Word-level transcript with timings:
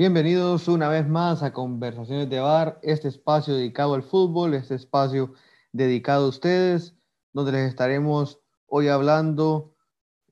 Bienvenidos 0.00 0.66
una 0.66 0.88
vez 0.88 1.06
más 1.06 1.42
a 1.42 1.52
Conversaciones 1.52 2.30
de 2.30 2.40
Bar, 2.40 2.78
este 2.82 3.06
espacio 3.06 3.52
dedicado 3.52 3.92
al 3.92 4.02
fútbol, 4.02 4.54
este 4.54 4.74
espacio 4.74 5.34
dedicado 5.72 6.24
a 6.24 6.28
ustedes, 6.30 6.96
donde 7.34 7.52
les 7.52 7.68
estaremos 7.68 8.40
hoy 8.64 8.88
hablando 8.88 9.74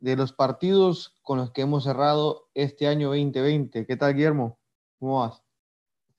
de 0.01 0.17
los 0.17 0.33
partidos 0.33 1.19
con 1.21 1.37
los 1.37 1.51
que 1.51 1.61
hemos 1.61 1.85
cerrado 1.85 2.49
este 2.55 2.89
año 2.89 3.09
2020. 3.09 3.85
¿Qué 3.85 3.97
tal, 3.99 4.15
Guillermo? 4.15 4.59
¿Cómo 4.99 5.21
vas? 5.21 5.43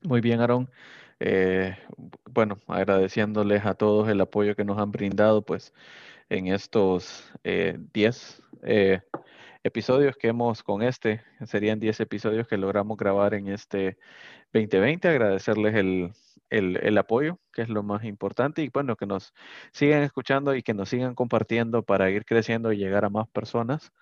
Muy 0.02 0.20
bien, 0.20 0.40
Aarón. 0.40 0.70
Eh, 1.18 1.76
bueno, 2.30 2.56
agradeciéndoles 2.68 3.66
a 3.66 3.74
todos 3.74 4.08
el 4.08 4.20
apoyo 4.20 4.54
que 4.54 4.64
nos 4.64 4.78
han 4.78 4.92
brindado, 4.92 5.42
pues, 5.42 5.74
en 6.28 6.46
estos 6.46 7.24
10 7.42 8.42
eh, 8.62 9.00
episodios 9.62 10.16
que 10.16 10.28
hemos 10.28 10.62
con 10.62 10.82
este, 10.82 11.22
serían 11.46 11.80
10 11.80 12.00
episodios 12.00 12.48
que 12.48 12.56
logramos 12.56 12.96
grabar 12.96 13.34
en 13.34 13.48
este 13.48 13.98
2020. 14.52 15.08
Agradecerles 15.08 15.74
el, 15.74 16.12
el, 16.50 16.98
apoyo, 16.98 17.38
que 17.52 17.62
es 17.62 17.68
lo 17.68 17.82
más 17.82 18.04
importante, 18.04 18.62
y 18.62 18.68
bueno, 18.68 18.96
que 18.96 19.06
nos 19.06 19.32
sigan 19.72 20.02
escuchando 20.02 20.54
y 20.54 20.62
que 20.62 20.74
nos 20.74 20.88
sigan 20.88 21.14
compartiendo 21.14 21.82
para 21.82 22.10
ir 22.10 22.24
creciendo 22.24 22.72
y 22.72 22.78
llegar 22.78 23.04
a 23.04 23.10
más 23.10 23.28
personas 23.28 23.92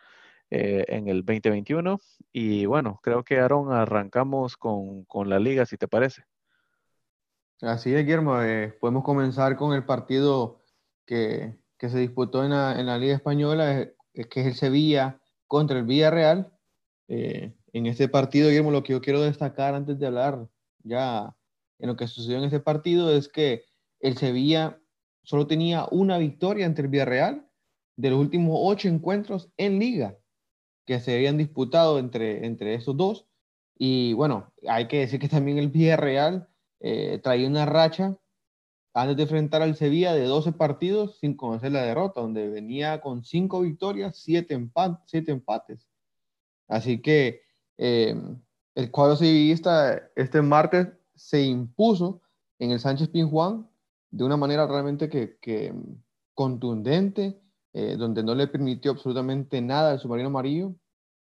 eh, 0.51 0.85
en 0.89 1.09
el 1.09 1.25
2021. 1.25 2.01
Y 2.33 2.67
bueno, 2.67 3.01
creo 3.03 3.25
que 3.25 3.39
Aaron, 3.39 3.73
arrancamos 3.73 4.57
con, 4.57 5.05
con 5.05 5.29
la 5.29 5.39
liga, 5.39 5.67
si 5.67 5.77
te 5.77 5.89
parece. 5.89 6.23
Así 7.61 7.93
es, 7.93 8.05
Guillermo. 8.05 8.41
Eh, 8.43 8.77
podemos 8.81 9.03
comenzar 9.03 9.57
con 9.57 9.75
el 9.75 9.85
partido 9.85 10.63
que, 11.05 11.57
que 11.77 11.89
se 11.89 11.99
disputó 11.99 12.45
en 12.45 12.51
la, 12.51 12.79
en 12.79 12.87
la 12.87 12.99
Liga 12.99 13.17
Española, 13.17 13.89
que 14.13 14.41
es 14.41 14.47
el 14.47 14.55
Sevilla 14.55 15.21
contra 15.49 15.79
el 15.79 15.85
Villarreal. 15.85 16.53
Eh, 17.09 17.53
en 17.73 17.87
este 17.87 18.09
partido, 18.09 18.49
Guillermo, 18.49 18.71
lo 18.71 18.83
que 18.83 18.93
yo 18.93 19.01
quiero 19.01 19.23
destacar 19.23 19.75
antes 19.75 19.99
de 19.99 20.07
hablar 20.07 20.49
ya 20.85 21.35
en 21.79 21.89
lo 21.89 21.97
que 21.97 22.07
sucedió 22.07 22.39
en 22.39 22.45
este 22.45 22.61
partido 22.61 23.13
es 23.13 23.29
que 23.29 23.65
el 24.01 24.17
Sevilla 24.17 24.81
solo 25.23 25.47
tenía 25.47 25.87
una 25.91 26.19
victoria 26.19 26.67
ante 26.67 26.83
el 26.83 26.89
Villarreal 26.89 27.49
de 27.97 28.11
los 28.11 28.19
últimos 28.21 28.59
ocho 28.63 28.89
encuentros 28.89 29.51
en 29.57 29.79
liga 29.79 30.17
que 30.87 31.01
se 31.01 31.15
habían 31.15 31.37
disputado 31.37 31.99
entre, 31.99 32.47
entre 32.47 32.75
esos 32.75 32.97
dos. 32.97 33.27
Y 33.77 34.15
bueno, 34.15 34.53
hay 34.69 34.89
que 34.89 35.01
decir 35.01 35.21
que 35.21 35.29
también 35.29 35.59
el 35.59 35.69
Villarreal 35.69 36.49
eh, 36.81 37.21
traía 37.23 37.49
una 37.49 37.67
racha 37.67 38.17
antes 38.95 39.17
de 39.17 39.23
enfrentar 39.23 39.63
al 39.63 39.77
Sevilla 39.77 40.15
de 40.15 40.25
12 40.25 40.53
partidos 40.53 41.19
sin 41.21 41.37
conocer 41.37 41.73
la 41.73 41.83
derrota, 41.83 42.21
donde 42.21 42.49
venía 42.49 43.01
con 43.01 43.25
5 43.25 43.61
victorias, 43.61 44.17
7 44.17 44.55
empates. 44.55 45.89
Así 46.67 47.01
que 47.01 47.43
eh, 47.77 48.15
el 48.75 48.91
cuadro 48.91 49.17
sevillista 49.17 50.11
este 50.15 50.43
martes 50.43 50.89
se 51.15 51.43
impuso 51.43 52.23
en 52.59 52.73
el 52.73 52.81
Sánchez 52.81 53.09
Pinjuán 53.09 53.69
de 54.11 54.25
una 54.25 54.37
manera 54.37 54.67
realmente 54.67 55.09
que, 55.09 55.75
contundente, 56.35 57.41
eh, 57.73 57.97
donde 57.97 58.23
no 58.23 58.35
le 58.35 58.47
permitió 58.47 58.93
absolutamente 58.93 59.61
nada 59.61 59.93
al 59.93 60.01
submarino 60.01 60.29
amarillo, 60.29 60.75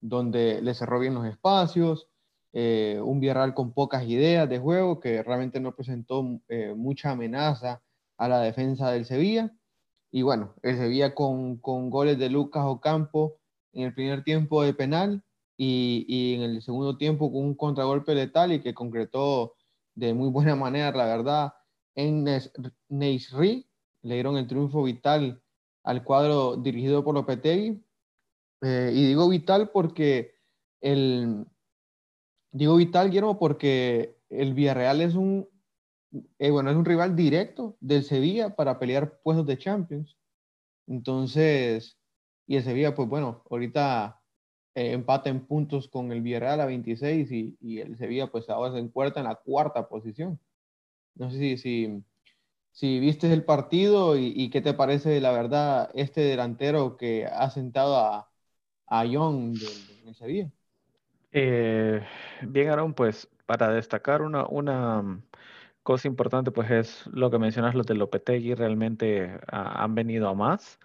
donde 0.01 0.61
le 0.61 0.73
cerró 0.73 0.99
bien 0.99 1.13
los 1.13 1.25
espacios, 1.25 2.07
eh, 2.53 2.99
un 3.03 3.19
Villarreal 3.19 3.55
con 3.55 3.73
pocas 3.73 4.03
ideas 4.07 4.47
de 4.47 4.59
juego, 4.59 4.99
que 4.99 5.23
realmente 5.23 5.59
no 5.59 5.75
presentó 5.75 6.39
eh, 6.47 6.73
mucha 6.75 7.11
amenaza 7.11 7.81
a 8.17 8.27
la 8.27 8.41
defensa 8.41 8.91
del 8.91 9.05
Sevilla. 9.05 9.51
Y 10.11 10.21
bueno, 10.21 10.53
el 10.61 10.77
Sevilla 10.77 11.15
con, 11.15 11.57
con 11.57 11.89
goles 11.89 12.19
de 12.19 12.29
Lucas 12.29 12.63
Ocampo 12.65 13.39
en 13.73 13.83
el 13.85 13.93
primer 13.95 14.23
tiempo 14.23 14.61
de 14.63 14.75
penal 14.75 15.23
y, 15.57 16.05
y, 16.07 16.35
en 16.35 16.41
el 16.43 16.61
segundo 16.61 16.97
tiempo 16.97 17.31
con 17.31 17.43
un 17.43 17.55
contragolpe 17.55 18.13
letal 18.13 18.51
y 18.53 18.61
que 18.61 18.75
concretó 18.75 19.55
de 19.95 20.13
muy 20.13 20.29
buena 20.29 20.55
manera, 20.55 20.91
la 20.95 21.05
verdad, 21.05 21.53
en 21.95 22.25
Neisri. 22.89 23.67
Le 24.03 24.13
dieron 24.13 24.37
el 24.37 24.47
triunfo 24.47 24.83
vital 24.83 25.41
al 25.83 26.03
cuadro 26.03 26.57
dirigido 26.57 27.03
por 27.03 27.15
Lopetegui. 27.15 27.83
Eh, 28.61 28.91
y 28.93 29.07
digo 29.07 29.27
vital 29.27 29.71
porque 29.71 30.35
el, 30.81 31.45
Digo 32.53 32.75
vital, 32.75 33.09
Guillermo, 33.09 33.39
porque 33.39 34.15
el 34.29 34.53
Villarreal 34.53 35.01
es 35.01 35.15
un, 35.15 35.49
eh, 36.39 36.51
bueno, 36.51 36.69
es 36.69 36.77
un 36.77 36.85
rival 36.85 37.15
directo 37.15 37.77
del 37.79 38.03
Sevilla 38.03 38.55
para 38.55 38.79
pelear 38.79 39.19
puestos 39.23 39.47
de 39.47 39.57
Champions. 39.57 40.17
Entonces, 40.87 41.97
y 42.47 42.57
el 42.57 42.63
Sevilla, 42.63 42.95
pues 42.95 43.09
bueno, 43.09 43.43
ahorita 43.49 44.21
eh, 44.75 44.93
empata 44.93 45.29
en 45.29 45.45
puntos 45.47 45.87
con 45.89 46.11
el 46.11 46.21
Villarreal 46.21 46.61
a 46.61 46.65
26 46.67 47.31
y, 47.31 47.57
y, 47.59 47.79
el 47.79 47.97
Sevilla, 47.97 48.27
pues 48.31 48.49
ahora 48.49 48.73
se 48.73 48.79
encuentra 48.79 49.21
en 49.21 49.27
la 49.29 49.35
cuarta 49.35 49.89
posición. 49.89 50.39
No 51.15 51.31
sé 51.31 51.39
si, 51.39 51.57
si, 51.57 52.03
si 52.71 52.99
viste 52.99 53.31
el 53.33 53.45
partido 53.45 54.17
y, 54.17 54.49
qué 54.51 54.61
te 54.61 54.73
parece, 54.75 55.21
la 55.21 55.31
verdad, 55.31 55.91
este 55.95 56.21
delantero 56.21 56.97
que 56.97 57.25
ha 57.27 57.49
sentado 57.51 57.97
a, 57.97 58.31
a 58.87 59.05
Young 59.05 59.57
en 60.01 60.09
el 60.09 60.15
Sevilla. 60.15 60.51
Eh, 61.35 62.01
bien, 62.43 62.69
Aaron, 62.69 62.93
pues 62.93 63.27
para 63.47 63.69
destacar 63.73 64.21
una, 64.21 64.43
mm, 65.01 65.23
cosa 65.83 66.07
importante, 66.07 66.51
pues 66.51 66.69
es 66.71 67.07
lo 67.07 67.31
que 67.31 67.39
mencionas, 67.39 67.73
los 67.75 67.85
de 67.87 67.95
Lopetegui 67.95 68.53
realmente 68.55 69.39
ah, 69.51 69.83
han 69.83 69.95
venido 69.95 70.29
a 70.29 70.35
más. 70.35 70.79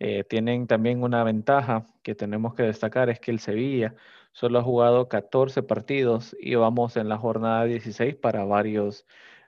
Eh, 0.00 0.24
tienen 0.24 0.66
también 0.68 1.02
una 1.02 1.24
ventaja 1.24 1.86
que 2.02 2.14
tenemos 2.14 2.54
que 2.54 2.62
destacar, 2.64 3.10
es 3.10 3.20
que 3.20 3.30
el 3.32 3.40
Sevilla 3.40 3.94
solo 4.32 4.60
ha 4.60 4.62
jugado 4.62 5.08
14 5.08 5.62
partidos 5.64 6.36
y 6.40 6.54
vamos 6.56 6.96
en 6.96 7.08
la 7.08 7.18
jornada 7.18 7.64
16 7.64 8.14
para 8.16 8.44
varios 8.44 9.06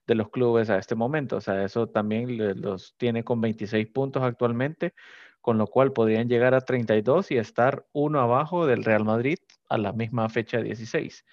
de 0.08 0.16
los 0.16 0.30
clubes 0.30 0.68
a 0.70 0.78
este 0.78 0.96
momento. 0.96 1.36
O 1.36 1.40
sea, 1.40 1.64
eso 1.64 1.88
también 1.88 2.36
los 2.62 2.96
tiene 2.98 3.22
con 3.24 3.40
26 3.40 3.86
puntos 3.88 4.22
actualmente, 4.24 4.94
con 5.40 5.58
lo 5.58 5.66
cual 5.68 5.92
podrían 5.92 6.28
llegar 6.28 6.54
a 6.54 6.60
32 6.62 7.30
y 7.30 7.38
estar 7.38 7.86
uno 7.92 8.20
abajo 8.20 8.66
del 8.66 8.84
Real 8.84 9.04
Madrid 9.04 9.38
a 9.70 9.78
la 9.78 9.92
misma 9.92 10.28
fecha 10.28 10.58
16. 10.60 11.24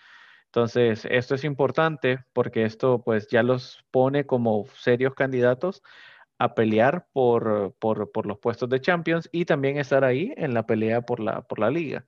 Entonces, 0.46 1.06
esto 1.10 1.36
es 1.36 1.44
importante 1.44 2.20
porque 2.34 2.64
esto 2.64 3.04
pues 3.04 3.28
ya 3.28 3.44
los 3.44 3.86
pone 3.92 4.26
como 4.26 4.66
serios 4.76 5.14
candidatos 5.16 5.84
a 6.40 6.56
pelear 6.56 7.08
por, 7.14 7.76
por, 7.80 8.26
los 8.26 8.40
puestos 8.40 8.70
de 8.70 8.80
Champions 8.80 9.28
y 9.32 9.46
también 9.46 9.78
estar 9.78 10.04
ahí 10.06 10.34
en 10.38 10.54
la 10.54 10.66
pelea 10.66 11.02
por 11.02 11.20
la, 11.20 11.42
por 11.42 11.60
la 11.60 11.70
liga. 11.70 12.06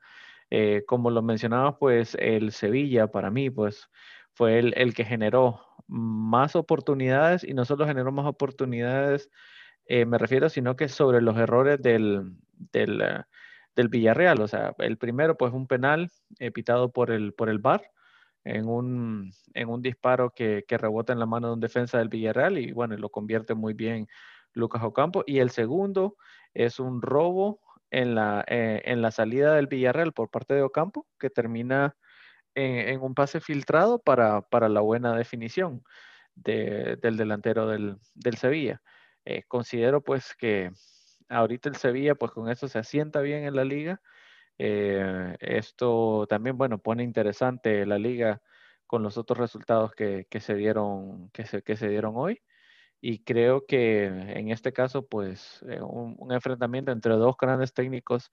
Eh, 0.51 0.84
como 0.88 1.12
lo 1.12 1.22
mencionaba, 1.22 1.78
pues 1.78 2.16
el 2.19 2.51
Sevilla 2.53 3.07
para 3.07 3.31
mí 3.31 3.50
pues 3.50 3.89
fue 4.34 4.59
el, 4.59 4.73
el, 4.78 4.94
que 4.94 5.06
generó 5.06 5.62
más 5.88 6.56
oportunidades 6.56 7.44
y 7.44 7.53
no 7.53 7.66
solo 7.66 7.85
generó 7.85 8.12
más 8.12 8.25
oportunidades 8.25 9.29
eh, 9.89 10.06
me 10.06 10.19
refiero, 10.19 10.50
sino 10.50 10.75
que 10.75 10.88
sobre 10.88 11.19
los 11.19 11.35
errores 11.35 11.81
del, 11.81 12.34
del, 12.72 13.25
del, 13.75 13.90
Villarreal. 13.90 14.41
O 14.41 14.47
sea, 14.47 14.75
el 14.80 14.97
primero, 14.97 15.38
pues 15.38 15.53
un 15.53 15.68
penal 15.68 16.09
eh, 16.40 16.52
pitado 16.52 16.91
por 16.91 17.12
el, 17.12 17.34
por 17.34 17.50
el 17.50 17.59
VAR 17.59 17.84
en 18.44 18.68
un, 18.68 19.31
en 19.53 19.69
un 19.69 19.81
disparo 19.81 20.31
que, 20.31 20.66
que, 20.68 20.78
rebota 20.78 21.13
en 21.13 21.19
la 21.19 21.25
mano 21.25 21.47
de 21.47 21.53
un 21.53 21.59
defensa 21.59 21.97
del 22.00 22.09
Villarreal 22.09 22.57
y 22.57 22.72
bueno, 22.72 22.96
lo 22.97 23.09
convierte 23.09 23.53
muy 23.53 23.74
bien 23.74 24.07
Lucas 24.53 24.84
Ocampo. 24.84 25.24
Y 25.28 25.40
el 25.40 25.50
segundo 25.52 26.18
es 26.53 26.80
un 26.80 27.02
robo 27.02 27.62
en 27.91 28.16
la, 28.16 28.44
en 28.47 29.02
la 29.02 29.12
salida 29.12 29.56
del 29.56 29.68
Villarreal 29.68 30.13
por 30.13 30.30
parte 30.30 30.53
de 30.53 30.62
Ocampo 30.62 31.07
que 31.19 31.30
termina 31.30 31.96
en, 32.56 32.90
en 32.90 33.01
un 33.01 33.16
pase 33.16 33.40
filtrado 33.41 34.00
para, 34.00 34.41
para 34.41 34.69
la 34.69 34.81
buena 34.81 35.16
definición 35.16 35.84
de, 36.36 36.97
del 37.01 37.18
delantero 37.18 37.68
del, 37.68 37.97
del 38.16 38.38
Sevilla. 38.38 38.81
Eh, 39.25 39.44
considero 39.47 40.01
pues 40.01 40.34
que 40.36 40.72
ahorita 41.29 41.69
el 41.69 41.75
Sevilla 41.75 42.16
pues 42.16 42.31
con 42.31 42.50
eso 42.50 42.67
se 42.67 42.79
asienta 42.79 43.22
bien 43.22 43.45
en 43.45 43.56
la 43.56 43.63
liga. 43.66 44.01
Eh, 44.57 45.38
esto 45.39 46.27
también, 46.27 46.57
bueno, 46.57 46.80
pone 46.80 47.04
interesante 47.04 47.86
la 47.86 47.98
liga 48.00 48.42
con 48.88 49.04
los 49.04 49.18
otros 49.18 49.39
resultados 49.39 49.94
que, 49.94 50.27
que 50.30 50.42
se, 50.42 50.56
dieron, 50.56 51.30
que, 51.31 51.45
se, 51.45 51.62
que 51.63 51.77
se 51.77 51.89
dieron 51.89 52.13
hoy. 52.18 52.42
Y 53.01 53.24
creo 53.24 53.65
que 53.68 54.06
en 54.06 54.50
este 54.51 54.74
caso, 54.74 55.07
pues, 55.07 55.63
eh, 55.69 55.81
un, 55.81 56.31
enfrentamiento 56.33 56.92
entre 56.92 57.13
dos 57.15 57.36
grandes 57.39 57.74
técnicos 57.74 58.31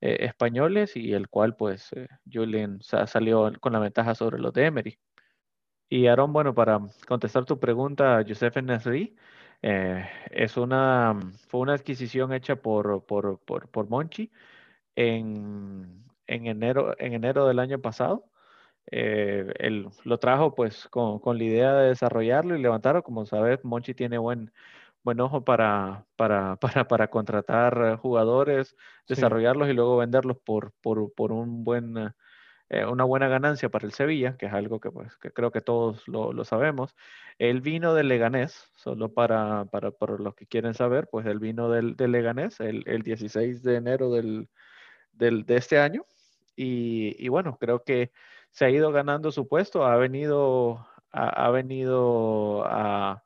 españoles 0.00 0.96
y 0.96 1.12
el 1.14 1.28
cual, 1.28 1.56
pues, 1.56 1.90
Julian 2.32 2.80
salió 2.82 3.52
con 3.60 3.72
la 3.72 3.80
ventaja 3.80 4.14
sobre 4.14 4.38
los 4.38 4.52
de 4.52 4.66
Emery. 4.66 4.98
Y 5.90 6.06
Aaron, 6.06 6.32
bueno, 6.32 6.54
para 6.54 6.80
contestar 7.06 7.44
tu 7.46 7.58
pregunta, 7.58 8.22
Josef 8.26 8.56
Nesri, 8.62 9.16
eh, 9.62 10.08
es 10.30 10.56
una, 10.56 11.18
fue 11.48 11.60
una 11.60 11.74
adquisición 11.74 12.32
hecha 12.32 12.56
por, 12.56 13.04
por, 13.06 13.40
por, 13.40 13.68
por 13.70 13.88
Monchi 13.88 14.30
en, 14.96 16.04
en, 16.26 16.46
enero, 16.46 16.94
en 16.98 17.14
enero 17.14 17.46
del 17.46 17.58
año 17.58 17.80
pasado. 17.80 18.24
Eh, 18.90 19.52
él 19.58 19.88
lo 20.04 20.18
trajo 20.18 20.54
pues 20.54 20.88
con, 20.88 21.18
con, 21.20 21.38
la 21.38 21.44
idea 21.44 21.74
de 21.74 21.88
desarrollarlo 21.88 22.56
y 22.56 22.62
levantarlo. 22.62 23.02
Como 23.02 23.26
sabes, 23.26 23.64
Monchi 23.64 23.94
tiene 23.94 24.18
buen, 24.18 24.52
buen 25.04 25.20
ojo 25.20 25.44
para, 25.44 26.06
para, 26.16 26.56
para, 26.60 26.88
para 26.88 27.08
contratar 27.10 27.96
jugadores, 27.98 28.76
desarrollarlos 29.08 29.68
y 29.68 29.72
luego 29.74 29.96
venderlos 29.98 30.38
por, 30.38 30.72
por, 30.80 31.12
por 31.14 31.32
un 31.32 31.64
buen 31.64 32.12
eh, 32.70 32.84
una 32.84 33.04
buena 33.04 33.28
ganancia 33.28 33.70
para 33.70 33.86
el 33.86 33.92
Sevilla, 33.92 34.36
que 34.36 34.46
es 34.46 34.52
algo 34.52 34.78
que, 34.80 34.90
pues, 34.90 35.16
que 35.16 35.30
creo 35.32 35.50
que 35.50 35.62
todos 35.62 36.06
lo, 36.06 36.32
lo 36.32 36.44
sabemos. 36.44 36.94
El 37.38 37.62
vino 37.62 37.94
del 37.94 38.08
Leganés, 38.08 38.70
solo 38.74 39.12
para, 39.12 39.64
para, 39.66 39.90
para, 39.90 40.16
los 40.18 40.34
que 40.34 40.46
quieren 40.46 40.74
saber, 40.74 41.08
pues 41.10 41.26
el 41.26 41.38
vino 41.38 41.70
del, 41.70 41.96
del 41.96 42.12
Leganés, 42.12 42.60
el, 42.60 42.84
el, 42.86 43.02
16 43.02 43.62
de 43.62 43.76
enero 43.76 44.10
del, 44.10 44.48
del, 45.12 45.46
de 45.46 45.56
este 45.56 45.78
año. 45.78 46.04
Y, 46.56 47.16
y, 47.24 47.28
bueno, 47.28 47.56
creo 47.58 47.84
que 47.84 48.12
se 48.50 48.64
ha 48.66 48.70
ido 48.70 48.92
ganando 48.92 49.32
su 49.32 49.48
puesto, 49.48 49.86
ha 49.86 49.96
venido, 49.96 50.86
ha, 51.12 51.50
venido 51.50 52.64
a, 52.66 53.24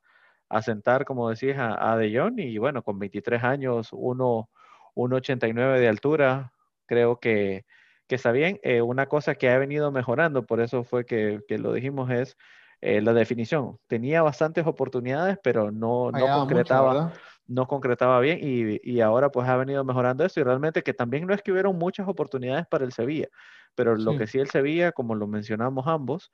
a, 0.48 0.62
sentar, 0.62 1.04
como 1.04 1.30
decís, 1.30 1.54
a, 1.58 1.96
De 1.96 2.16
Jong, 2.16 2.38
y 2.40 2.58
bueno, 2.58 2.82
con 2.82 2.98
23 2.98 3.42
años, 3.42 3.92
1,89 3.92 5.78
de 5.80 5.88
altura, 5.88 6.52
creo 6.86 7.18
que 7.18 7.64
que 8.12 8.16
está 8.16 8.30
bien. 8.30 8.60
Eh, 8.62 8.82
una 8.82 9.06
cosa 9.06 9.36
que 9.36 9.48
ha 9.48 9.56
venido 9.56 9.90
mejorando, 9.90 10.44
por 10.44 10.60
eso 10.60 10.84
fue 10.84 11.06
que, 11.06 11.40
que 11.48 11.56
lo 11.56 11.72
dijimos, 11.72 12.10
es 12.10 12.36
eh, 12.82 13.00
la 13.00 13.14
definición. 13.14 13.78
Tenía 13.86 14.20
bastantes 14.20 14.66
oportunidades, 14.66 15.38
pero 15.42 15.70
no, 15.70 16.10
no 16.10 16.26
concretaba. 16.40 17.04
Mucho, 17.04 17.20
no 17.46 17.66
concretaba 17.66 18.20
bien 18.20 18.38
y, 18.42 18.78
y, 18.82 19.00
ahora 19.00 19.30
pues 19.30 19.48
ha 19.48 19.56
venido 19.56 19.82
mejorando 19.82 20.26
eso 20.26 20.40
y 20.40 20.42
realmente 20.42 20.82
que 20.82 20.92
también 20.92 21.26
no 21.26 21.32
es 21.32 21.42
que 21.42 21.52
hubieron 21.52 21.78
muchas 21.78 22.06
oportunidades 22.06 22.66
para 22.66 22.84
el 22.84 22.92
Sevilla, 22.92 23.28
pero 23.74 23.96
sí. 23.96 24.02
lo 24.02 24.18
que 24.18 24.26
sí 24.26 24.38
el 24.38 24.50
Sevilla, 24.50 24.92
como 24.92 25.14
lo 25.14 25.26
mencionamos 25.26 25.86
ambos, 25.86 26.30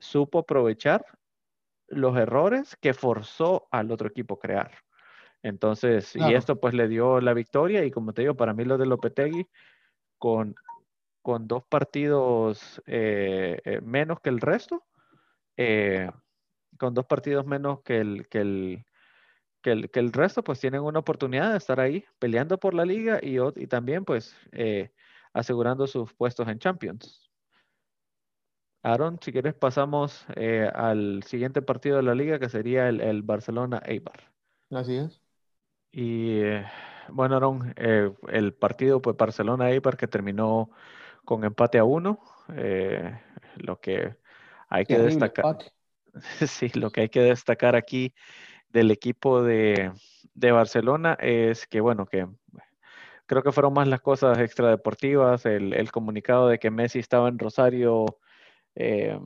supo 0.00 0.40
aprovechar 0.40 1.04
los 1.86 2.16
errores 2.16 2.76
que 2.80 2.92
forzó 2.92 3.68
al 3.70 3.92
otro 3.92 4.08
equipo 4.08 4.34
a 4.34 4.40
crear. 4.40 4.72
Entonces, 5.42 6.10
claro. 6.12 6.32
y 6.32 6.34
esto 6.34 6.58
pues 6.58 6.74
le 6.74 6.88
dio 6.88 7.20
la 7.20 7.34
victoria 7.34 7.84
y 7.84 7.92
como 7.92 8.12
te 8.12 8.22
digo, 8.22 8.34
para 8.34 8.52
mí 8.52 8.64
lo 8.64 8.78
de 8.78 8.86
Lopetegui 8.86 9.48
con 10.18 10.54
con 11.22 11.46
dos 11.46 11.64
partidos 11.64 12.82
eh, 12.86 13.60
eh, 13.64 13.80
menos 13.82 14.20
que 14.20 14.30
el 14.30 14.40
resto, 14.40 14.84
eh, 15.56 16.10
con 16.78 16.94
dos 16.94 17.06
partidos 17.06 17.46
menos 17.46 17.82
que 17.82 17.98
el, 17.98 18.28
que, 18.28 18.38
el, 18.40 18.84
que, 19.62 19.72
el, 19.72 19.90
que 19.90 20.00
el 20.00 20.12
resto, 20.12 20.42
pues 20.42 20.60
tienen 20.60 20.80
una 20.80 21.00
oportunidad 21.00 21.52
de 21.52 21.58
estar 21.58 21.80
ahí 21.80 22.04
peleando 22.18 22.58
por 22.58 22.74
la 22.74 22.84
liga 22.84 23.20
y, 23.22 23.36
y 23.56 23.66
también 23.66 24.04
pues 24.04 24.34
eh, 24.52 24.92
asegurando 25.32 25.86
sus 25.86 26.12
puestos 26.14 26.48
en 26.48 26.58
Champions. 26.58 27.30
Aaron, 28.82 29.18
si 29.20 29.30
quieres 29.30 29.52
pasamos 29.52 30.24
eh, 30.36 30.70
al 30.74 31.22
siguiente 31.24 31.60
partido 31.60 31.98
de 31.98 32.02
la 32.02 32.14
liga 32.14 32.38
que 32.38 32.48
sería 32.48 32.88
el, 32.88 33.02
el 33.02 33.22
Barcelona-Eibar. 33.22 34.32
Así 34.70 34.96
es. 34.96 35.20
Y 35.92 36.40
bueno, 37.10 37.36
Aaron, 37.36 37.74
el 37.76 38.54
partido 38.54 39.02
pues 39.02 39.16
Barcelona-Eibar 39.18 39.98
que 39.98 40.06
terminó 40.06 40.70
con 41.24 41.44
empate 41.44 41.78
a 41.78 41.84
uno, 41.84 42.20
eh, 42.54 43.18
lo 43.56 43.80
que 43.80 44.16
hay 44.68 44.86
que 44.86 44.98
destacar. 44.98 45.58
Sí, 46.48 46.70
lo 46.74 46.90
que 46.90 47.02
hay 47.02 47.08
que 47.08 47.20
destacar 47.20 47.76
aquí 47.76 48.12
del 48.68 48.90
equipo 48.90 49.44
de, 49.44 49.92
de, 50.34 50.50
Barcelona 50.50 51.16
es 51.20 51.68
que, 51.68 51.80
bueno, 51.80 52.04
que 52.04 52.26
creo 53.26 53.44
que 53.44 53.52
fueron 53.52 53.74
más 53.74 53.86
las 53.86 54.00
cosas 54.00 54.38
extradeportivas, 54.38 55.46
el, 55.46 55.72
el 55.72 55.92
comunicado 55.92 56.48
de 56.48 56.58
que 56.58 56.72
Messi 56.72 56.98
estaba 56.98 57.28
en 57.28 57.38
Rosario 57.38 58.18
eh, 58.74 59.16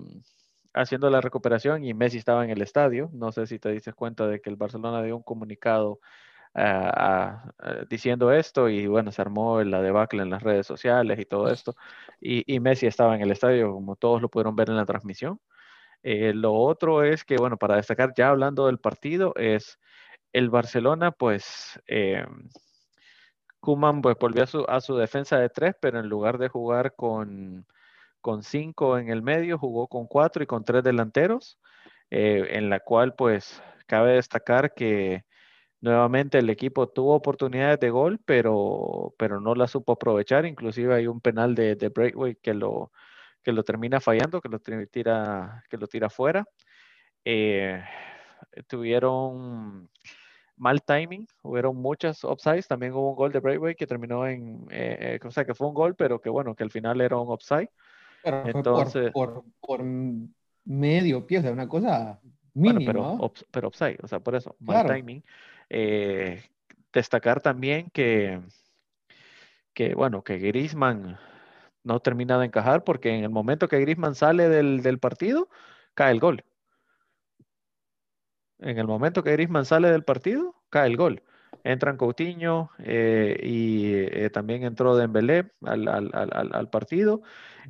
haciendo 0.75 1.09
la 1.09 1.21
recuperación 1.21 1.85
y 1.85 1.95
Messi 1.95 2.19
estaba 2.19 2.45
en 2.45 2.51
el 2.51 2.61
estadio. 2.61 3.09
No 3.13 3.33
sé 3.33 3.47
si 3.47 3.59
te 3.59 3.71
dices 3.71 3.95
cuenta 3.95 4.27
de 4.27 4.41
que 4.41 4.51
el 4.51 4.57
Barcelona 4.57 5.03
dio 5.03 5.17
un 5.17 5.23
comunicado 5.23 6.01
Diciendo 7.89 8.33
esto 8.33 8.69
y 8.69 8.87
bueno, 8.87 9.11
se 9.13 9.23
armó 9.23 9.63
la 9.65 9.83
debacle 9.83 10.23
en 10.23 10.31
las 10.31 10.43
redes 10.43 10.67
sociales 10.67 11.19
y 11.19 11.25
todo 11.25 11.51
esto. 11.51 11.75
Y, 12.21 12.45
y, 12.53 12.61
Messi 12.61 12.87
estaba 12.87 13.17
en 13.17 13.23
el 13.23 13.31
estadio, 13.33 13.73
como 13.73 13.97
todos 13.97 14.23
lo 14.23 14.29
pudieron 14.29 14.57
ver 14.57 14.71
en 14.71 14.77
la 14.77 14.87
transmisión. 14.87 15.41
Eh, 16.05 16.35
lo 16.35 16.55
otro 16.55 17.03
es 17.03 17.25
que, 17.25 17.37
bueno, 17.39 17.57
para 17.57 17.77
destacar, 17.77 18.13
ya 18.17 18.29
hablando 18.29 18.67
del 18.67 18.79
partido, 18.79 19.35
es 19.37 19.81
el 20.33 20.51
Barcelona, 20.51 21.13
pues, 21.13 21.81
eh, 21.89 22.27
Kuman 23.61 24.03
pues, 24.03 24.17
volvió 24.21 24.43
a 24.45 24.47
su, 24.47 24.65
a 24.69 24.81
su, 24.83 24.97
defensa 24.97 25.39
de 25.39 25.49
tres, 25.49 25.75
pero 25.81 25.99
en 26.01 26.09
lugar 26.09 26.39
de 26.39 26.49
jugar 26.49 26.95
con, 26.95 27.67
con 28.21 28.43
cinco 28.43 28.99
en 28.99 29.09
el 29.11 29.23
medio, 29.23 29.59
jugó 29.59 29.89
con 29.89 30.07
cuatro 30.07 30.43
y 30.45 30.47
con 30.47 30.65
tres 30.65 30.85
delanteros, 30.85 31.59
eh, 32.11 32.49
en 32.51 32.71
la 32.71 32.81
cual, 32.81 33.15
pues, 33.15 33.63
cabe 33.87 34.15
destacar 34.15 34.75
que 34.75 35.25
Nuevamente 35.85 36.39
el 36.39 36.49
equipo 36.49 36.89
tuvo 36.89 37.15
oportunidades 37.15 37.79
de 37.79 37.91
gol, 37.91 38.19
pero, 38.25 39.15
pero 39.19 39.39
no 39.39 39.55
la 39.55 39.69
supo 39.69 39.93
aprovechar. 39.93 40.47
Inclusive 40.47 40.95
hay 40.95 41.07
un 41.07 41.21
penal 41.21 41.55
de, 41.55 41.77
de 41.77 41.91
Breakway 41.91 42.37
que 42.37 42.55
lo, 42.55 42.91
que 43.43 43.53
lo 43.53 43.63
termina 43.65 44.01
fallando, 44.01 44.41
que 44.41 44.49
lo 44.49 44.59
tira, 44.61 45.63
que 45.69 45.77
lo 45.77 45.87
tira 45.87 46.09
fuera. 46.09 46.47
Eh, 47.23 47.85
tuvieron 48.67 49.91
mal 50.57 50.83
timing, 50.83 51.27
hubieron 51.43 51.77
muchas 51.77 52.25
offsides, 52.25 52.67
también 52.67 52.95
hubo 52.95 53.11
un 53.11 53.17
gol 53.17 53.33
de 53.33 53.41
Breakway 53.41 53.75
que 53.75 53.87
terminó 53.87 54.27
en, 54.27 54.67
eh, 54.71 55.21
o 55.23 55.31
sea, 55.31 55.45
que 55.45 55.55
fue 55.55 55.69
un 55.69 55.75
gol, 55.75 55.97
pero 55.97 56.19
que 56.19 56.31
bueno, 56.31 56.55
que 56.55 56.63
al 56.63 56.71
final 56.71 57.03
era 57.03 57.19
un 57.19 57.31
offside. 57.31 57.69
Pero 58.23 58.43
Entonces, 58.47 59.13
por, 59.13 59.35
por, 59.35 59.45
por, 59.61 59.85
medio 60.65 61.27
pie, 61.27 61.41
o 61.41 61.43
sea, 61.43 61.53
una 61.53 61.69
cosa 61.69 62.23
Bueno, 62.55 62.81
pero, 62.87 63.33
pero 63.51 63.69
offside, 63.69 63.99
o 64.03 64.07
sea, 64.07 64.21
por 64.21 64.37
eso, 64.37 64.57
mal 64.61 64.83
claro. 64.83 64.95
timing. 64.95 65.25
Eh, 65.69 66.43
destacar 66.93 67.41
también 67.41 67.91
que, 67.91 68.41
que, 69.75 69.95
bueno, 69.95 70.23
que 70.23 70.39
Grisman 70.39 71.19
no 71.83 72.01
termina 72.01 72.39
de 72.39 72.47
encajar 72.47 72.85
porque 72.85 73.11
en 73.11 73.25
el 73.25 73.31
momento 73.31 73.69
que 73.69 73.81
Grisman 73.81 74.15
sale 74.15 74.49
del, 74.49 74.83
del, 74.83 74.99
partido, 75.01 75.49
cae 75.95 76.13
el 76.13 76.21
gol. 76.21 76.45
En 78.61 78.79
el 78.79 78.87
momento 78.87 79.25
que 79.25 79.33
Grisman 79.33 79.65
sale 79.65 79.91
del 79.91 80.05
partido, 80.05 80.55
cae 80.71 80.87
el 80.89 80.97
gol. 80.97 81.23
Entran 81.65 81.97
Coutinho 81.97 82.71
eh, 82.79 83.39
y 83.43 83.95
eh, 83.95 84.31
también 84.31 84.63
entró 84.63 84.97
Dembélé 84.97 85.51
al, 85.63 85.89
al, 85.89 86.11
al, 86.13 86.51
al 86.53 86.71
partido. 86.71 87.23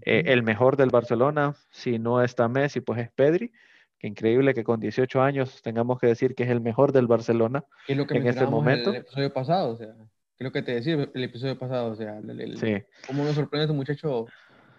Eh, 0.02 0.24
el 0.26 0.42
mejor 0.42 0.76
del 0.76 0.90
Barcelona, 0.90 1.54
si 1.70 1.98
no 1.98 2.22
está 2.22 2.48
Messi, 2.48 2.80
pues 2.80 3.00
es 3.00 3.10
Pedri 3.10 3.52
increíble 4.06 4.54
que 4.54 4.64
con 4.64 4.80
18 4.80 5.22
años 5.22 5.62
tengamos 5.62 5.98
que 5.98 6.06
decir 6.06 6.34
que 6.34 6.44
es 6.44 6.50
el 6.50 6.60
mejor 6.60 6.92
del 6.92 7.06
Barcelona 7.06 7.64
es 7.88 7.96
lo 7.96 8.06
que 8.06 8.18
en 8.18 8.26
este 8.26 8.46
momento. 8.46 8.90
El 8.90 8.96
episodio 8.96 9.32
pasado, 9.32 9.72
o 9.72 9.76
sea, 9.76 9.94
creo 10.36 10.52
que 10.52 10.62
te 10.62 10.74
decía 10.74 10.94
el 11.12 11.24
episodio 11.24 11.58
pasado, 11.58 11.92
o 11.92 11.96
sea, 11.96 12.18
el, 12.18 12.40
el, 12.40 12.58
sí. 12.58 12.76
cómo 13.06 13.24
me 13.24 13.32
sorprende 13.32 13.64
este 13.64 13.76
muchacho 13.76 14.26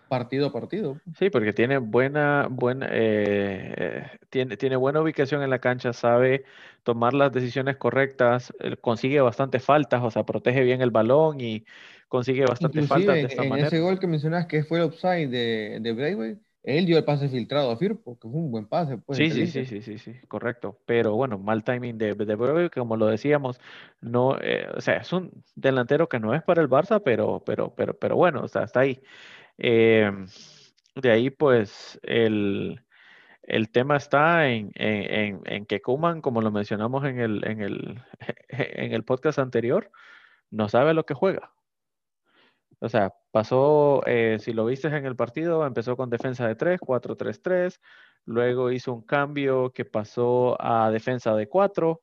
partido 0.07 0.47
a 0.47 0.53
partido. 0.53 0.99
Sí, 1.17 1.29
porque 1.29 1.53
tiene 1.53 1.77
buena, 1.77 2.47
buena, 2.49 2.87
eh, 2.91 4.07
tiene, 4.29 4.57
tiene 4.57 4.75
buena 4.75 5.01
ubicación 5.01 5.41
en 5.41 5.49
la 5.49 5.59
cancha, 5.59 5.93
sabe 5.93 6.43
tomar 6.83 7.13
las 7.13 7.31
decisiones 7.31 7.77
correctas, 7.77 8.53
consigue 8.81 9.21
bastantes 9.21 9.63
faltas, 9.63 10.03
o 10.03 10.11
sea, 10.11 10.23
protege 10.23 10.63
bien 10.63 10.81
el 10.81 10.91
balón 10.91 11.41
y 11.41 11.65
consigue 12.07 12.45
bastantes 12.45 12.87
faltas 12.87 13.15
de 13.15 13.21
esta 13.23 13.43
en 13.43 13.49
manera. 13.49 13.67
ese 13.67 13.79
gol 13.79 13.99
que 13.99 14.07
mencionas 14.07 14.45
que 14.45 14.63
fue 14.63 14.77
el 14.77 14.85
offside 14.85 15.29
de, 15.29 15.79
de 15.81 15.93
Braithwaite, 15.93 16.41
él 16.65 16.87
dio 16.87 16.97
el 16.97 17.03
pase 17.03 17.29
filtrado 17.29 17.69
a 17.69 17.77
Firpo, 17.77 18.17
que 18.19 18.27
fue 18.27 18.39
un 18.39 18.51
buen 18.51 18.65
pase. 18.65 18.97
Pues, 18.97 19.17
sí, 19.19 19.29
sí, 19.29 19.45
sí, 19.45 19.65
sí, 19.65 19.81
sí, 19.83 19.99
sí, 19.99 20.13
correcto. 20.27 20.79
Pero 20.85 21.13
bueno, 21.13 21.37
mal 21.37 21.63
timing 21.63 21.97
de, 21.97 22.15
de 22.15 22.35
Breve, 22.35 22.71
como 22.71 22.97
lo 22.97 23.05
decíamos, 23.05 23.59
no, 24.01 24.37
eh, 24.41 24.67
o 24.75 24.81
sea, 24.81 24.97
es 24.97 25.13
un 25.13 25.31
delantero 25.55 26.09
que 26.09 26.19
no 26.19 26.33
es 26.33 26.41
para 26.41 26.63
el 26.63 26.69
Barça, 26.69 27.01
pero, 27.05 27.43
pero, 27.45 27.75
pero, 27.75 27.97
pero 27.97 28.15
bueno, 28.15 28.41
o 28.41 28.47
sea, 28.47 28.63
está 28.63 28.79
ahí. 28.79 28.99
Eh, 29.59 30.11
de 30.95 31.11
ahí, 31.11 31.29
pues, 31.29 31.99
el, 32.01 32.81
el 33.43 33.69
tema 33.69 33.97
está 33.97 34.47
en, 34.47 34.71
en, 34.73 35.41
en, 35.45 35.65
que 35.67 35.81
Kuman, 35.81 36.21
como 36.21 36.41
lo 36.41 36.51
mencionamos 36.51 37.05
en 37.05 37.19
el, 37.19 37.45
en, 37.45 37.61
el, 37.61 38.01
en 38.49 38.93
el 38.93 39.03
podcast 39.03 39.37
anterior, 39.37 39.91
no 40.49 40.67
sabe 40.67 40.95
lo 40.95 41.05
que 41.05 41.13
juega. 41.13 41.54
O 42.79 42.89
sea, 42.89 43.13
pasó, 43.31 44.01
eh, 44.05 44.37
si 44.39 44.53
lo 44.53 44.65
viste 44.65 44.87
en 44.87 45.05
el 45.05 45.15
partido, 45.15 45.65
empezó 45.65 45.95
con 45.95 46.09
defensa 46.09 46.47
de 46.47 46.55
3, 46.55 46.79
4-3-3, 46.79 47.79
luego 48.25 48.71
hizo 48.71 48.93
un 48.93 49.01
cambio 49.03 49.71
que 49.71 49.85
pasó 49.85 50.57
a 50.61 50.91
defensa 50.91 51.35
de 51.35 51.47
4 51.47 52.01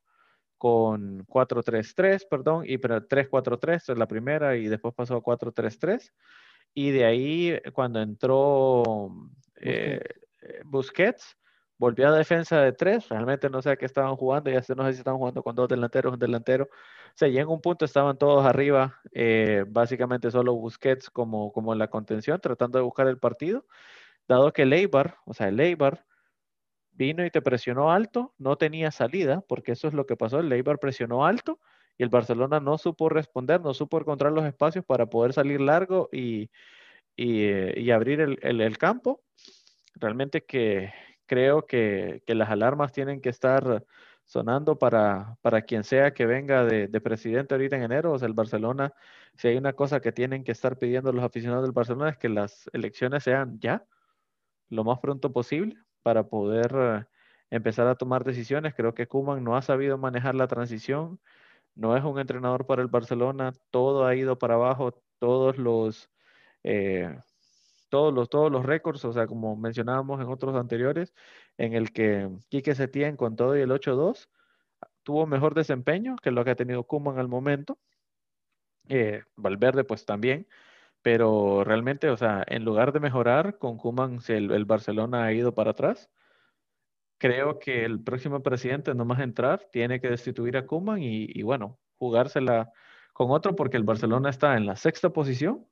con 0.58 1.26
4-3-3, 1.26 2.26
perdón, 2.28 2.64
y 2.66 2.78
3-4-3 2.78 3.90
es 3.90 3.98
la 3.98 4.06
primera 4.06 4.56
y 4.56 4.68
después 4.68 4.94
pasó 4.94 5.16
a 5.16 5.22
4-3-3. 5.22 6.12
Y 6.74 6.90
de 6.92 7.04
ahí, 7.04 7.60
cuando 7.72 8.00
entró 8.00 9.10
eh, 9.56 10.00
Busquets, 10.64 11.36
volvió 11.82 12.06
a 12.06 12.12
defensa 12.12 12.60
de 12.60 12.72
3, 12.72 13.08
realmente 13.08 13.50
no 13.50 13.60
sé 13.60 13.70
a 13.70 13.76
qué 13.76 13.86
estaban 13.86 14.14
jugando, 14.14 14.50
ya 14.50 14.62
no 14.76 14.86
sé 14.86 14.92
si 14.92 14.98
estaban 14.98 15.18
jugando 15.18 15.42
con 15.42 15.56
dos 15.56 15.68
delanteros, 15.68 16.12
un 16.12 16.18
delantero 16.20 16.64
o 16.64 17.16
sea, 17.16 17.26
ya 17.26 17.40
en 17.40 17.48
un 17.48 17.60
punto 17.60 17.84
estaban 17.84 18.16
todos 18.18 18.46
arriba, 18.46 19.00
eh, 19.10 19.64
básicamente 19.66 20.30
solo 20.30 20.54
Busquets 20.54 21.10
como, 21.10 21.52
como 21.52 21.74
la 21.74 21.88
contención, 21.88 22.40
tratando 22.40 22.78
de 22.78 22.84
buscar 22.84 23.08
el 23.08 23.18
partido, 23.18 23.66
dado 24.28 24.52
que 24.52 24.64
Leibar, 24.64 25.16
o 25.26 25.34
sea, 25.34 25.48
el 25.48 25.56
Leibar 25.56 26.06
vino 26.92 27.26
y 27.26 27.30
te 27.32 27.42
presionó 27.42 27.90
alto, 27.90 28.32
no 28.38 28.56
tenía 28.56 28.92
salida, 28.92 29.42
porque 29.48 29.72
eso 29.72 29.88
es 29.88 29.94
lo 29.94 30.06
que 30.06 30.16
pasó, 30.16 30.38
el 30.38 30.48
Leibar 30.48 30.78
presionó 30.78 31.26
alto 31.26 31.58
y 31.98 32.04
el 32.04 32.10
Barcelona 32.10 32.60
no 32.60 32.78
supo 32.78 33.08
responder, 33.08 33.60
no 33.60 33.74
supo 33.74 33.98
encontrar 33.98 34.30
los 34.30 34.44
espacios 34.44 34.84
para 34.84 35.06
poder 35.06 35.32
salir 35.32 35.60
largo 35.60 36.08
y, 36.12 36.48
y, 37.16 37.90
abrir 37.90 38.20
el, 38.20 38.78
campo. 38.78 39.20
Realmente 39.96 40.44
que 40.44 40.92
creo 41.32 41.64
que, 41.64 42.22
las 42.26 42.50
alarmas 42.50 42.92
tienen 42.92 43.22
que 43.22 43.30
estar 43.30 43.86
sonando 44.26 44.76
para, 44.78 45.38
para 45.40 45.62
quien 45.62 45.82
sea 45.82 46.12
que 46.12 46.26
venga 46.26 46.62
de, 46.66 47.00
presidente 47.00 47.54
ahorita 47.54 47.76
en 47.76 47.84
enero. 47.84 48.12
O 48.12 48.18
sea, 48.18 48.28
el 48.28 48.34
Barcelona, 48.34 48.92
si 49.34 49.48
hay 49.48 49.56
una 49.56 49.72
cosa 49.72 50.00
que 50.00 50.12
tienen 50.12 50.44
que 50.44 50.52
estar 50.52 50.76
pidiendo 50.76 51.10
los 51.10 51.24
aficionados 51.24 51.64
del 51.64 51.72
Barcelona 51.72 52.10
es 52.10 52.18
que 52.18 52.28
las 52.28 52.68
elecciones 52.74 53.24
sean 53.24 53.58
ya, 53.60 53.82
lo 54.68 54.84
más 54.84 54.98
pronto 55.00 55.32
posible, 55.32 55.76
para 56.02 56.24
poder 56.28 56.70
eh, 56.74 57.04
empezar 57.48 57.86
a 57.86 57.94
tomar 57.94 58.24
decisiones. 58.24 58.74
Creo 58.74 58.92
que 58.94 59.06
Kuman 59.06 59.42
no 59.42 59.56
ha 59.56 59.62
sabido 59.62 59.96
manejar 59.96 60.34
la 60.34 60.48
transición, 60.48 61.18
no 61.74 61.96
es 61.96 62.04
un 62.04 62.18
entrenador 62.18 62.66
para 62.66 62.82
el 62.82 62.88
Barcelona, 62.88 63.52
todo 63.70 64.06
ha 64.06 64.14
ido 64.14 64.38
para 64.38 64.54
abajo, 64.56 65.02
todos 65.18 65.56
los 65.56 66.10
eh, 66.62 67.16
todos 67.92 68.14
los, 68.14 68.30
todos 68.30 68.50
los 68.50 68.64
récords, 68.64 69.04
o 69.04 69.12
sea, 69.12 69.26
como 69.26 69.54
mencionábamos 69.54 70.18
en 70.22 70.28
otros 70.28 70.56
anteriores, 70.56 71.12
en 71.58 71.74
el 71.74 71.92
que 71.92 72.30
Quique 72.48 72.74
Setién 72.74 73.18
con 73.18 73.36
todo 73.36 73.54
y 73.54 73.60
el 73.60 73.70
8-2 73.70 74.30
tuvo 75.02 75.26
mejor 75.26 75.54
desempeño 75.54 76.16
que 76.16 76.30
lo 76.30 76.42
que 76.42 76.52
ha 76.52 76.56
tenido 76.56 76.84
Kuman 76.84 77.18
al 77.18 77.28
momento. 77.28 77.78
Eh, 78.88 79.24
Valverde 79.36 79.84
pues 79.84 80.06
también, 80.06 80.48
pero 81.02 81.64
realmente, 81.64 82.08
o 82.08 82.16
sea, 82.16 82.42
en 82.46 82.64
lugar 82.64 82.92
de 82.92 83.00
mejorar 83.00 83.58
con 83.58 83.76
Kuman, 83.76 84.20
el, 84.28 84.52
el 84.52 84.64
Barcelona 84.64 85.24
ha 85.24 85.32
ido 85.34 85.54
para 85.54 85.72
atrás. 85.72 86.10
Creo 87.18 87.58
que 87.58 87.84
el 87.84 88.02
próximo 88.02 88.42
presidente, 88.42 88.94
no 88.94 89.04
más 89.04 89.20
entrar, 89.20 89.68
tiene 89.70 90.00
que 90.00 90.08
destituir 90.08 90.56
a 90.56 90.66
Kuman 90.66 91.02
y, 91.02 91.26
y 91.28 91.42
bueno, 91.42 91.78
jugársela 91.98 92.72
con 93.12 93.30
otro 93.32 93.54
porque 93.54 93.76
el 93.76 93.84
Barcelona 93.84 94.30
está 94.30 94.56
en 94.56 94.64
la 94.64 94.76
sexta 94.76 95.10
posición 95.10 95.66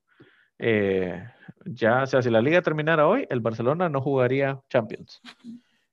eh, 0.63 1.25
ya, 1.65 2.03
o 2.03 2.07
sea, 2.07 2.21
si 2.21 2.29
la 2.29 2.43
liga 2.43 2.61
terminara 2.61 3.09
hoy, 3.09 3.27
el 3.31 3.41
Barcelona 3.41 3.89
no 3.89 4.03
jugaría 4.03 4.61
Champions. 4.69 5.23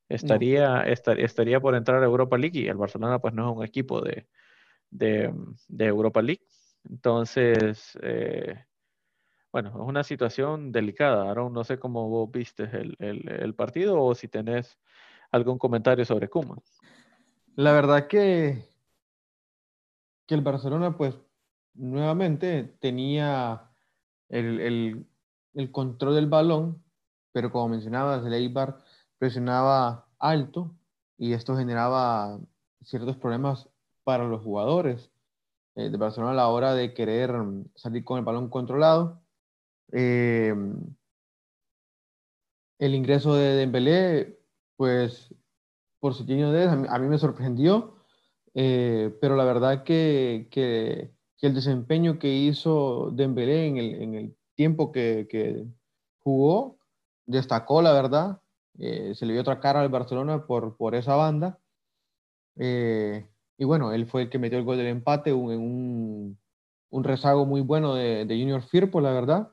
Estaría, 0.10 0.84
estaría 0.84 1.62
por 1.62 1.74
entrar 1.74 2.04
a 2.04 2.06
Europa 2.06 2.38
League 2.38 2.60
y 2.60 2.68
el 2.68 2.76
Barcelona 2.76 3.20
pues 3.20 3.34
no 3.34 3.50
es 3.50 3.58
un 3.58 3.64
equipo 3.64 4.02
de, 4.02 4.28
de, 4.90 5.34
Europa 5.86 6.22
League. 6.22 6.46
Entonces, 6.90 7.98
eh, 8.02 8.66
bueno, 9.54 9.70
es 9.70 9.76
una 9.76 10.04
situación 10.04 10.74
delicada. 10.74 11.30
Ahora 11.30 11.50
no 11.50 11.64
sé 11.64 11.80
cómo 11.80 12.10
vos 12.10 12.30
viste 12.30 12.64
el, 12.64 12.96
el, 13.00 13.56
partido 13.56 14.02
o 14.02 14.16
si 14.16 14.28
tenés 14.28 14.78
algún 15.32 15.58
comentario 15.58 16.04
sobre 16.04 16.28
Kuma. 16.28 16.58
La 17.56 17.72
verdad 17.72 18.08
que, 18.08 18.66
que 20.26 20.36
el 20.36 20.42
Barcelona 20.42 20.98
pues 20.98 21.18
nuevamente 21.74 22.64
tenía 22.80 23.68
el, 24.30 25.06
control 25.72 26.16
del 26.16 26.28
balón, 26.28 26.84
pero 27.32 27.52
como 27.52 27.70
mencionabas, 27.70 28.26
el 28.26 28.34
Eibar 28.34 28.78
presionaba 29.18 30.08
alto 30.20 30.76
y 31.18 31.34
esto 31.34 31.58
generaba 31.58 32.40
ciertos 32.84 33.18
problemas 33.18 33.70
para 34.04 34.26
los 34.26 34.44
jugadores 34.44 35.12
eh, 35.76 35.90
de 35.90 35.98
Barcelona 35.98 36.32
a 36.32 36.36
la 36.36 36.48
hora 36.48 36.74
de 36.74 36.94
querer 36.94 37.32
salir 37.76 38.04
con 38.04 38.20
el 38.20 38.26
balón 38.26 38.50
controlado. 38.50 39.22
Eh, 39.92 40.54
el 42.80 42.96
ingreso 42.96 43.36
de 43.36 43.56
Dembélé, 43.56 44.40
pues 44.76 45.34
por 46.00 46.14
su 46.14 46.26
de 46.26 46.64
a 46.70 46.76
mí, 46.76 46.88
a 46.90 47.00
mí 47.00 47.08
me 47.08 47.18
sorprendió, 47.18 47.98
eh, 48.54 49.16
pero 49.20 49.36
la 49.36 49.44
verdad 49.44 49.84
que, 49.84 50.48
que 50.52 51.17
que 51.38 51.48
el 51.48 51.54
desempeño 51.54 52.20
que 52.20 52.34
hizo 52.34 53.12
Dembélé 53.12 53.68
en 53.68 53.78
el, 53.78 54.02
en 54.02 54.14
el 54.16 54.38
tiempo 54.56 54.92
que, 54.92 55.28
que, 55.30 55.66
jugó 56.28 56.78
destacó, 57.26 57.82
la 57.82 57.94
verdad. 57.94 58.42
Eh, 58.80 59.14
se 59.16 59.26
le 59.26 59.34
dio 59.34 59.42
otra 59.42 59.60
cara 59.62 59.82
al 59.82 59.90
Barcelona 59.90 60.46
por, 60.46 60.76
por 60.76 60.94
esa 60.96 61.16
banda. 61.16 61.60
Eh, 62.58 63.30
y 63.58 63.64
bueno, 63.66 63.94
él 63.94 64.08
fue 64.08 64.24
el 64.24 64.30
que 64.30 64.40
metió 64.40 64.58
el 64.58 64.66
gol 64.66 64.78
del 64.78 64.88
empate 64.88 65.30
en 65.30 65.38
un, 65.38 66.40
un, 66.90 67.04
rezago 67.04 67.46
muy 67.46 67.62
bueno 67.62 67.96
de, 67.96 68.26
de, 68.26 68.40
Junior 68.40 68.62
Firpo, 68.62 69.00
la 69.00 69.12
verdad. 69.12 69.52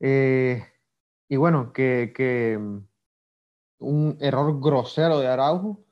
Eh, 0.00 0.62
y 1.28 1.36
bueno, 1.36 1.72
que, 1.72 2.12
que, 2.14 2.58
un 3.78 4.18
error 4.20 4.60
grosero 4.60 5.18
de 5.18 5.28
Araujo, 5.28 5.82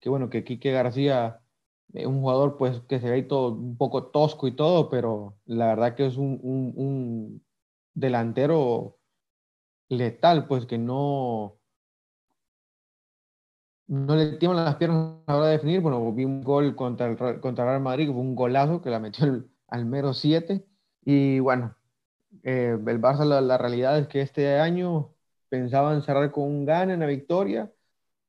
que 0.00 0.08
bueno, 0.08 0.30
que 0.30 0.44
Quique 0.44 0.72
García 0.72 1.43
un 1.92 2.20
jugador 2.20 2.56
pues 2.56 2.80
que 2.88 3.00
se 3.00 3.10
ve 3.10 3.22
todo 3.22 3.52
un 3.52 3.76
poco 3.76 4.06
tosco 4.06 4.48
y 4.48 4.56
todo, 4.56 4.90
pero 4.90 5.36
la 5.46 5.66
verdad 5.68 5.94
que 5.94 6.06
es 6.06 6.16
un, 6.16 6.40
un, 6.42 7.44
delantero 7.94 8.98
letal, 9.88 10.46
pues 10.48 10.66
que 10.66 10.78
no, 10.78 11.58
no 13.86 14.16
le 14.16 14.36
tiemblan 14.38 14.64
las 14.64 14.76
piernas 14.76 15.20
a 15.26 15.32
la 15.32 15.38
hora 15.38 15.46
de 15.46 15.52
definir. 15.52 15.80
Bueno, 15.80 16.12
vi 16.12 16.24
un 16.24 16.42
gol 16.42 16.74
contra 16.76 17.06
el, 17.06 17.16
contra 17.40 17.64
el 17.64 17.70
Real 17.70 17.82
Madrid, 17.82 18.08
fue 18.08 18.20
un 18.20 18.34
golazo 18.34 18.82
que 18.82 18.90
la 18.90 19.00
metió 19.00 19.26
al 19.68 19.86
mero 19.86 20.14
7. 20.14 20.64
Y 21.04 21.38
bueno, 21.40 21.76
eh, 22.42 22.76
el 22.86 23.00
Barça, 23.00 23.24
la, 23.24 23.58
realidad 23.58 23.98
es 23.98 24.08
que 24.08 24.20
este 24.20 24.58
año 24.58 25.14
pensaban 25.48 26.02
cerrar 26.02 26.32
con 26.32 26.44
un 26.44 26.64
gane 26.64 26.94
en 26.94 27.00
la 27.00 27.06
victoria 27.06 27.72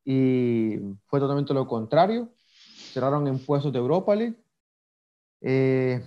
y 0.03 0.77
fue 1.07 1.19
totalmente 1.19 1.53
lo 1.53 1.67
contrario 1.67 2.34
cerraron 2.95 3.27
en 3.27 3.39
puestos 3.39 3.73
de 3.73 3.79
Europa 3.79 4.15
League. 4.15 4.37
Eh, 5.41 6.01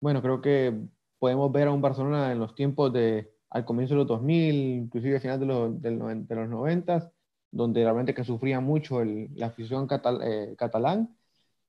bueno, 0.00 0.20
creo 0.20 0.40
que 0.42 0.74
podemos 1.20 1.52
ver 1.52 1.68
a 1.68 1.72
un 1.72 1.80
Barcelona 1.80 2.32
en 2.32 2.40
los 2.40 2.54
tiempos 2.56 2.92
de, 2.92 3.32
al 3.50 3.64
comienzo 3.64 3.94
de 3.94 3.98
los 3.98 4.08
2000, 4.08 4.54
inclusive 4.86 5.14
al 5.14 5.20
final 5.20 5.38
de 5.40 5.46
los, 5.46 5.80
de 5.80 6.34
los 6.34 6.48
90, 6.48 7.12
donde 7.52 7.84
realmente 7.84 8.12
que 8.12 8.24
sufría 8.24 8.58
mucho 8.58 9.00
el, 9.02 9.28
la 9.36 9.46
afición 9.46 9.86
eh, 10.22 10.56
catalán, 10.58 11.16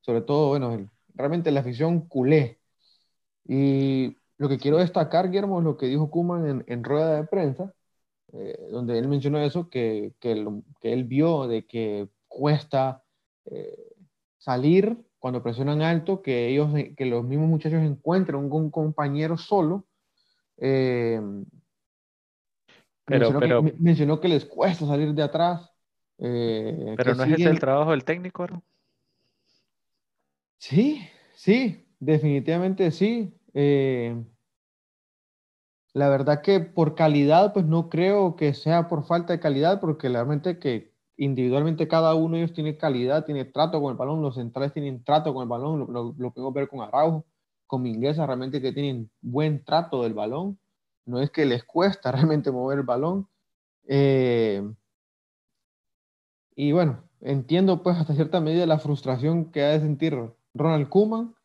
sobre 0.02 0.22
todo, 0.22 0.50
bueno, 0.50 0.90
realmente 1.14 1.52
la 1.52 1.60
afición 1.60 2.08
culé. 2.08 2.60
Y 3.46 4.18
lo 4.40 4.50
que 4.50 4.58
quiero 4.58 4.78
destacar, 4.78 5.28
Guillermo, 5.28 5.60
es 5.60 5.66
lo 5.66 5.78
que 5.78 5.86
dijo 5.86 6.10
Kuman 6.10 6.48
en, 6.48 6.66
en 6.68 6.84
rueda 6.84 7.16
de 7.18 7.28
prensa, 7.28 7.74
eh, 8.34 8.58
donde 8.72 8.98
él 8.98 9.08
mencionó 9.08 9.40
eso, 9.40 9.70
que, 9.70 10.16
que, 10.20 10.34
que, 10.82 10.94
él 10.94 11.04
vio 11.04 11.48
de 11.48 11.68
que 11.68 12.10
cuesta 12.28 13.04
salir 14.38 14.98
cuando 15.20 15.42
presionan 15.42 15.82
alto, 15.82 16.22
que 16.22 16.48
ellos, 16.48 16.72
que 16.96 17.06
los 17.06 17.24
mismos 17.24 17.50
muchachos 17.50 17.82
encuentren 17.82 18.38
un, 18.38 18.72
compañero 18.72 19.38
solo. 19.38 19.86
Eh, 20.58 21.22
pero, 23.06 23.62
mencionó, 23.80 24.20
que, 24.20 24.28
les 24.28 24.46
cuesta 24.46 24.86
salir 24.86 25.14
de 25.14 25.24
atrás. 25.24 25.72
Eh, 26.20 26.94
pero 26.98 27.16
no 27.16 27.24
es 27.24 27.34
ese 27.34 27.50
el 27.50 27.60
trabajo 27.60 27.92
del 27.92 28.04
técnico, 28.04 28.48
¿no? 28.48 28.64
Sí, 30.58 31.08
sí, 31.34 31.86
definitivamente 32.00 32.92
sí. 32.92 33.34
Eh, 33.54 34.16
la 35.94 36.10
verdad 36.10 36.42
que 36.42 36.60
por 36.60 36.96
calidad, 36.96 37.54
pues 37.54 37.66
no 37.66 37.90
creo 37.90 38.36
que 38.36 38.54
sea 38.54 38.88
por 38.88 39.06
falta 39.06 39.34
de 39.34 39.40
calidad, 39.40 39.80
porque 39.80 40.10
realmente 40.10 40.60
que 40.60 40.94
individualmente 41.18 41.88
cada 41.88 42.14
uno 42.14 42.36
de 42.36 42.44
ellos 42.44 42.54
tiene 42.54 42.78
calidad, 42.78 43.26
tiene 43.26 43.46
trato 43.46 43.82
con 43.82 43.92
el 43.92 43.98
balón, 43.98 44.22
los 44.22 44.36
centrales 44.36 44.72
tienen 44.72 45.04
trato 45.04 45.34
con 45.34 45.42
el 45.44 45.50
balón, 45.50 45.80
lo, 45.92 46.16
lo, 46.18 46.32
podemos 46.32 46.54
ver 46.54 46.70
con 46.70 46.82
Araujo, 46.82 47.26
con 47.66 47.82
Mingueza, 47.82 48.26
realmente 48.26 48.62
que 48.62 48.72
tienen 48.72 49.10
buen 49.22 49.64
trato 49.66 50.04
del 50.04 50.14
balón, 50.14 50.60
no 51.06 51.20
es 51.20 51.32
que 51.32 51.46
les 51.46 51.64
cuesta 51.64 52.12
realmente 52.14 52.52
mover 52.52 52.80
el 52.80 52.86
balón. 52.86 53.28
Eh, 53.88 54.62
y 56.56 56.72
bueno, 56.72 57.04
entiendo 57.22 57.82
pues 57.84 57.98
hasta 57.98 58.14
cierta 58.14 58.40
medida 58.40 58.66
la 58.66 58.80
frustración 58.80 59.52
que 59.52 59.64
ha 59.64 59.70
de 59.70 59.80
sentir 59.80 60.18
Ronald 60.54 60.90
Koeman, 60.90 61.36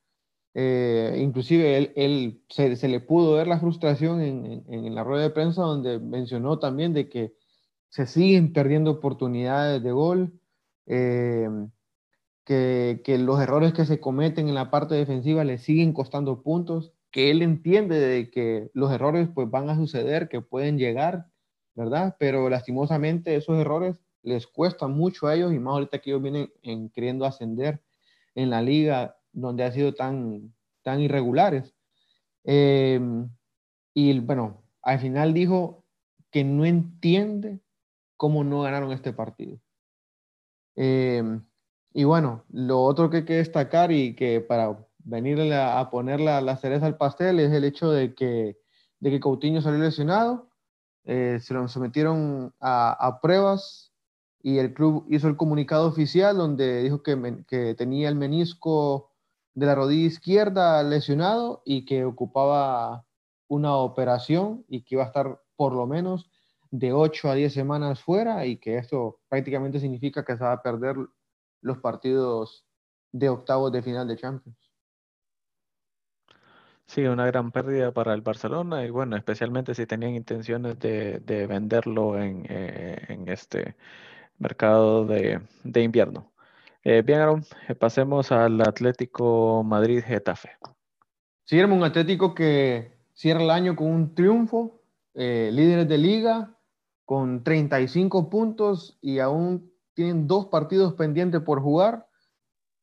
eh, 0.55 1.19
inclusive 1.19 1.93
él, 1.97 2.43
se, 2.51 2.89
le 2.89 3.01
pudo 3.01 3.37
ver 3.37 3.47
la 3.47 3.59
frustración 3.59 4.21
en, 4.21 4.65
en, 4.69 4.85
en 4.85 4.95
la 4.95 5.03
rueda 5.03 5.23
de 5.23 5.31
prensa 5.31 5.63
donde 5.63 5.99
mencionó 5.99 6.59
también 6.59 6.93
de 6.93 7.09
que 7.09 7.35
se 7.93 8.07
siguen 8.07 8.55
perdiendo 8.55 8.91
oportunidades 8.91 9.83
de 9.83 9.93
gol, 9.93 10.33
eh, 10.87 11.47
que, 12.47 13.19
los 13.19 13.39
errores 13.39 13.75
que 13.75 13.85
se 13.85 14.01
cometen 14.01 14.49
en 14.49 14.55
la 14.55 14.71
parte 14.71 14.95
defensiva 14.95 15.45
le 15.45 15.59
siguen 15.59 15.93
costando 15.93 16.43
puntos, 16.43 16.95
que 17.11 17.31
él 17.31 17.43
entiende 17.43 18.01
de 18.01 18.31
que 18.31 18.71
los 18.73 18.91
errores 18.91 19.29
pues 19.35 19.51
van 19.51 19.69
a 19.69 19.77
suceder, 19.77 20.31
que 20.31 20.41
pueden 20.41 20.79
llegar, 20.79 21.27
¿verdad? 21.75 22.17
Pero 22.19 22.49
lastimosamente 22.49 23.37
esos 23.37 23.59
errores 23.59 24.01
les 24.23 24.47
cuestan 24.47 24.93
mucho 24.93 25.27
a 25.27 25.35
ellos 25.35 25.53
y 25.53 25.59
más 25.59 25.75
ahorita 25.75 25.99
que 25.99 26.13
ellos 26.13 26.23
vienen 26.23 26.51
en, 26.63 26.89
queriendo 26.89 27.27
ascender 27.27 27.83
en 28.35 28.49
la 28.49 28.63
liga 28.63 29.19
donde 29.33 29.65
ha 29.65 29.73
sido 29.73 29.93
tan, 29.93 30.55
tan 30.81 30.99
irregulares. 31.03 31.75
Eh, 32.45 32.99
y 33.93 34.19
bueno, 34.21 34.63
al 34.81 34.99
final 34.99 35.35
dijo 35.35 35.85
que 36.31 36.43
no 36.43 36.65
entiende 36.65 37.61
cómo 38.17 38.45
no 38.45 38.63
ganaron 38.63 38.93
este 38.93 39.13
partido. 39.13 39.59
Em, 40.77 41.45
y 41.93 42.05
bueno, 42.05 42.45
lo 42.51 42.83
otro 42.83 43.11
que 43.11 43.19
hay 43.19 43.25
que 43.25 43.35
destacar 43.37 43.93
y 43.93 44.15
que 44.15 44.41
para 44.41 44.79
venir 44.99 45.53
a 45.53 45.91
poner 45.91 46.21
la, 46.21 46.57
cereza 46.57 46.87
al 46.87 46.97
pastel 46.97 47.41
es 47.41 47.53
el 47.53 47.65
hecho 47.65 47.91
de 47.91 48.15
que 48.15 48.63
de 49.01 49.11
que 49.11 49.21
Coutinho 49.21 49.61
salió 49.61 49.81
lesionado, 49.81 50.49
eh, 51.05 51.39
se 51.41 51.55
lo 51.55 51.67
sometieron 51.67 52.55
a, 52.61 53.19
pruebas 53.21 53.93
y 54.41 54.59
el 54.59 54.75
club 54.75 55.07
hizo 55.11 55.27
el 55.27 55.37
comunicado 55.37 55.89
oficial 55.89 56.37
donde 56.37 56.85
dijo 56.85 57.03
que 57.03 57.75
tenía 57.77 58.09
el 58.09 58.15
menisco 58.15 59.11
de 59.55 59.67
la 59.67 59.75
rodilla 59.75 60.07
izquierda 60.07 60.83
lesionado 60.85 61.63
y 61.65 61.85
que 61.85 62.05
ocupaba 62.05 63.05
una 63.49 63.75
operación 63.75 64.65
y 64.69 64.83
que 64.83 64.95
iba 64.95 65.03
a 65.03 65.09
estar 65.09 65.43
por 65.57 65.73
lo 65.73 65.87
menos 65.87 66.31
de 66.73 66.93
8 66.93 67.31
a 67.31 67.35
10 67.35 67.53
semanas 67.53 68.03
fuera 68.03 68.47
y 68.47 68.57
que 68.57 68.79
esto 68.79 69.21
prácticamente 69.29 69.79
significa 69.79 70.25
que 70.25 70.37
se 70.37 70.43
va 70.43 70.53
a 70.53 70.63
perder 70.63 70.97
los 71.61 71.79
partidos 71.79 72.65
de 73.13 73.29
octavos 73.29 73.71
de 73.71 73.83
final 73.83 74.09
de 74.09 74.17
Champions. 74.17 74.57
Sí, 76.87 77.03
una 77.05 77.27
gran 77.27 77.53
pérdida 77.53 77.93
para 77.93 78.15
el 78.15 78.23
Barcelona 78.23 78.85
y 78.85 78.91
bueno, 78.91 79.17
especialmente 79.17 79.75
si 79.75 79.87
tenían 79.87 80.15
intenciones 80.15 80.79
de, 80.79 81.47
venderlo 81.47 82.19
en, 82.19 82.47
eh, 82.49 83.05
en, 83.09 83.29
este 83.29 83.77
mercado 84.39 85.05
de, 85.05 85.41
invierno. 85.75 86.33
Eh, 86.85 87.03
bien, 87.03 87.21
Aaron, 87.21 87.45
eh, 87.69 87.75
pasemos 87.75 88.33
al 88.33 88.61
Atlético 88.63 89.63
Madrid-Getafe. 89.63 90.57
Sí, 91.45 91.59
era 91.59 91.69
un 91.69 91.85
Atlético 91.85 92.35
que 92.35 92.97
cierra 93.13 93.43
el 93.43 93.51
año 93.51 93.77
con 93.77 93.89
un 93.89 94.15
triunfo, 94.15 94.81
líderes 95.15 95.87
de 95.87 95.99
liga, 95.99 96.52
con 97.13 97.45
35 97.45 98.31
puntos 98.31 98.97
y 99.03 99.19
aún 99.19 99.71
tienen 99.93 100.27
dos 100.27 100.47
partidos 100.47 100.95
pendientes 100.95 101.43
por 101.43 101.61
jugar. 101.61 102.09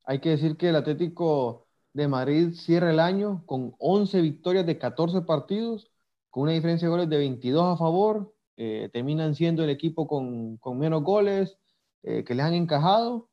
Hay 0.03 0.21
que 0.21 0.29
decir 0.29 0.55
que 0.55 0.69
el 0.69 0.75
Atlético 0.75 1.65
de 1.93 2.07
Madrid 2.07 2.53
cierra 2.53 2.91
el 2.91 2.99
año 2.99 3.41
con 3.47 3.73
11 3.79 4.21
victorias 4.21 4.67
de 4.67 4.77
14 4.77 5.21
partidos, 5.21 5.89
con 6.29 6.43
una 6.43 6.51
diferencia 6.51 6.87
de 6.87 6.91
goles 6.91 7.09
de 7.09 7.17
22 7.17 7.73
a 7.73 7.77
favor. 7.77 8.31
Eh, 8.55 8.91
terminan 8.93 9.33
siendo 9.33 9.63
el 9.63 9.71
equipo 9.71 10.07
con, 10.07 10.59
menos 10.77 11.01
goles 11.01 11.57
eh, 12.03 12.23
que 12.23 12.35
les 12.35 12.45
han 12.45 12.53
encajado. 12.53 13.31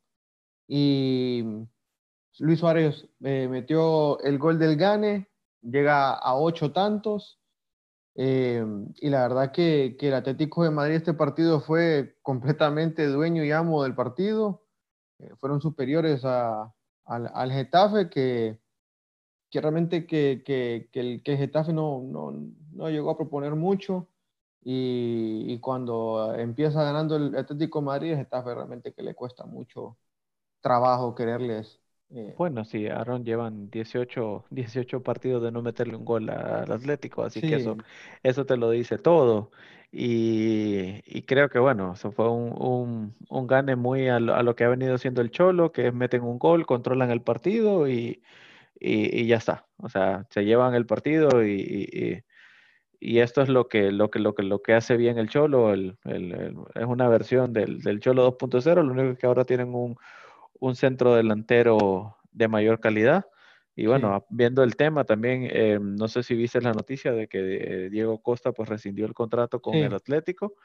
Y 0.67 1.43
Luis 2.39 2.59
Suárez 2.59 3.07
eh, 3.23 3.47
metió 3.47 4.19
el 4.21 4.39
gol 4.39 4.57
del 4.57 4.75
Gane, 4.75 5.29
llega 5.61 6.11
a 6.13 6.35
ocho 6.35 6.71
tantos. 6.71 7.39
Y 8.17 9.09
la 9.09 9.21
verdad 9.27 9.51
que, 9.51 9.95
que, 9.99 10.07
el 10.07 10.15
Atlético 10.15 10.63
de 10.63 10.71
Madrid 10.71 10.95
este 10.95 11.13
partido 11.13 11.61
fue 11.61 12.17
completamente 12.23 13.05
dueño 13.07 13.43
y 13.43 13.51
amo 13.51 13.83
del 13.83 13.95
partido. 13.95 14.63
fueron 15.39 15.61
superiores 15.61 16.25
a, 16.25 16.73
al, 17.05 17.31
al 17.33 17.51
Getafe, 17.51 18.09
que, 18.09 18.59
que 19.51 19.61
realmente 19.61 20.07
que, 20.07 20.43
que, 20.45 20.89
el, 20.93 21.23
que 21.23 21.37
Getafe 21.37 21.73
no, 21.73 22.01
no, 22.03 22.31
no, 22.73 22.89
llegó 22.89 23.11
a 23.11 23.17
proponer 23.17 23.55
mucho. 23.55 24.07
Y, 24.63 25.45
y, 25.47 25.59
cuando 25.59 26.35
empieza 26.35 26.83
ganando 26.83 27.15
el 27.17 27.35
Atlético 27.37 27.81
Madrid, 27.81 28.11
el 28.11 28.17
Getafe 28.17 28.53
realmente 28.55 28.93
que 28.93 29.03
le 29.03 29.15
cuesta 29.15 29.45
mucho 29.45 29.97
trabajo 30.61 31.15
quererles. 31.15 31.79
Eh, 32.09 32.33
bueno, 32.37 32.63
sí, 32.63 32.87
Aaron 32.87 33.25
llevan 33.25 33.69
18, 33.69 34.45
18 34.49 35.03
partidos 35.03 35.43
de 35.43 35.51
no 35.51 35.61
meterle 35.61 35.95
un 35.97 36.05
gol 36.05 36.29
al 36.29 36.71
Atlético, 36.71 37.23
así 37.23 37.41
que 37.41 37.55
eso, 37.55 37.77
eso 38.23 38.45
te 38.45 38.55
lo 38.55 38.69
dice 38.69 38.97
todo. 38.97 39.51
Y, 39.91 41.01
y, 41.05 41.23
creo 41.23 41.49
que 41.49 41.59
bueno, 41.59 41.93
eso 41.93 42.11
fue 42.11 42.29
un, 42.29 42.53
un, 42.61 43.15
un 43.29 43.47
gane 43.47 43.75
muy 43.75 44.07
a 44.09 44.19
lo, 44.19 44.55
que 44.55 44.63
ha 44.65 44.69
venido 44.69 44.95
haciendo 44.95 45.21
el 45.21 45.31
Cholo, 45.31 45.71
que 45.71 45.87
es 45.87 45.93
meten 45.93 46.23
un 46.23 46.39
gol, 46.39 46.65
controlan 46.65 47.09
el 47.11 47.21
partido 47.21 47.87
y, 47.89 48.21
y, 48.79 49.27
ya 49.27 49.37
está. 49.37 49.65
O 49.77 49.89
sea, 49.89 50.25
se 50.29 50.45
llevan 50.45 50.75
el 50.75 50.85
partido 50.85 51.45
y, 51.45 52.23
y, 52.99 53.19
esto 53.19 53.41
es 53.41 53.49
lo 53.49 53.67
que, 53.67 53.91
lo, 53.91 54.09
que, 54.11 54.19
lo, 54.19 54.35
que, 54.35 54.43
lo 54.43 54.61
que 54.61 54.73
hace 54.73 54.97
bien 54.97 55.17
el 55.17 55.29
Cholo. 55.29 55.73
El, 55.73 55.97
el, 56.05 56.55
es 56.75 56.85
una 56.85 57.07
versión 57.09 57.53
del, 57.53 57.79
del 57.81 57.99
Cholo 57.99 58.37
2.0, 58.37 58.83
lo 58.83 58.91
único 58.93 59.17
que 59.17 59.25
ahora 59.27 59.45
tienen 59.45 59.73
un, 59.73 59.97
un 60.59 60.75
centro 60.75 61.15
delantero 61.15 62.17
de 62.31 62.47
mayor 62.47 62.79
calidad. 62.79 63.25
Y 63.75 63.85
bueno, 63.85 64.25
viendo 64.29 64.63
el 64.63 64.75
tema 64.75 65.03
también, 65.03 65.47
eh, 65.51 65.77
no 65.79 66.07
sé 66.07 66.23
si 66.23 66.33
viste 66.33 66.61
la 66.61 66.73
noticia 66.73 67.11
de 67.11 67.27
que 67.27 67.39
eh, 67.85 67.89
Diego 67.91 68.21
Costa 68.23 68.51
pues 68.51 68.69
rescindió 68.69 69.05
el 69.05 69.13
contrato 69.13 69.61
con 69.61 69.75
el 69.75 69.93
Atlético. 69.93 70.55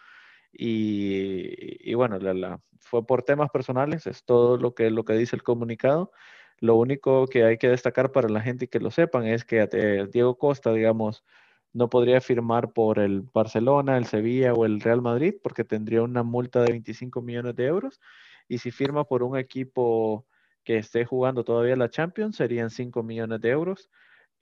Y, 0.51 1.91
y 1.91 1.95
bueno, 1.95 2.19
la, 2.19 2.59
fue 2.79 3.07
por 3.07 3.23
temas 3.23 3.51
personales, 3.51 4.07
es 4.07 4.25
todo 4.25 4.57
lo 4.57 4.75
que, 4.75 4.91
lo 4.91 5.05
que 5.05 5.15
dice 5.15 5.37
el 5.37 5.43
comunicado. 5.43 6.11
Lo 6.59 6.77
único 6.77 7.27
que 7.27 7.45
hay 7.45 7.59
que 7.59 7.69
destacar 7.69 8.13
para 8.13 8.29
la 8.29 8.41
gente 8.41 8.67
y 8.67 8.69
que 8.69 8.81
lo 8.81 8.91
sepan 8.91 9.27
es 9.27 9.45
que 9.45 9.69
eh, 9.73 10.09
Diego 10.11 10.39
Costa, 10.39 10.73
digamos, 10.73 11.25
no 11.73 11.89
podría 11.91 12.21
firmar 12.21 12.73
por 12.73 12.99
el 12.99 13.23
Barcelona, 13.23 13.97
el 13.97 14.07
Sevilla 14.07 14.53
o 14.53 14.65
el 14.65 14.81
Real 14.81 15.03
Madrid 15.03 15.35
porque 15.43 15.65
tendría 15.65 16.03
una 16.03 16.23
multa 16.23 16.63
de 16.63 16.71
25 16.71 17.23
millones 17.23 17.57
de 17.57 17.67
euros 17.67 18.01
y 18.53 18.59
si 18.59 18.71
firma 18.71 19.05
por 19.05 19.23
un 19.23 19.39
equipo 19.39 20.27
que 20.63 20.77
esté 20.77 21.07
jugando 21.07 21.43
todavía 21.43 21.75
la 21.75 21.89
Champions 21.89 22.37
serían 22.37 22.69
5 22.69 23.03
millones 23.03 23.41
de 23.41 23.49
euros. 23.49 23.91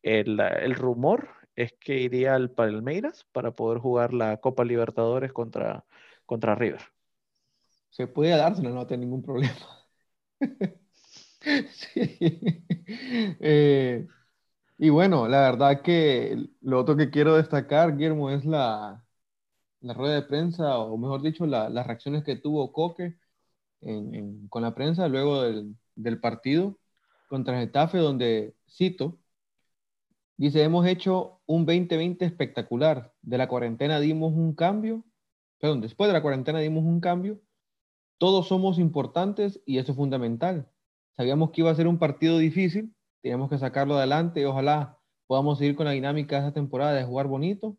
El, 0.03 0.41
el, 0.41 0.75
rumor 0.75 1.29
es 1.55 1.75
que 1.79 2.01
iría 2.01 2.35
al 2.35 2.51
Palmeiras 2.51 3.25
para 3.31 3.53
poder 3.53 3.79
jugar 3.79 4.13
la 4.13 4.39
Copa 4.39 4.65
Libertadores 4.65 5.33
contra, 5.33 5.85
contra 6.27 6.57
River. 6.57 6.81
Se 7.91 8.09
puede 8.09 8.37
dárselo, 8.37 8.71
no 8.71 8.81
a 8.81 8.87
tener 8.89 9.07
ningún 9.07 9.23
problema. 9.23 9.55
sí. 11.71 12.19
Eh, 13.41 14.09
y 14.79 14.89
bueno, 14.89 15.29
la 15.29 15.43
verdad 15.43 15.83
que 15.83 16.49
lo 16.63 16.81
otro 16.81 16.97
que 16.97 17.11
quiero 17.11 17.37
destacar, 17.37 17.97
Guillermo, 17.97 18.31
es 18.31 18.45
la, 18.45 19.05
la 19.83 19.95
rueda 19.95 20.17
de 20.17 20.23
prensa, 20.23 20.79
o 20.79 20.97
mejor 20.99 21.23
dicho, 21.23 21.47
las 21.47 21.87
reacciones 21.87 22.25
que 22.25 22.35
tuvo 22.35 22.73
Coque 22.73 23.17
con 24.49 24.63
la 24.63 24.75
prensa 24.75 25.09
luego 25.09 25.43
del, 25.43 26.21
partido 26.21 26.79
contra 27.29 27.59
Getafe, 27.59 27.99
donde 27.99 28.55
cito, 28.69 29.19
dice, 30.37 30.63
hemos 30.63 30.87
hecho 30.87 31.41
un 31.47 31.65
2020 31.65 32.25
espectacular. 32.25 33.13
De 33.23 33.39
la 33.39 33.49
cuarentena 33.49 34.01
dimos 34.01 34.33
un 34.33 34.55
cambio, 34.55 35.05
perdón, 35.59 35.81
después 35.81 36.09
de 36.09 36.15
la 36.15 36.23
cuarentena 36.23 36.59
dimos 36.59 36.85
un 36.85 37.01
cambio. 37.01 37.41
Todos 38.19 38.49
somos 38.49 38.79
importantes 38.79 39.61
y 39.65 39.79
eso 39.79 39.93
es 39.93 39.97
fundamental. 39.97 40.71
Sabíamos 41.17 41.51
que 41.51 41.63
iba 41.63 41.71
a 41.71 41.75
ser 41.75 41.87
un 41.87 41.99
partido 41.99 42.39
difícil, 42.39 42.95
teníamos 43.23 43.51
que 43.51 43.59
sacarlo 43.59 43.97
adelante 43.97 44.41
y 44.41 44.45
ojalá 44.45 44.99
podamos 45.27 45.59
seguir 45.59 45.77
con 45.77 45.87
la 45.87 45.93
dinámica 45.93 46.37
de 46.37 46.49
esta 46.49 46.55
temporada 46.55 46.93
de 46.95 47.05
jugar 47.05 47.27
bonito. 47.29 47.77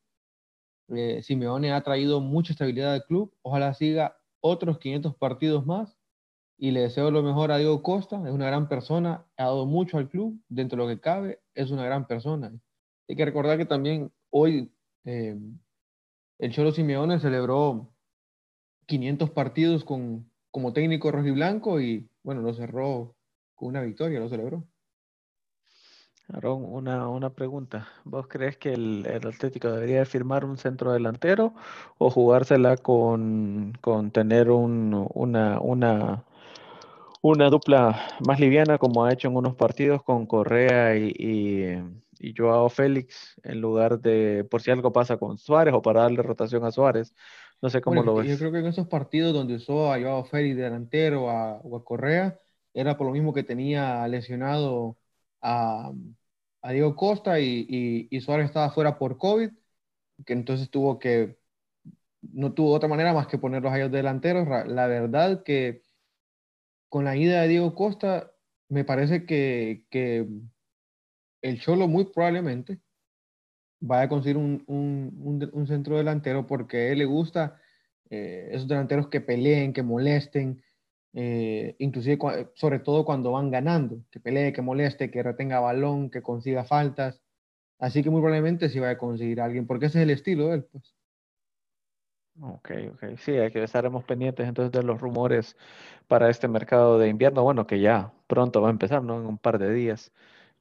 Eh, 0.89 1.21
Simeone 1.23 1.71
ha 1.71 1.81
traído 1.81 2.21
mucha 2.21 2.53
estabilidad 2.53 2.93
al 2.93 3.05
club, 3.05 3.33
ojalá 3.41 3.73
siga 3.73 4.20
otros 4.41 4.79
500 4.79 5.15
partidos 5.15 5.65
más 5.65 5.97
y 6.57 6.71
le 6.71 6.81
deseo 6.81 7.09
lo 7.09 7.23
mejor 7.23 7.51
a 7.51 7.57
Diego 7.57 7.81
Costa, 7.81 8.21
es 8.27 8.31
una 8.31 8.45
gran 8.45 8.67
persona, 8.67 9.25
ha 9.37 9.45
dado 9.45 9.65
mucho 9.65 9.97
al 9.97 10.09
club, 10.09 10.39
dentro 10.47 10.77
de 10.77 10.83
lo 10.83 10.95
que 10.95 11.01
cabe, 11.01 11.41
es 11.55 11.71
una 11.71 11.83
gran 11.83 12.05
persona. 12.05 12.53
Hay 13.09 13.15
que 13.15 13.25
recordar 13.25 13.57
que 13.57 13.65
también 13.65 14.11
hoy 14.29 14.71
eh, 15.05 15.39
el 16.37 16.51
Cholo 16.51 16.71
Simeone 16.71 17.19
celebró 17.19 17.91
500 18.85 19.31
partidos 19.31 19.83
con, 19.83 20.29
como 20.51 20.73
técnico 20.73 21.11
rojiblanco 21.11 21.81
y 21.81 22.07
bueno, 22.23 22.41
lo 22.41 22.53
cerró 22.53 23.15
con 23.55 23.69
una 23.69 23.81
victoria, 23.81 24.19
lo 24.19 24.29
celebró. 24.29 24.63
Aaron, 26.33 26.63
una, 26.65 27.09
una 27.09 27.31
pregunta. 27.31 27.87
¿Vos 28.05 28.27
crees 28.27 28.57
que 28.57 28.73
el, 28.73 29.05
Atlético 29.07 29.71
debería 29.71 30.05
firmar 30.05 30.45
un 30.45 30.57
centro 30.57 30.93
delantero 30.93 31.53
o 31.97 32.09
jugársela 32.09 32.77
con, 32.77 33.73
con 33.81 34.11
tener 34.11 34.49
un, 34.49 35.07
una, 35.13 35.59
una, 35.59 36.23
una 37.21 37.49
dupla 37.49 38.07
más 38.25 38.39
liviana 38.39 38.77
como 38.77 39.03
ha 39.03 39.11
hecho 39.11 39.27
en 39.27 39.35
unos 39.35 39.55
partidos 39.55 40.03
con 40.03 40.25
Correa 40.25 40.95
y, 40.95 41.13
y, 42.19 42.33
Joao 42.37 42.69
Félix 42.69 43.35
en 43.43 43.59
lugar 43.59 43.99
de 43.99 44.45
por 44.49 44.61
si 44.61 44.69
algo 44.71 44.93
pasa 44.93 45.17
con 45.17 45.37
Suárez 45.37 45.73
o 45.73 45.81
para 45.81 46.03
darle 46.03 46.21
rotación 46.21 46.63
a 46.63 46.71
Suárez. 46.71 47.13
No 47.61 47.69
sé 47.69 47.81
cómo 47.81 48.03
lo 48.03 48.15
ves. 48.15 48.27
Yo 48.27 48.37
creo 48.37 48.51
que 48.51 48.59
en 48.59 48.67
esos 48.67 48.87
partidos 48.87 49.33
donde 49.33 49.55
usó 49.55 49.91
a 49.91 49.99
Joao 49.99 50.23
Félix 50.23 50.55
delantero 50.55 51.29
a, 51.29 51.57
o 51.57 51.75
a 51.75 51.83
Correa 51.83 52.39
era 52.73 52.95
por 52.95 53.07
lo 53.07 53.13
mismo 53.13 53.33
que 53.33 53.43
tenía 53.43 54.07
lesionado 54.07 54.97
a, 55.41 55.91
a 56.61 56.71
Diego 56.71 56.95
Costa 56.95 57.39
y, 57.39 58.07
y, 58.09 58.21
Suárez 58.21 58.47
estaba 58.47 58.71
fuera 58.71 58.97
por 58.97 59.17
COVID, 59.17 59.49
que 60.25 60.33
entonces 60.33 60.69
tuvo 60.69 60.99
que, 60.99 61.37
no 62.21 62.53
tuvo 62.53 62.73
otra 62.73 62.89
manera 62.89 63.13
más 63.13 63.27
que 63.27 63.37
ponerlos 63.37 63.71
a 63.73 63.77
ellos 63.77 63.91
delanteros. 63.91 64.47
La 64.67 64.87
verdad 64.87 65.43
que 65.43 65.81
con 66.89 67.05
la 67.05 67.15
ida 67.15 67.41
de 67.41 67.47
Diego 67.47 67.73
Costa, 67.73 68.31
me 68.69 68.83
parece 68.83 69.25
que, 69.25 69.85
el 71.41 71.59
Cholo 71.59 71.87
muy 71.87 72.05
probablemente 72.05 72.79
vaya 73.79 74.03
a 74.03 74.09
conseguir 74.09 74.37
un, 74.37 75.65
centro 75.67 75.97
delantero 75.97 76.45
porque 76.45 76.77
a 76.77 76.91
él 76.91 76.99
le 76.99 77.05
gusta 77.05 77.59
eh, 78.09 78.49
esos 78.51 78.67
delanteros 78.67 79.07
que 79.07 79.21
peleen, 79.21 79.73
que 79.73 79.83
molesten, 79.83 80.61
eh, 81.13 81.75
inclusive 81.79 82.17
sobre 82.55 82.79
todo 82.79 83.05
cuando 83.05 83.31
van 83.31 83.51
ganando, 83.51 84.03
que 84.11 84.19
pelee, 84.19 84.53
que 84.53 84.61
moleste, 84.61 85.11
que 85.11 85.23
retenga 85.23 85.59
balón, 85.59 86.09
que 86.09 86.21
consiga 86.21 86.63
faltas. 86.63 87.21
Así 87.79 88.03
que 88.03 88.09
muy 88.09 88.21
probablemente 88.21 88.69
sí 88.69 88.79
vaya 88.79 88.93
a 88.93 88.97
conseguir 88.97 89.41
a 89.41 89.45
alguien, 89.45 89.67
porque 89.67 89.87
ese 89.87 89.99
es 89.99 90.03
el 90.03 90.11
estilo 90.11 90.47
de 90.47 90.55
él. 90.55 90.65
Pues. 90.65 90.95
Ok, 92.39 92.71
ok. 92.93 93.17
Sí, 93.17 93.31
hay 93.31 93.51
que 93.51 93.63
estaremos 93.63 94.03
pendientes 94.03 94.47
entonces 94.47 94.71
de 94.71 94.83
los 94.83 95.01
rumores 95.01 95.57
para 96.07 96.29
este 96.29 96.47
mercado 96.47 96.97
de 96.97 97.09
invierno. 97.09 97.43
Bueno, 97.43 97.67
que 97.67 97.79
ya 97.79 98.13
pronto 98.27 98.61
va 98.61 98.69
a 98.69 98.71
empezar, 98.71 99.03
¿no? 99.03 99.19
En 99.19 99.25
un 99.25 99.37
par 99.37 99.59
de 99.59 99.73
días 99.73 100.11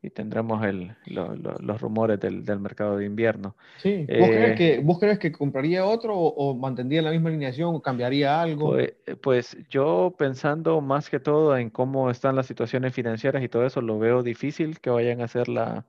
y 0.03 0.11
tendremos 0.11 0.65
el, 0.65 0.97
los 1.07 1.81
rumores 1.81 2.19
del, 2.19 2.45
del, 2.45 2.59
mercado 2.59 2.97
de 2.97 3.05
invierno. 3.05 3.55
Sí, 3.79 4.07
¿Vos, 4.19 4.29
crees, 4.29 4.53
eh, 4.53 4.55
que, 4.55 4.81
¿Vos 4.83 4.99
crees 4.99 5.19
que 5.19 5.31
compraría 5.31 5.85
otro 5.85 6.17
o, 6.17 6.55
mantendría 6.55 7.03
la 7.03 7.11
misma 7.11 7.29
alineación 7.29 7.75
o 7.75 7.83
cambiaría 7.83 8.41
algo? 8.41 8.71
Pues, 8.71 8.95
pues, 9.21 9.57
yo 9.69 10.15
pensando 10.19 10.81
más 10.81 11.11
que 11.11 11.21
todo 11.21 11.57
en 11.57 11.69
cómo 11.69 12.11
están 12.11 12.35
las 12.35 12.47
situaciones 12.47 12.95
financieras 12.95 13.43
y 13.43 13.49
todo 13.49 13.67
eso, 13.67 13.83
lo 13.83 13.99
veo 13.99 14.23
difícil 14.23 14.81
que 14.81 14.89
vayan 14.89 15.21
a 15.21 15.25
hacer 15.25 15.49
la, 15.49 15.85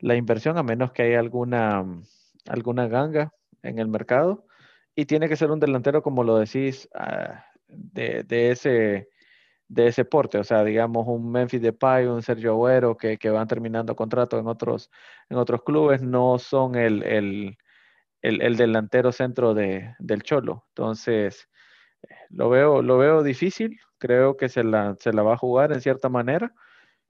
la 0.00 0.16
inversión 0.16 0.56
a 0.56 0.62
menos 0.62 0.92
que 0.92 1.02
haya 1.02 1.18
alguna, 1.18 1.84
alguna 2.46 2.88
ganga 2.88 3.34
en 3.62 3.78
el 3.78 3.88
mercado. 3.88 4.46
Y 4.96 5.04
tiene 5.04 5.28
que 5.28 5.36
ser 5.36 5.50
un 5.50 5.60
delantero, 5.60 6.02
como 6.02 6.24
lo 6.24 6.38
decís, 6.38 6.88
ah, 6.94 7.44
de, 7.68 8.22
de, 8.22 8.52
ese, 8.52 9.08
de 9.68 9.88
ese 9.88 10.04
porte, 10.04 10.38
o 10.38 10.44
sea, 10.44 10.64
digamos 10.64 11.06
un 11.08 11.30
Memphis 11.30 11.62
Depay, 11.62 12.06
un 12.06 12.22
Sergio 12.22 12.52
Agüero 12.52 12.96
que, 12.96 13.18
que 13.18 13.30
van 13.30 13.48
terminando 13.48 13.96
contrato 13.96 14.38
en 14.38 14.46
otros, 14.46 14.90
en 15.28 15.38
otros 15.38 15.62
clubes, 15.62 16.02
no 16.02 16.38
son 16.38 16.74
el, 16.76 17.02
el, 17.02 17.58
el, 18.22 18.56
delantero 18.56 19.12
centro 19.12 19.54
de, 19.54 19.94
del 19.98 20.22
Cholo. 20.22 20.64
Entonces, 20.68 21.48
lo 22.30 22.50
veo, 22.50 22.82
lo 22.82 22.98
veo 22.98 23.22
difícil, 23.22 23.78
creo 23.98 24.36
que 24.36 24.48
se 24.48 24.64
la, 24.64 24.96
se 24.98 25.12
la 25.12 25.22
va 25.22 25.34
a 25.34 25.38
jugar 25.38 25.72
en 25.72 25.80
cierta 25.80 26.08
manera, 26.08 26.52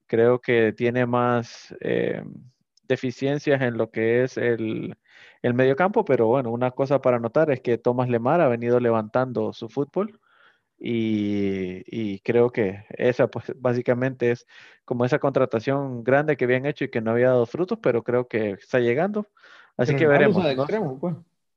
creo 0.07 0.41
que 0.41 0.73
tiene 0.73 1.07
más 1.07 1.75
eh, 1.81 2.23
deficiencias 2.89 3.63
en 3.63 3.77
lo 3.79 3.91
que 3.91 4.25
es 4.25 4.37
el, 4.37 4.97
el 5.43 5.55
mediocampo, 5.55 6.05
pero 6.05 6.27
bueno, 6.29 6.51
una 6.51 6.71
cosa 6.71 7.01
para 7.01 7.19
notar 7.19 7.51
es 7.51 7.61
que 7.61 7.79
Tomás 7.79 8.09
Lemar 8.09 8.41
ha 8.41 8.49
venido 8.49 8.81
levantando 8.81 9.53
su 9.53 9.69
fútbol 9.69 10.21
y, 10.87 12.21
creo 12.21 12.51
que 12.51 12.85
esa 12.91 13.29
pues 13.29 13.53
básicamente 13.57 14.31
es 14.31 14.47
como 14.85 15.05
esa 15.05 15.19
contratación 15.19 16.05
grande 16.05 16.37
que 16.37 16.45
habían 16.45 16.67
hecho 16.67 16.85
y 16.85 16.91
que 16.91 17.01
no 17.01 17.13
había 17.13 17.29
dado 17.29 17.47
frutos, 17.47 17.79
pero 17.83 18.03
creo 18.03 18.29
que 18.29 18.51
está 18.51 18.81
llegando. 18.81 19.27
Así 19.77 19.97
que 19.97 20.07
veremos. 20.07 20.45
Pues. 21.01 21.15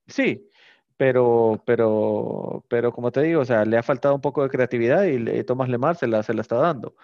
Sí, 0.08 0.50
pero, 0.96 1.62
pero, 1.66 2.64
pero 2.70 2.94
como 2.94 3.12
te 3.12 3.22
digo, 3.22 3.42
o 3.42 3.46
sea, 3.46 3.66
le 3.66 3.78
ha 3.78 3.84
faltado 3.84 4.16
un 4.16 4.22
poco 4.22 4.44
de 4.44 4.50
creatividad 4.50 5.04
y, 5.04 5.44
Tomás 5.44 5.68
Lemar 5.68 5.98
se 5.98 6.08
la, 6.08 6.24
se 6.24 6.34
la 6.34 6.42
está 6.42 6.56
dando 6.56 6.96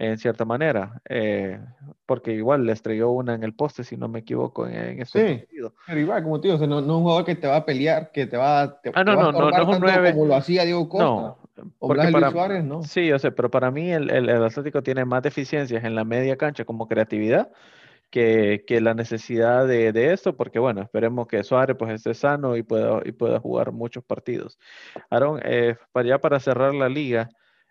en 0.00 0.16
cierta 0.18 0.44
manera, 0.44 1.00
eh, 1.08 1.60
porque 2.06 2.32
igual 2.32 2.64
le 2.64 2.72
estrelló 2.72 3.10
una 3.10 3.34
en 3.34 3.42
el 3.42 3.54
poste, 3.54 3.82
si 3.82 3.96
no 3.96 4.06
me 4.06 4.20
equivoco, 4.20 4.68
en, 4.68 5.00
este 5.02 5.46
sí, 5.50 5.58
Pero 5.86 6.00
igual, 6.00 6.22
como 6.22 6.40
te 6.40 6.48
digo, 6.48 6.66
no, 6.68 6.78
es 6.78 6.84
un 6.86 7.02
jugador 7.02 7.24
que 7.24 7.34
te 7.34 7.48
va 7.48 7.56
a 7.56 7.64
pelear, 7.64 8.12
que 8.12 8.26
te 8.26 8.36
va, 8.36 8.62
a 8.62 8.80
ah, 8.94 9.04
no, 9.04 9.16
no, 9.16 9.32
no, 9.32 9.50
no 9.50 9.62
es 9.62 9.76
un 9.76 9.80
9. 9.80 10.12
Como 10.12 10.26
lo 10.26 10.36
hacía 10.36 10.64
Diego 10.64 10.88
Costa. 10.88 11.04
No, 11.04 11.47
o 11.78 11.88
para, 11.88 12.30
Suárez, 12.30 12.64
¿no? 12.64 12.82
Sí, 12.82 13.06
yo 13.06 13.18
sé, 13.18 13.32
pero 13.32 13.50
para 13.50 13.70
mí 13.70 13.90
el, 13.90 14.10
el, 14.10 14.30
Atlético 14.42 14.82
tiene 14.82 15.04
más 15.04 15.22
deficiencias 15.22 15.84
en 15.84 15.94
la 15.94 16.04
media 16.04 16.36
cancha 16.36 16.64
como 16.64 16.88
creatividad 16.88 17.50
que, 18.10 18.64
que 18.66 18.80
la 18.80 18.94
necesidad 18.94 19.66
de, 19.66 19.92
de, 19.92 20.12
esto, 20.12 20.36
porque 20.36 20.58
bueno, 20.58 20.82
esperemos 20.82 21.26
que 21.28 21.44
Suárez 21.44 21.76
pues 21.78 21.92
esté 21.92 22.14
sano 22.14 22.56
y 22.56 22.62
pueda, 22.62 23.00
y 23.04 23.12
pueda 23.12 23.40
jugar 23.40 23.72
muchos 23.72 24.04
partidos. 24.04 24.58
Aaron, 25.10 25.40
eh, 25.44 25.76
para 25.92 26.08
ya 26.08 26.18
para 26.18 26.40
cerrar 26.40 26.74
la 26.74 26.88
liga, 26.88 27.28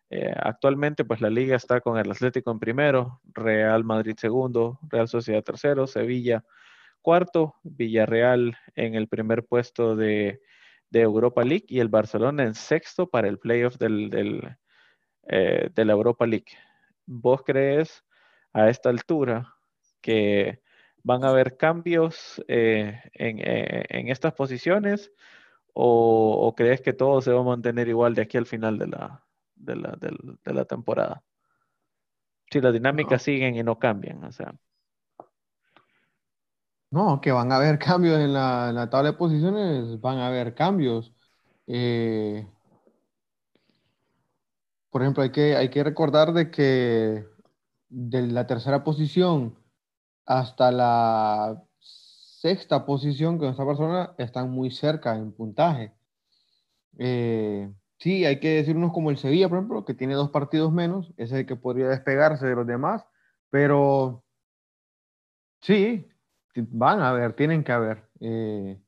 eh, 0.10 0.34
actualmente, 0.38 1.06
pues 1.06 1.22
la 1.22 1.30
liga 1.30 1.56
está 1.56 1.82
con 1.82 1.98
el 1.98 2.10
Atlético 2.12 2.52
en 2.52 2.60
primero, 2.60 3.22
Real 3.34 3.84
Madrid 3.84 4.16
segundo, 4.18 4.80
Real 4.90 5.08
Sociedad 5.08 5.44
tercero, 5.44 5.88
Sevilla 5.88 6.44
cuarto, 7.08 7.56
Villarreal 7.64 8.58
en 8.76 8.96
el 8.96 9.08
primer 9.08 9.46
puesto 9.46 9.96
de, 9.96 10.42
Europa 10.92 11.44
League 11.44 11.66
y 11.68 11.80
el 11.80 11.90
Barcelona 11.90 12.44
en 12.44 12.56
sexto 12.56 13.10
para 13.10 13.28
el 13.28 13.40
playoff 13.40 13.78
del, 13.78 14.58
eh, 15.28 15.70
de 15.74 15.86
la 15.86 15.94
Europa 15.94 16.26
League. 16.26 16.52
¿Vos 17.06 17.44
crees 17.44 18.04
a 18.54 18.70
esta 18.70 18.90
altura 18.90 19.56
que 20.02 20.62
van 21.04 21.24
a 21.24 21.30
haber 21.30 21.58
cambios 21.58 22.44
eh, 22.48 23.02
en, 23.14 24.08
estas 24.10 24.34
posiciones 24.34 25.12
o 25.74 26.54
crees 26.58 26.82
que 26.82 26.94
todo 26.94 27.22
se 27.22 27.32
va 27.32 27.42
a 27.42 27.44
mantener 27.44 27.88
igual 27.88 28.16
de 28.16 28.24
aquí 28.24 28.38
al 28.38 28.48
final 28.48 28.80
de 28.80 28.88
la, 28.88 29.28
de 29.58 29.76
la, 29.76 29.98
de, 30.00 30.54
la 30.54 30.66
temporada. 30.66 31.24
Si 32.50 32.62
las 32.62 32.74
dinámicas 32.74 33.22
siguen 33.22 33.56
y 33.56 33.64
no 33.64 33.78
cambian, 33.78 34.24
o 34.24 34.32
sea. 34.32 34.54
No, 36.90 37.20
que 37.22 37.32
van 37.32 37.52
a 37.52 37.58
haber 37.58 37.80
cambios 37.80 38.20
en 38.20 38.34
la, 38.34 38.70
en 38.70 38.76
la 38.76 38.90
tabla 38.90 39.12
de 39.12 39.18
posiciones, 39.18 40.00
van 40.02 40.18
a 40.20 40.28
haber 40.28 40.56
cambios. 40.56 41.14
Eh, 41.68 42.48
por 44.90 45.02
ejemplo, 45.02 45.24
hay 45.24 45.32
que, 45.32 45.56
hay 45.56 45.70
que 45.70 45.84
recordar 45.84 46.34
de 46.34 46.50
que 46.52 47.26
de 47.90 48.28
la 48.28 48.48
tercera 48.48 48.84
posición 48.84 49.58
hasta 50.26 50.72
la 50.72 51.64
sexta 51.80 52.86
posición 52.86 53.40
que 53.40 53.46
nuestra 53.46 53.66
persona 53.66 54.16
están 54.18 54.52
muy 54.52 54.72
cerca 54.72 55.16
en 55.16 55.34
puntaje. 55.34 55.94
Eh, 57.00 57.72
Sí, 58.00 58.26
hay 58.26 58.40
que 58.40 58.50
decir 58.58 58.76
unos 58.78 58.94
como 58.94 59.10
el 59.10 59.18
Sevilla, 59.18 59.50
por 59.50 59.58
ejemplo, 59.58 59.84
que 59.84 59.96
tiene 59.96 60.14
dos 60.14 60.30
partidos 60.30 60.72
menos, 60.72 61.08
ese 61.18 61.24
es 61.24 61.32
el 61.42 61.46
que 61.48 61.56
podría 61.56 61.88
despegarse 61.88 62.46
de 62.46 62.54
los 62.56 62.68
demás, 62.68 63.04
pero 63.50 64.24
sí, 65.62 66.08
van 66.70 67.02
a 67.02 67.10
haber, 67.10 67.34
tienen 67.34 67.64
que 67.64 67.72
haber. 67.72 68.10
Eh, 68.20 68.80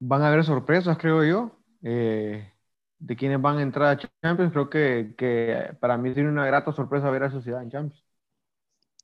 van 0.00 0.22
a 0.22 0.28
haber 0.28 0.44
sorpresas, 0.44 0.98
creo 0.98 1.24
yo, 1.24 1.58
eh, 1.82 2.52
de 2.98 3.16
quienes 3.16 3.40
van 3.40 3.58
a 3.58 3.62
entrar 3.62 3.88
a 3.98 4.10
Champions. 4.22 4.52
Creo 4.52 4.70
que, 4.70 5.14
que 5.16 5.76
para 5.80 5.96
mí 5.98 6.12
tiene 6.14 6.28
una 6.30 6.46
grata 6.46 6.72
sorpresa 6.72 7.10
ver 7.10 7.24
a 7.24 7.30
Sociedad 7.30 7.62
en 7.62 7.70
Champions. 7.70 8.04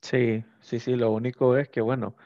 Sí, 0.00 0.44
sí, 0.60 0.78
sí, 0.80 0.94
lo 0.96 1.10
único 1.10 1.56
es 1.56 1.68
que, 1.68 1.80
bueno, 1.80 2.16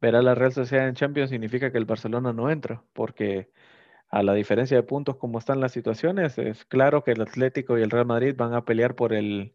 ver 0.00 0.16
a 0.16 0.22
la 0.22 0.34
Real 0.34 0.52
Sociedad 0.52 0.88
en 0.88 0.94
Champions 0.94 1.30
significa 1.30 1.72
que 1.72 1.78
el 1.78 1.86
Barcelona 1.86 2.32
no 2.32 2.50
entra, 2.50 2.84
porque 2.94 3.50
a 4.10 4.22
la 4.22 4.34
diferencia 4.34 4.76
de 4.78 4.84
puntos 4.84 5.16
como 5.16 5.38
están 5.38 5.60
las 5.60 5.72
situaciones, 5.72 6.38
es 6.38 6.64
claro 6.66 7.04
que 7.04 7.12
el 7.12 7.22
Atlético 7.22 7.78
y 7.78 7.82
el 7.82 7.90
Real 7.90 8.06
Madrid 8.06 8.34
van 8.36 8.54
a 8.54 8.64
pelear 8.66 8.94
por 8.96 9.12
el, 9.14 9.54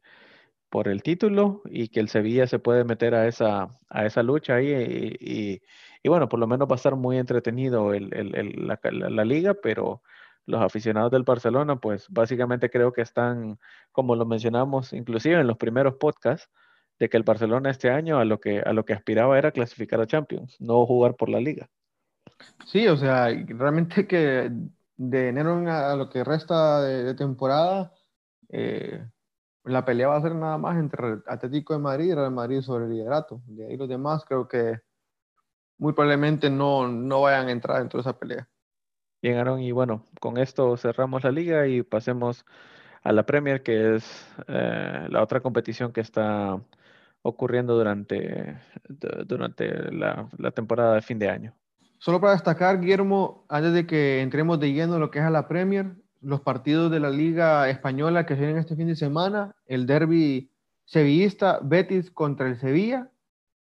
por 0.74 0.88
el 0.88 1.04
título 1.04 1.62
y 1.66 1.90
que 1.90 2.00
el 2.00 2.10
Sevilla 2.10 2.48
se 2.48 2.58
puede 2.58 2.84
meter 2.84 3.14
a 3.14 3.28
esa, 3.28 3.68
a 3.90 4.08
esa 4.08 4.24
lucha 4.24 4.56
ahí 4.56 4.72
y, 5.20 5.62
y, 6.02 6.10
bueno, 6.10 6.28
por 6.28 6.40
lo 6.40 6.48
menos 6.48 6.68
va 6.68 6.74
a 6.74 6.78
estar 6.78 6.96
muy 6.96 7.20
entretenido 7.20 7.94
el, 7.94 8.12
el, 8.12 8.68
la, 8.68 8.80
la, 8.82 9.24
liga, 9.24 9.54
pero 9.54 10.02
los 10.48 10.64
aficionados 10.64 11.12
del 11.12 11.22
Barcelona, 11.22 11.76
pues 11.76 12.08
básicamente 12.10 12.72
creo 12.72 12.92
que 12.92 13.04
están, 13.04 13.60
como 13.92 14.16
lo 14.16 14.26
mencionamos 14.26 14.94
inclusive 14.94 15.40
en 15.40 15.46
los 15.46 15.58
primeros 15.58 15.94
podcasts, 15.98 16.50
de 16.98 17.08
que 17.08 17.18
el 17.18 17.24
Barcelona 17.24 17.70
este 17.70 17.92
año 17.92 18.18
a 18.18 18.26
lo 18.26 18.40
que, 18.40 18.62
a 18.62 18.74
lo 18.74 18.84
que 18.84 18.94
aspiraba 18.94 19.38
era 19.38 19.52
clasificar 19.52 20.02
a 20.02 20.08
Champions, 20.08 20.60
no 20.60 20.88
jugar 20.88 21.16
por 21.16 21.30
la 21.30 21.40
liga. 21.40 21.70
Sí, 22.66 22.88
o 22.88 22.98
sea, 22.98 23.28
realmente 23.30 24.08
que 24.08 24.50
de 24.98 25.28
enero 25.28 25.54
a 25.70 25.96
lo 25.96 26.10
que 26.10 26.24
resta 26.24 26.82
de, 26.82 27.14
temporada, 27.14 27.94
eh, 28.50 29.06
la 29.64 29.86
pelea 29.86 30.08
va 30.10 30.18
a 30.18 30.22
ser 30.22 30.36
nada 30.36 30.58
más 30.58 30.78
entre 30.78 31.20
Atlético 31.28 31.74
de 31.74 31.80
Madrid 31.80 32.06
y 32.06 32.14
Real 32.14 32.32
Madrid 32.32 32.62
sobre 32.62 32.86
el 32.86 32.92
liderato. 32.92 33.42
De 33.48 33.68
ahí 33.68 33.78
los 33.78 33.88
demás 33.88 34.26
creo 34.26 34.48
que 34.48 34.80
muy 35.78 35.94
probablemente 35.94 36.50
no, 36.50 36.88
no 36.88 37.22
vayan 37.22 37.48
a 37.48 37.52
entrar 37.52 37.80
dentro 37.80 37.98
de 37.98 38.02
esa 38.02 38.18
pelea. 38.18 38.48
Bien, 39.22 39.38
Aaron, 39.38 39.62
y 39.62 39.72
bueno, 39.72 40.06
con 40.20 40.38
esto 40.38 40.76
cerramos 40.76 41.24
la 41.24 41.32
liga 41.32 41.66
y 41.68 41.82
pasemos 41.82 42.46
a 43.04 43.12
la 43.14 43.26
Premier, 43.26 43.64
que 43.64 43.96
es 43.96 44.28
eh, 44.48 45.08
la 45.10 45.24
otra 45.24 45.40
competición 45.40 45.94
que 45.94 46.02
está 46.02 46.60
ocurriendo 47.22 47.76
durante, 47.76 48.60
durante 49.26 49.92
la 49.92 50.52
temporada 50.54 50.96
de 50.96 51.02
fin 51.02 51.20
de 51.20 51.30
año. 51.30 51.56
Solo 52.04 52.20
para 52.20 52.34
destacar, 52.34 52.82
Guillermo, 52.82 53.46
antes 53.48 53.72
de 53.72 53.88
que 53.88 54.22
entremos 54.22 54.60
de 54.60 54.74
lleno 54.74 54.96
en 54.96 55.00
lo 55.00 55.10
que 55.10 55.20
es 55.20 55.26
a 55.26 55.30
la 55.30 55.48
Premier, 55.48 55.96
los 56.24 56.42
partidos 56.42 56.92
de 56.92 57.00
la 57.00 57.10
Liga 57.10 57.70
Española 57.70 58.26
que 58.26 58.36
se 58.36 58.42
vienen 58.42 58.58
este 58.58 58.76
fin 58.76 58.88
de 58.88 58.96
semana, 58.96 59.56
el 59.66 59.86
derby 59.86 60.52
sevillista, 60.86 61.60
Betis 61.62 62.12
contra 62.12 62.48
el 62.48 62.60
Sevilla, 62.60 63.12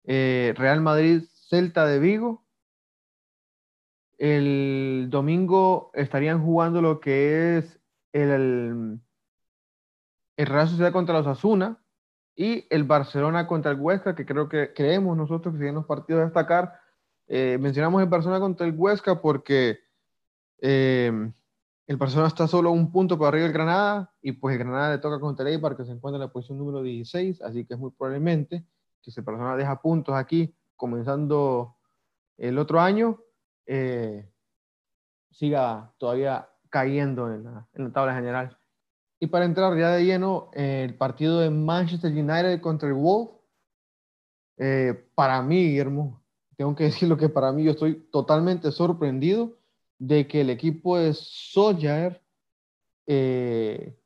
eh, 0.05 0.55
Real 0.57 0.81
Madrid, 0.81 1.23
Celta 1.49 1.87
de 1.87 1.99
Vigo. 1.99 2.45
El 4.19 5.09
domingo 5.11 5.91
estarían 5.95 6.43
jugando 6.43 6.81
lo 6.81 7.01
que 7.01 7.59
es 7.59 7.79
el, 8.13 9.01
el 10.37 10.47
Real 10.47 10.69
Sociedad 10.69 10.93
contra 10.93 11.19
los 11.19 11.27
Asuna 11.27 11.79
y 12.35 12.67
el 12.71 12.85
Barcelona 12.85 13.47
contra 13.47 13.73
el 13.73 13.81
Huesca, 13.81 14.15
que 14.15 14.25
creo 14.25 14.49
que 14.49 14.73
creemos 14.73 15.17
nosotros 15.17 15.53
que 15.53 15.59
serían 15.59 15.75
los 15.75 15.87
partidos 15.87 16.23
a 16.23 16.25
destacar 16.25 16.87
eh, 17.29 17.59
mencionamos 17.61 18.03
el 18.03 18.09
Barcelona 18.09 18.41
contra 18.41 18.67
el 18.67 18.75
Huesca 18.77 19.21
porque 19.21 19.81
eh, 20.61 21.33
el 21.87 21.97
Barcelona 21.97 22.29
está 22.29 22.49
solo 22.49 22.73
un 22.73 22.91
punto 22.91 23.17
por 23.17 23.29
arriba 23.29 23.45
del 23.45 23.53
Granada 23.53 24.13
y 24.21 24.33
pues 24.33 24.55
el 24.55 24.59
Granada 24.59 24.97
le 24.97 24.99
toca 24.99 25.21
contra 25.21 25.47
el 25.47 25.55
Eibar 25.55 25.77
que 25.77 25.85
se 25.85 25.93
encuentra 25.93 26.17
en 26.17 26.27
la 26.27 26.33
posición 26.33 26.59
número 26.59 26.83
16, 26.83 27.43
así 27.43 27.65
que 27.65 27.75
es 27.75 27.81
muy 27.81 27.93
probablemente 27.93 28.65
que 29.03 29.11
si 29.13 29.21
el 29.21 29.25
Barcelona 29.25 29.57
deja 29.57 29.81
puntos 29.81 30.15
aquí 30.17 30.53
comenzando 30.75 31.77
el 32.37 32.59
otro 32.59 32.81
año, 32.81 33.21
siga 35.31 35.93
todavía 35.99 36.49
cayendo 36.71 37.33
en 37.33 37.45
la, 37.45 37.93
tabla 37.93 38.15
general. 38.15 38.59
Y 39.21 39.29
para 39.29 39.45
entrar 39.45 39.79
ya 39.79 39.91
de 39.91 40.05
lleno, 40.05 40.51
el 40.53 40.95
partido 40.97 41.41
de 41.41 41.51
Manchester 41.51 42.11
United 42.13 42.61
contra 42.61 42.89
el 42.89 42.95
Wolf, 42.95 43.31
para 45.15 45.41
mí, 45.41 45.69
Guillermo, 45.69 46.21
tengo 46.57 46.75
que 46.75 46.85
decir 46.91 47.09
lo 47.09 47.17
que 47.17 47.29
para 47.29 47.53
mí 47.53 47.63
yo 47.63 47.71
estoy 47.71 48.09
totalmente 48.11 48.73
sorprendido 48.73 49.57
de 49.99 50.27
que 50.27 50.43
el 50.43 50.51
equipo 50.51 50.99
de 50.99 51.15
Solskjaer 51.15 52.21
eh, 53.07 53.97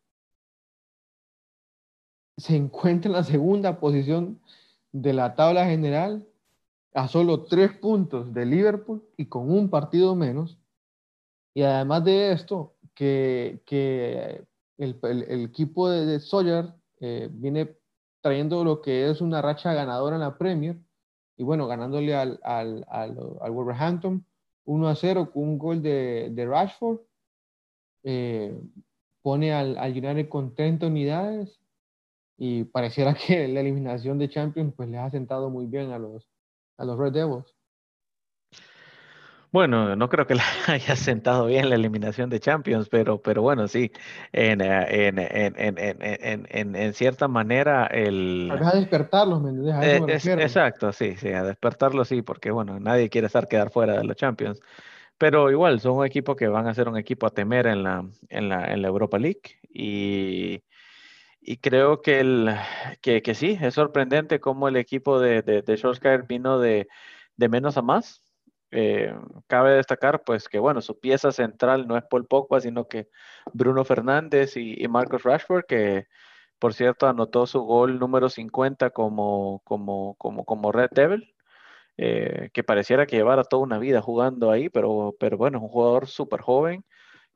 se 2.36 2.56
encuentre 2.56 3.08
en 3.08 3.12
la 3.12 3.24
segunda 3.24 3.80
posición 3.80 4.40
de 4.92 5.12
la 5.12 5.34
tabla 5.34 5.66
general 5.66 6.26
a 6.94 7.08
solo 7.08 7.44
tres 7.44 7.72
puntos 7.72 8.32
de 8.32 8.46
Liverpool 8.46 9.04
y 9.16 9.26
con 9.26 9.50
un 9.50 9.70
partido 9.70 10.14
menos. 10.14 10.58
Y 11.54 11.62
además 11.62 12.04
de 12.04 12.32
esto, 12.32 12.74
que, 12.94 13.62
que 13.66 14.44
el, 14.78 14.98
el, 15.02 15.44
equipo 15.44 15.88
de, 15.88 16.06
de 16.06 16.20
Sawyer 16.20 16.72
eh, 17.00 17.28
viene 17.30 17.76
trayendo 18.20 18.64
lo 18.64 18.80
que 18.80 19.10
es 19.10 19.20
una 19.20 19.40
racha 19.40 19.72
ganadora 19.72 20.16
en 20.16 20.22
la 20.22 20.36
Premier 20.36 20.76
y 21.36 21.42
bueno, 21.42 21.66
ganándole 21.66 22.14
al, 22.14 22.38
al, 22.42 22.84
al, 22.88 23.16
al 23.40 23.50
Wolverhampton 23.50 24.24
1 24.70 24.88
a 24.88 24.94
0 24.94 25.32
con 25.32 25.42
un 25.42 25.58
gol 25.58 25.82
de, 25.82 26.30
de 26.30 26.46
Rashford. 26.46 27.00
Eh, 28.04 28.56
pone 29.20 29.52
al, 29.52 29.76
al 29.76 29.90
United 29.90 30.28
con 30.28 30.54
30 30.54 30.86
unidades 30.86 31.60
y 32.38 32.64
pareciera 32.64 33.14
que 33.26 33.48
la 33.48 33.60
eliminación 33.60 34.18
de 34.18 34.28
Champions 34.28 34.72
pues 34.76 34.88
les 34.88 35.00
ha 35.00 35.10
sentado 35.10 35.50
muy 35.50 35.66
bien 35.66 35.90
a 35.90 35.98
los, 35.98 36.30
a 36.78 36.84
los 36.84 36.96
Red 36.98 37.12
Devils. 37.12 37.54
Bueno, 39.52 39.96
no 39.96 40.08
creo 40.08 40.26
que 40.26 40.36
le 40.36 40.42
haya 40.68 40.94
sentado 40.94 41.46
bien 41.46 41.68
la 41.68 41.74
eliminación 41.74 42.30
de 42.30 42.38
Champions, 42.38 42.88
pero, 42.88 43.20
pero 43.20 43.42
bueno, 43.42 43.66
sí, 43.66 43.90
en, 44.32 44.60
eh, 44.60 45.08
en, 45.08 45.18
en, 45.18 46.46
en, 46.48 46.76
en 46.76 46.94
cierta 46.94 47.26
manera 47.26 47.86
el... 47.86 48.50
A 48.50 48.72
despertarlos, 48.76 49.42
¿me 49.42 49.50
entiendes? 49.50 50.24
Me 50.24 50.32
eh, 50.32 50.42
exacto, 50.44 50.92
sí, 50.92 51.16
sí, 51.16 51.28
a 51.30 51.42
despertarlos 51.42 52.06
sí, 52.08 52.22
porque 52.22 52.52
bueno, 52.52 52.78
nadie 52.78 53.10
quiere 53.10 53.26
estar 53.26 53.48
quedar 53.48 53.70
fuera 53.70 53.98
de 53.98 54.04
la 54.04 54.14
Champions. 54.14 54.60
Pero 55.18 55.50
igual, 55.50 55.80
son 55.80 55.98
un 55.98 56.06
equipo 56.06 56.36
que 56.36 56.48
van 56.48 56.66
a 56.68 56.74
ser 56.74 56.88
un 56.88 56.96
equipo 56.96 57.26
a 57.26 57.30
temer 57.30 57.66
en 57.66 57.82
la, 57.82 58.04
en 58.28 58.48
la, 58.48 58.72
en 58.72 58.82
la 58.82 58.88
Europa 58.88 59.18
League 59.18 59.42
y, 59.68 60.62
y 61.42 61.56
creo 61.58 62.00
que, 62.00 62.20
el, 62.20 62.54
que, 63.02 63.20
que 63.20 63.34
sí, 63.34 63.58
es 63.60 63.74
sorprendente 63.74 64.38
cómo 64.40 64.68
el 64.68 64.76
equipo 64.76 65.18
de, 65.20 65.42
de, 65.42 65.62
de 65.62 66.24
vino 66.28 66.58
de, 66.58 66.86
de 67.36 67.48
menos 67.48 67.76
a 67.76 67.82
más 67.82 68.22
eh, 68.70 69.14
cabe 69.46 69.74
destacar 69.74 70.22
pues 70.22 70.48
que 70.48 70.58
bueno, 70.58 70.80
su 70.80 70.98
pieza 70.98 71.32
central 71.32 71.86
no 71.88 71.96
es 71.96 72.04
Paul 72.04 72.26
Pogba, 72.26 72.60
sino 72.60 72.86
que 72.88 73.08
Bruno 73.52 73.84
Fernández 73.84 74.56
y, 74.56 74.86
Marcos 74.88 75.22
Rashford, 75.24 75.64
que 75.66 76.06
por 76.58 76.74
cierto 76.74 77.08
anotó 77.08 77.46
su 77.46 77.60
gol 77.62 77.98
número 77.98 78.28
50 78.28 78.90
como, 78.90 79.60
como, 79.64 80.14
como, 80.16 80.44
como 80.44 80.72
Red 80.72 80.90
Devil, 80.92 81.34
eh, 81.96 82.50
que 82.52 82.64
pareciera 82.64 83.06
que 83.06 83.16
llevara 83.16 83.44
toda 83.44 83.62
una 83.62 83.78
vida 83.78 84.00
jugando 84.02 84.50
ahí, 84.50 84.68
pero, 84.68 85.16
pero 85.18 85.36
bueno, 85.36 85.58
es 85.58 85.64
un 85.64 85.70
jugador 85.70 86.06
súper 86.06 86.40
joven. 86.40 86.84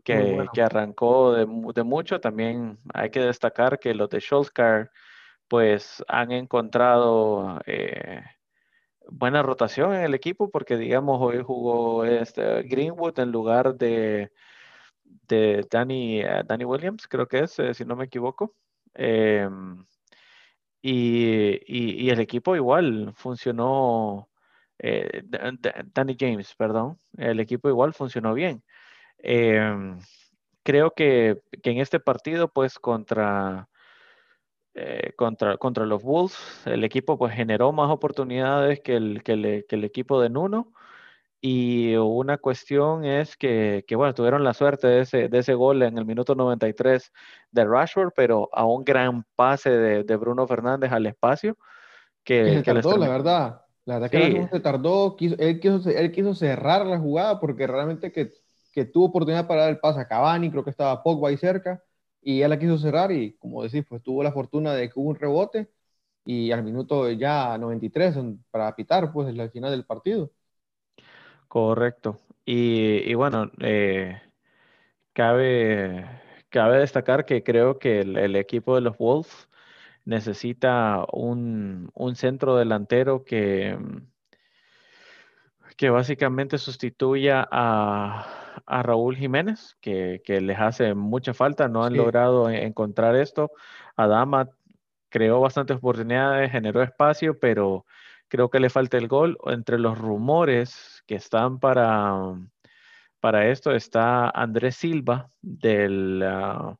Que, 0.04 0.46
que, 0.52 0.60
arrancó 0.60 1.32
de, 1.32 1.46
de, 1.74 1.82
mucho. 1.82 2.20
También 2.20 2.78
hay 2.92 3.08
que 3.08 3.20
destacar 3.20 3.78
que 3.78 3.94
los 3.94 4.10
de 4.10 4.20
Scholzkar 4.20 4.90
pues 5.48 6.04
han 6.08 6.32
encontrado 6.32 7.60
eh, 7.66 8.22
buena 9.10 9.42
rotación 9.42 9.94
en 9.94 10.02
el 10.02 10.14
equipo 10.14 10.50
porque, 10.50 10.76
digamos, 10.76 11.20
hoy 11.20 11.42
jugó 11.42 12.04
este 12.04 12.62
Greenwood 12.62 13.18
en 13.18 13.30
lugar 13.32 13.74
de, 13.76 14.30
de 15.28 15.66
Danny, 15.70 16.20
eh, 16.20 16.42
Danny 16.46 16.64
Williams, 16.64 17.06
creo 17.08 17.26
que 17.28 17.40
es, 17.40 17.58
eh, 17.58 17.74
si 17.74 17.84
no 17.84 17.96
me 17.96 18.04
equivoco. 18.06 18.54
Em, 18.94 19.84
y, 20.82 21.60
y, 21.66 22.10
el 22.10 22.20
equipo 22.20 22.56
igual 22.56 23.12
funcionó, 23.16 24.28
eh, 24.78 25.22
Danny 25.94 26.16
James, 26.18 26.54
perdón, 26.56 26.98
el 27.16 27.40
equipo 27.40 27.68
igual 27.68 27.94
funcionó 27.94 28.34
bien. 28.34 28.62
Em, 29.18 29.98
creo 30.62 30.92
que, 30.92 31.40
que, 31.62 31.70
en 31.70 31.78
este 31.78 32.00
partido, 32.00 32.48
pues 32.48 32.78
contra, 32.78 33.68
eh, 34.74 35.12
contra, 35.16 35.56
contra 35.56 35.86
los 35.86 36.02
Wolves, 36.02 36.36
el 36.66 36.82
equipo 36.82 37.16
pues 37.16 37.32
generó 37.32 37.72
más 37.72 37.90
oportunidades 37.90 38.80
que 38.80 38.96
el, 38.96 39.22
que 39.22 39.64
el, 39.68 39.84
equipo 39.84 40.20
de 40.20 40.30
Nuno. 40.30 40.72
Y 41.40 41.94
una 41.96 42.38
cuestión 42.38 43.04
es 43.04 43.36
que, 43.36 43.84
que, 43.86 43.96
bueno, 43.96 44.14
tuvieron 44.14 44.42
la 44.42 44.54
suerte 44.54 44.86
de 44.88 45.00
ese, 45.02 45.28
de 45.28 45.38
ese 45.38 45.54
gol 45.54 45.82
en 45.82 45.98
el 45.98 46.06
minuto 46.06 46.34
93 46.34 47.12
de 47.50 47.64
Rashford, 47.64 48.12
pero 48.16 48.48
a 48.52 48.64
un 48.64 48.82
gran 48.82 49.24
pase 49.36 49.70
de, 49.70 50.04
de 50.04 50.16
Bruno 50.16 50.46
Fernández 50.46 50.90
al 50.90 51.06
espacio. 51.06 51.56
Que, 52.24 52.62
que 52.64 52.72
tardó, 52.72 52.96
la 52.96 53.08
verdad. 53.08 53.60
La 53.84 53.98
verdad 53.98 54.10
que 54.10 54.48
se 54.50 54.60
tardó, 54.60 55.16
él, 55.20 55.60
quiso, 55.60 55.90
él 55.90 56.10
quiso 56.10 56.34
cerrar 56.34 56.86
la 56.86 56.98
jugada 56.98 57.38
porque 57.38 57.66
realmente 57.66 58.10
que, 58.10 58.32
que 58.72 58.86
tuvo 58.86 59.06
oportunidad 59.06 59.46
para 59.46 59.62
dar 59.62 59.70
el 59.70 59.78
pase 59.78 60.00
a 60.00 60.08
Cavani, 60.08 60.50
creo 60.50 60.64
que 60.64 60.70
estaba 60.70 61.02
Pogba 61.02 61.28
ahí 61.28 61.36
cerca, 61.36 61.82
y 62.24 62.42
él 62.42 62.50
la 62.50 62.58
quiso 62.58 62.78
cerrar 62.78 63.12
y 63.12 63.34
como 63.38 63.62
decís, 63.64 63.84
pues 63.88 64.02
tuvo 64.02 64.22
la 64.22 64.32
fortuna 64.32 64.74
de 64.74 64.88
que 64.90 64.98
hubo 65.00 65.10
un 65.10 65.16
rebote 65.16 65.70
y 66.24 66.52
al 66.52 66.64
minuto 66.64 67.10
ya 67.12 67.58
93 67.58 68.16
para 68.50 68.74
pitar 68.76 69.12
pues 69.12 69.28
el 69.28 69.50
final 69.50 69.70
del 69.72 69.86
partido. 69.86 70.32
Correcto. 71.48 72.18
Y, 72.44 72.98
y 73.10 73.14
bueno, 73.14 73.50
eh, 73.60 74.20
cabe, 75.12 76.06
cabe 76.50 76.78
destacar 76.80 77.26
que 77.26 77.42
creo 77.44 77.78
que 77.78 78.00
el, 78.00 78.16
el 78.18 78.36
equipo 78.36 78.74
de 78.74 78.80
los 78.82 78.98
Wolves 78.98 79.48
necesita 80.04 81.06
un, 81.12 81.90
un 81.94 82.16
centro 82.16 82.56
delantero 82.56 83.24
que, 83.24 83.78
que 85.76 85.90
básicamente 85.90 86.58
sustituya 86.58 87.46
a, 87.50 88.26
a 88.66 88.82
Raúl 88.82 89.16
Jiménez, 89.16 89.76
que, 89.80 90.20
les 90.26 90.58
hace 90.58 90.94
mucha 90.94 91.34
falta, 91.34 91.68
no 91.68 91.84
han 91.84 91.96
logrado 91.96 92.48
encontrar 92.50 93.16
esto. 93.16 93.50
Adama 93.96 94.48
creó 95.08 95.40
bastantes 95.40 95.76
oportunidades, 95.76 96.50
generó 96.52 96.82
espacio, 96.82 97.38
pero 97.38 97.86
creo 98.28 98.50
que 98.50 98.60
le 98.60 98.70
falta 98.70 98.98
el 98.98 99.08
gol. 99.08 99.38
Entre 99.46 99.78
los 99.78 99.98
rumores 99.98 101.02
que 101.06 101.16
están 101.16 101.58
para, 101.58 102.14
para 103.20 103.48
esto 103.48 103.72
está 103.72 104.30
Andrés 104.30 104.76
Silva, 104.76 105.28
del, 105.42 106.22
ah, 106.24 106.76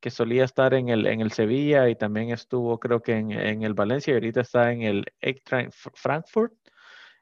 que 0.00 0.10
solía 0.10 0.44
estar 0.44 0.74
en 0.74 0.88
el, 0.88 1.06
en 1.06 1.20
el 1.20 1.32
Sevilla 1.32 1.88
y 1.88 1.94
también 1.96 2.30
estuvo 2.30 2.78
creo 2.80 3.00
que 3.02 3.16
en, 3.16 3.62
el 3.62 3.74
Valencia 3.74 4.12
y 4.12 4.14
ahorita 4.14 4.40
está 4.40 4.72
en 4.72 4.82
el 4.82 5.04
Eintracht 5.20 5.72
Frankfurt. 5.94 6.52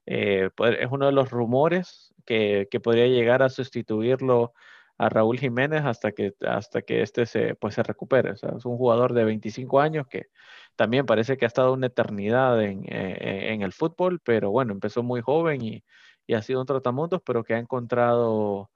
Eh, 0.06 0.50
pues, 0.56 0.76
es 0.80 0.88
uno 0.90 1.06
de 1.06 1.12
los 1.12 1.30
rumores 1.30 2.14
que, 2.24 2.68
podría 2.82 3.06
llegar 3.06 3.42
a 3.42 3.48
sustituirlo 3.48 4.52
a 4.98 5.08
Raúl 5.08 5.38
Jiménez 5.38 5.82
hasta 5.84 6.12
que, 6.12 6.34
hasta 6.46 6.82
que 6.82 7.02
este 7.02 7.26
se, 7.26 7.54
pues, 7.54 7.74
se 7.74 7.82
recupere. 7.82 8.32
es 8.32 8.42
un 8.42 8.76
jugador 8.76 9.14
de 9.14 9.24
25 9.24 9.80
años 9.80 10.06
que 10.06 10.28
también 10.76 11.06
parece 11.06 11.36
que 11.36 11.44
ha 11.44 11.48
estado 11.48 11.72
una 11.72 11.86
eternidad 11.88 12.62
en, 12.62 12.84
eh, 12.86 13.52
en 13.52 13.62
el 13.62 13.72
fútbol, 13.72 14.20
pero 14.20 14.50
bueno, 14.50 14.72
empezó 14.72 15.02
muy 15.02 15.20
joven 15.20 15.62
y, 15.62 15.84
y, 16.26 16.34
ha 16.34 16.42
sido 16.42 16.60
un 16.60 16.66
tratamundos, 16.66 17.22
pero 17.24 17.44
que 17.44 17.54
ha 17.54 17.58
encontrado 17.58 18.70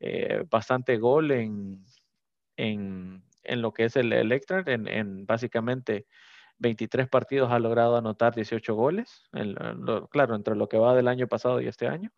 eh, 0.00 0.44
bastante 0.50 0.98
gol 0.98 1.30
en, 1.30 1.84
en, 2.56 3.22
en, 3.44 3.62
lo 3.62 3.72
que 3.72 3.84
es 3.84 3.96
el 3.96 4.12
Electra, 4.12 4.62
en, 4.66 4.88
en, 4.88 5.26
básicamente 5.26 6.06
23 6.58 7.08
partidos 7.08 7.50
ha 7.52 7.58
logrado 7.58 7.96
anotar 7.96 8.34
18 8.34 8.74
goles, 8.74 9.24
claro, 10.10 10.34
entre 10.34 10.56
lo 10.56 10.68
que 10.68 10.78
va 10.78 10.94
del 10.94 11.08
año 11.08 11.26
pasado 11.26 11.60
y 11.60 11.68
este 11.68 11.86
año 11.86 12.12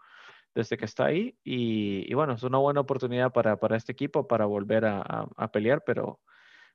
desde 0.54 0.76
que 0.76 0.84
está 0.84 1.06
ahí. 1.06 1.36
Y, 1.44 2.12
bueno, 2.14 2.34
es 2.34 2.42
una 2.42 2.58
buena 2.58 2.80
oportunidad 2.80 3.32
para, 3.32 3.58
para 3.58 3.76
este 3.76 3.92
equipo 3.92 4.26
para 4.26 4.46
volver 4.46 4.84
a, 4.84 5.28
a, 5.36 5.50
pelear, 5.50 5.82
pero, 5.84 6.20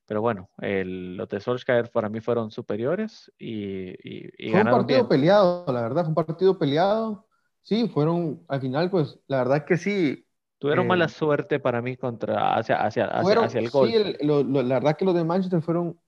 pero 0.05 0.21
bueno, 0.21 0.49
el, 0.59 1.17
los 1.17 1.27
de 1.29 1.39
Solskjaer 1.39 1.91
para 1.91 2.09
mí 2.09 2.21
fueron 2.21 2.51
superiores 2.51 3.31
y, 3.37 3.89
y, 4.03 4.51
fue 4.51 4.61
un 4.61 4.71
partido 4.71 5.07
peleado, 5.07 5.65
la 5.67 5.81
verdad, 5.81 6.03
fue 6.03 6.09
un 6.09 6.15
partido 6.15 6.57
peleado. 6.57 7.27
Sí, 7.61 7.87
fueron, 7.87 8.43
al 8.49 8.59
final, 8.59 8.89
pues, 8.89 9.19
la 9.27 9.37
verdad 9.37 9.57
es 9.57 9.63
que 9.63 9.77
sí. 9.77 10.25
Tuvieron 10.59 10.87
mala 10.87 11.05
eh, 11.05 11.09
suerte 11.09 11.59
para 11.59 11.81
mí 11.81 11.97
contra, 11.97 12.55
hacia, 12.55 12.77
hacia, 12.85 13.05
hacia, 13.07 13.59
el 13.59 13.69
gol. 13.69 13.89
Sí, 13.89 14.15
la 14.21 14.75
verdad 14.75 14.95
que 14.95 15.05
los 15.05 15.13
de 15.13 15.25
Manchester 15.25 15.61
fueron 15.61 15.99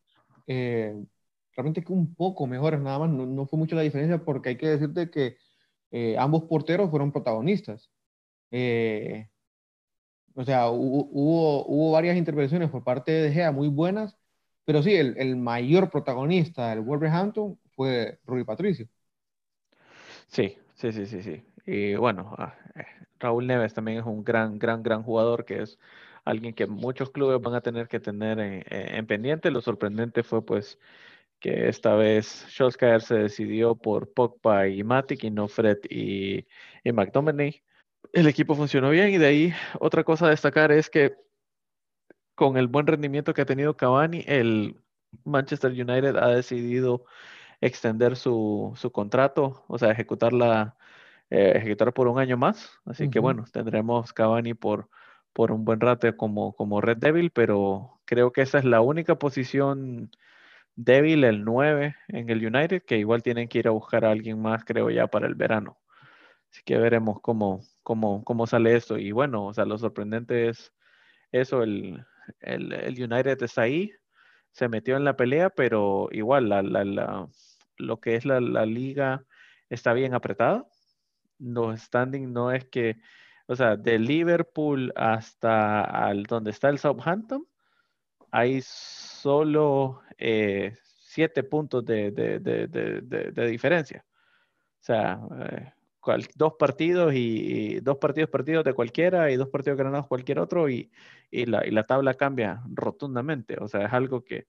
eh, 0.48 0.96
realmente 1.56 1.84
que 1.84 1.94
un 1.94 2.16
poco 2.16 2.48
mejores, 2.48 2.80
nada 2.82 3.00
más, 3.00 3.10
no, 3.10 3.26
no, 3.26 3.46
fue 3.46 3.60
mucho 3.60 3.76
la 3.76 3.82
diferencia 3.82 4.24
porque 4.24 4.50
hay 4.50 4.58
que 4.58 4.68
decirte 4.68 5.10
que 5.10 5.38
eh, 5.92 6.18
ambos 6.18 6.44
porteros 6.44 6.90
fueron 6.90 7.12
protagonistas. 7.12 7.92
Eh, 8.52 9.30
o 10.36 10.44
sea, 10.44 10.70
hubo, 10.70 11.66
hubo, 11.66 11.92
varias 11.92 12.18
intervenciones 12.18 12.70
por 12.70 12.84
parte 12.84 13.12
de 13.12 13.32
Gea 13.32 13.52
muy 13.52 13.70
buenas, 13.70 14.18
pero 14.66 14.84
sí, 14.84 14.94
el, 14.94 15.16
el 15.18 15.36
mayor 15.38 15.90
protagonista 15.90 16.70
del 16.70 16.82
Wolverhampton 16.82 17.60
fue 17.76 18.20
Rui 18.26 18.44
Patricio. 18.44 18.88
Sí, 20.28 20.58
sí, 20.76 20.92
sí, 20.92 21.06
sí, 21.06 21.22
sí. 21.22 21.44
Y 21.66 21.96
bueno, 21.96 22.36
ah, 22.38 22.56
eh, 22.76 22.86
Raúl 23.20 23.48
Neves 23.48 23.74
también 23.74 24.00
es 24.00 24.06
un 24.06 24.24
gran, 24.24 24.60
gran, 24.60 24.84
gran 24.84 25.04
jugador 25.04 25.46
que 25.46 25.62
es 25.62 25.80
alguien 26.26 26.54
que 26.54 26.68
muchos 26.68 27.12
clubes 27.12 27.42
van 27.42 27.56
a 27.56 27.62
tener 27.62 27.88
que 27.88 28.00
tener 28.00 28.40
en, 28.40 29.08
pendiente. 29.08 29.52
Lo 29.52 29.62
sorprendente 29.62 30.24
fue 30.24 30.44
pues 30.46 30.80
que 31.40 31.68
esta 31.68 31.96
vez 31.96 32.26
Solskjaer 32.26 33.02
se 33.02 33.16
decidió 33.16 33.76
por 33.76 34.12
Pogba 34.14 34.68
y 34.68 34.84
Matic 34.84 35.24
y 35.24 35.32
no 35.32 35.48
Fred 35.48 35.78
y, 35.90 36.46
y 36.84 36.92
McDominay. 36.92 37.62
El 38.14 38.28
equipo 38.28 38.56
funcionó 38.56 38.90
bien 38.90 39.10
y 39.10 39.18
de 39.18 39.26
ahí 39.28 39.54
otra 39.80 40.04
cosa 40.04 40.28
a 40.28 40.30
destacar 40.30 40.72
es 40.72 40.90
que 40.90 41.16
con 42.36 42.58
el 42.58 42.68
buen 42.68 42.88
rendimiento 42.88 43.34
que 43.34 43.42
ha 43.42 43.46
tenido 43.46 43.76
Cavani, 43.78 44.24
el 44.28 44.76
Manchester 45.24 45.72
United 45.72 46.18
ha 46.18 46.28
decidido 46.28 47.06
extender 47.62 48.16
su, 48.16 48.74
su 48.76 48.92
contrato, 48.92 49.64
o 49.68 49.78
sea, 49.78 49.92
ejecutarla, 49.92 50.76
eh, 51.30 51.54
ejecutar 51.56 51.94
por 51.94 52.08
un 52.08 52.20
año 52.20 52.38
más. 52.38 52.72
Así 52.86 53.10
que 53.10 53.20
bueno, 53.20 53.46
tendremos 53.52 54.14
Cavani 54.14 54.54
por, 54.54 54.90
por 55.34 55.52
un 55.52 55.66
buen 55.66 55.80
rato 55.80 56.16
como, 56.18 56.54
como 56.54 56.82
Red 56.82 56.98
Devil, 56.98 57.32
pero 57.32 58.00
creo 58.06 58.32
que 58.32 58.42
esa 58.42 58.60
es 58.60 58.66
la 58.66 58.82
única 58.82 59.16
posición 59.16 60.12
débil, 60.76 61.24
el 61.24 61.44
9 61.46 61.96
en 62.10 62.30
el 62.30 62.46
United, 62.46 62.84
que 62.84 62.98
igual 62.98 63.24
tienen 63.24 63.48
que 63.48 63.60
ir 63.60 63.68
a 63.68 63.72
buscar 63.72 64.06
a 64.06 64.12
alguien 64.12 64.42
más, 64.42 64.64
creo 64.66 64.90
ya, 64.90 65.08
para 65.08 65.28
el 65.28 65.36
verano. 65.36 65.78
Así 66.52 66.62
que 66.66 66.78
veremos 66.78 67.22
cómo, 67.22 67.62
cómo, 67.84 68.24
cómo 68.24 68.48
sale 68.48 68.76
esto. 68.76 68.98
Y 68.98 69.12
bueno, 69.12 69.46
o 69.48 69.54
sea, 69.54 69.66
lo 69.66 69.78
sorprendente 69.78 70.50
es 70.50 70.74
eso, 71.32 71.64
el, 71.64 72.06
el, 72.40 72.74
el 72.74 72.94
United 73.04 73.42
está 73.44 73.64
ahí, 73.64 73.92
se 74.52 74.70
metió 74.70 74.96
en 74.98 75.04
la 75.04 75.18
pelea, 75.18 75.50
pero 75.50 76.08
igual 76.12 76.50
la, 76.50 76.62
la, 76.62 76.86
la, 76.86 77.28
lo 77.78 78.00
que 78.00 78.16
es 78.16 78.26
la, 78.26 78.40
liga 78.66 79.26
está 79.70 79.94
bien 79.94 80.14
apretada. 80.14 80.66
Los 81.40 81.82
standing 81.82 82.32
no 82.32 82.52
es 82.52 82.66
que, 82.66 82.98
o 83.48 83.56
sea, 83.56 83.76
de 83.76 84.00
Liverpool 84.00 84.94
hasta 84.96 85.82
al, 85.82 86.24
donde 86.24 86.52
está 86.52 86.70
el 86.70 86.80
Southampton, 86.80 87.46
hay 88.32 88.62
solo 88.64 90.02
eh, 90.18 90.74
siete 91.00 91.44
puntos 91.44 91.86
de, 91.86 92.12
de, 92.12 92.40
de, 92.40 93.48
diferencia. 93.48 94.06
O 94.08 94.84
sea, 94.84 95.20
eh, 95.40 95.72
dos 96.36 96.54
partidos 96.60 97.14
y, 97.16 97.80
dos 97.82 97.98
partidos 97.98 98.30
perdidos 98.30 98.64
de 98.66 98.74
cualquiera 98.74 99.32
y 99.32 99.36
dos 99.38 99.50
partidos 99.50 99.78
ganados 99.78 100.08
cualquier 100.08 100.40
otro 100.40 100.70
y, 100.70 100.92
y, 101.32 101.46
la, 101.46 101.66
y 101.66 101.72
la 101.72 101.84
tabla 101.84 102.14
cambia 102.14 102.62
rotundamente. 102.68 103.58
O 103.60 103.68
sea, 103.68 103.86
es 103.86 103.94
algo 103.94 104.24
que, 104.24 104.48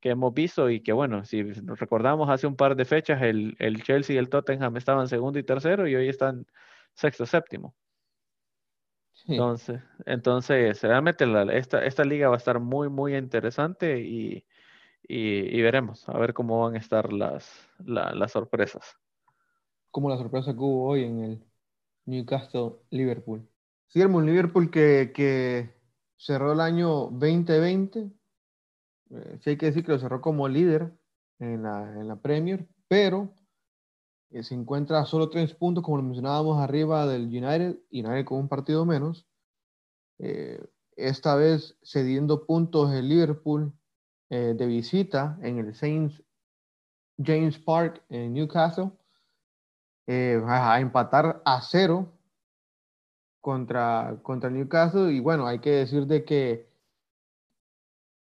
que 0.00 0.10
hemos 0.10 0.34
visto 0.34 0.68
y 0.70 0.80
que 0.82 0.92
bueno, 0.92 1.24
si 1.24 1.42
nos 1.42 1.78
recordamos 1.78 2.28
hace 2.28 2.46
un 2.46 2.56
par 2.56 2.76
de 2.76 2.84
fechas, 2.84 3.22
el, 3.22 3.56
el 3.58 3.82
Chelsea 3.82 4.14
y 4.16 4.18
el 4.18 4.28
Tottenham 4.28 4.76
estaban 4.76 5.08
segundo 5.08 5.38
y 5.38 5.44
tercero 5.44 5.86
y 5.88 5.94
hoy 5.94 6.08
están 6.08 6.46
sexto, 6.94 7.26
séptimo. 7.26 7.74
Entonces, 9.28 9.80
entonces, 10.04 10.82
realmente 10.82 11.24
esta, 11.52 11.84
esta 11.84 12.04
liga 12.04 12.28
va 12.28 12.34
a 12.34 12.38
estar 12.38 12.58
muy, 12.58 12.88
muy 12.88 13.16
interesante 13.16 14.00
y, 14.00 14.44
y, 15.14 15.60
veremos 15.62 16.08
a 16.08 16.18
ver 16.18 16.32
cómo 16.32 16.62
van 16.62 16.74
a 16.74 16.78
estar 16.78 17.12
las, 17.12 17.68
las 17.84 18.32
sorpresas. 18.32 18.96
Como 19.90 20.08
la 20.08 20.16
sorpresa 20.16 20.52
que 20.52 20.58
hubo 20.58 20.88
hoy 20.88 21.04
en 21.04 21.20
el 21.20 21.44
Newcastle-Liverpool. 22.06 23.46
Sí, 23.88 24.00
un 24.02 24.26
Liverpool 24.26 24.70
que, 24.70 25.12
que 25.14 25.74
cerró 26.16 26.52
el 26.52 26.60
año 26.60 27.10
2020 27.10 28.10
eh, 29.12 29.38
sí 29.42 29.50
hay 29.50 29.56
que 29.58 29.66
decir 29.66 29.84
que 29.84 29.92
lo 29.92 29.98
cerró 29.98 30.20
como 30.20 30.48
líder 30.48 30.92
en 31.38 31.62
la, 31.62 31.82
en 32.00 32.08
la 32.08 32.16
Premier, 32.16 32.66
pero 32.88 33.34
eh, 34.30 34.42
se 34.42 34.54
encuentra 34.54 35.00
a 35.00 35.04
solo 35.04 35.28
tres 35.28 35.54
puntos, 35.54 35.84
como 35.84 35.98
lo 35.98 36.02
mencionábamos 36.02 36.58
arriba 36.58 37.06
del 37.06 37.26
United, 37.26 37.78
United 37.90 38.24
con 38.24 38.38
un 38.38 38.48
partido 38.48 38.86
menos. 38.86 39.26
Eh, 40.18 40.64
esta 40.96 41.34
vez 41.34 41.76
cediendo 41.82 42.46
puntos 42.46 42.92
el 42.92 43.08
Liverpool 43.08 43.72
de 44.32 44.66
visita 44.66 45.38
en 45.42 45.58
el 45.58 45.74
Saints 45.74 46.22
James 47.22 47.58
Park 47.58 48.02
en 48.08 48.32
Newcastle, 48.32 48.90
a 50.06 50.80
empatar 50.80 51.42
a 51.44 51.60
cero 51.60 52.08
contra, 53.42 54.16
contra 54.22 54.48
Newcastle. 54.48 55.12
Y 55.12 55.20
bueno, 55.20 55.46
hay 55.46 55.58
que 55.58 55.70
decir 55.70 56.06
de 56.06 56.24
que 56.24 56.72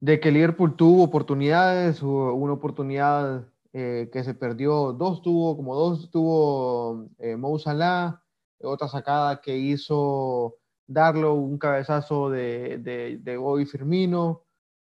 de 0.02 0.20
que 0.20 0.32
Liverpool 0.32 0.76
tuvo 0.76 1.04
oportunidades, 1.04 2.02
una 2.02 2.54
oportunidad 2.54 3.48
eh, 3.72 4.10
que 4.12 4.24
se 4.24 4.34
perdió, 4.34 4.94
dos 4.94 5.22
tuvo, 5.22 5.56
como 5.56 5.76
dos 5.76 6.10
tuvo 6.10 7.08
eh, 7.20 7.38
Mo 7.38 7.58
Salah, 7.60 8.22
otra 8.64 8.88
sacada 8.88 9.42
que 9.42 9.56
hizo 9.56 10.58
Darlo, 10.88 11.36
un 11.36 11.58
cabezazo 11.58 12.32
de, 12.32 12.80
de, 12.80 13.18
de 13.20 13.66
Firmino. 13.66 14.44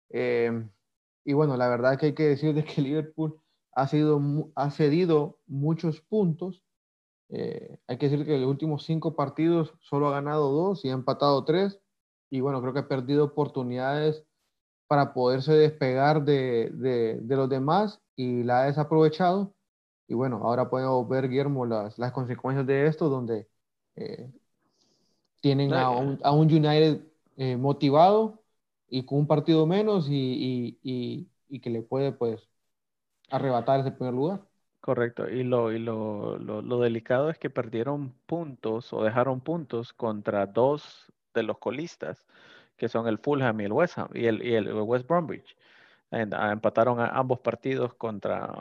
Eh, 0.09 0.67
y 1.27 1.33
bueno, 1.33 1.57
la 1.57 1.67
verdad 1.67 1.99
que 1.99 2.05
hay 2.07 2.13
que 2.13 2.23
decir 2.23 2.55
de 2.55 2.63
que 2.63 2.81
Liverpool 2.81 3.37
ha, 3.73 3.85
sido, 3.89 4.21
ha 4.55 4.71
cedido 4.71 5.39
muchos 5.45 5.99
puntos. 5.99 6.63
Eh, 7.27 7.79
hay 7.85 7.97
que 7.97 8.07
decir 8.07 8.25
que 8.25 8.35
en 8.35 8.41
los 8.43 8.49
últimos 8.49 8.85
cinco 8.85 9.13
partidos 9.13 9.73
solo 9.81 10.07
ha 10.07 10.11
ganado 10.11 10.49
dos 10.53 10.85
y 10.85 10.89
ha 10.89 10.93
empatado 10.93 11.43
tres. 11.43 11.81
Y 12.29 12.39
bueno, 12.39 12.61
creo 12.61 12.71
que 12.71 12.79
ha 12.79 12.87
perdido 12.87 13.25
oportunidades 13.25 14.23
para 14.87 15.13
poderse 15.13 15.51
despegar 15.51 16.23
de, 16.23 16.69
de, 16.71 17.35
los 17.35 17.49
demás 17.49 18.01
y 18.15 18.43
la 18.43 18.61
ha 18.61 18.65
desaprovechado. 18.67 19.53
Y 20.07 20.13
bueno, 20.13 20.37
ahora 20.45 20.69
podemos 20.69 21.09
ver, 21.09 21.27
Guillermo, 21.27 21.65
las, 21.65 21.99
las 21.99 22.13
consecuencias 22.13 22.65
de 22.65 22.87
esto, 22.87 23.09
donde 23.09 23.49
eh, 23.97 24.31
tienen 25.41 25.73
a 25.73 25.89
un, 25.89 26.19
a 26.23 26.31
un 26.31 26.45
United 26.45 27.01
eh, 27.35 27.57
motivado 27.57 28.41
y 28.89 29.05
con 29.05 29.19
un 29.19 29.27
partido 29.27 29.65
menos 29.65 30.09
y, 30.09 30.77
y, 30.83 31.27
y, 31.49 31.59
que 31.59 31.69
le 31.69 31.81
puede 31.81 32.11
pues 32.11 32.47
arrebatar 33.29 33.81
ese 33.81 33.91
primer 33.91 34.13
lugar. 34.13 34.41
Correcto, 34.81 35.29
y, 35.29 35.43
lo, 35.43 35.71
y 35.71 35.79
lo, 35.79 36.37
lo, 36.37 36.61
lo, 36.61 36.79
delicado 36.79 37.29
es 37.29 37.37
que 37.37 37.49
perdieron 37.49 38.13
puntos 38.25 38.93
o 38.93 39.03
dejaron 39.03 39.41
puntos 39.41 39.91
contra 39.91 40.45
dos 40.45 41.11
de 41.33 41.43
los 41.43 41.57
colistas 41.57 42.25
que 42.77 42.87
son 42.87 43.07
el 43.07 43.17
Fulham 43.17 43.59
y 43.59 43.65
el 43.65 43.73
West 43.73 43.97
Ham 43.97 44.09
y 44.13 44.25
el, 44.25 44.43
y 44.45 44.53
el 44.55 44.71
West 44.73 45.07
Bromwich. 45.07 45.57
Ah, 46.11 46.51
empataron 46.53 46.99
a 46.99 47.09
ambos 47.09 47.39
partidos 47.39 47.93
contra, 47.95 48.53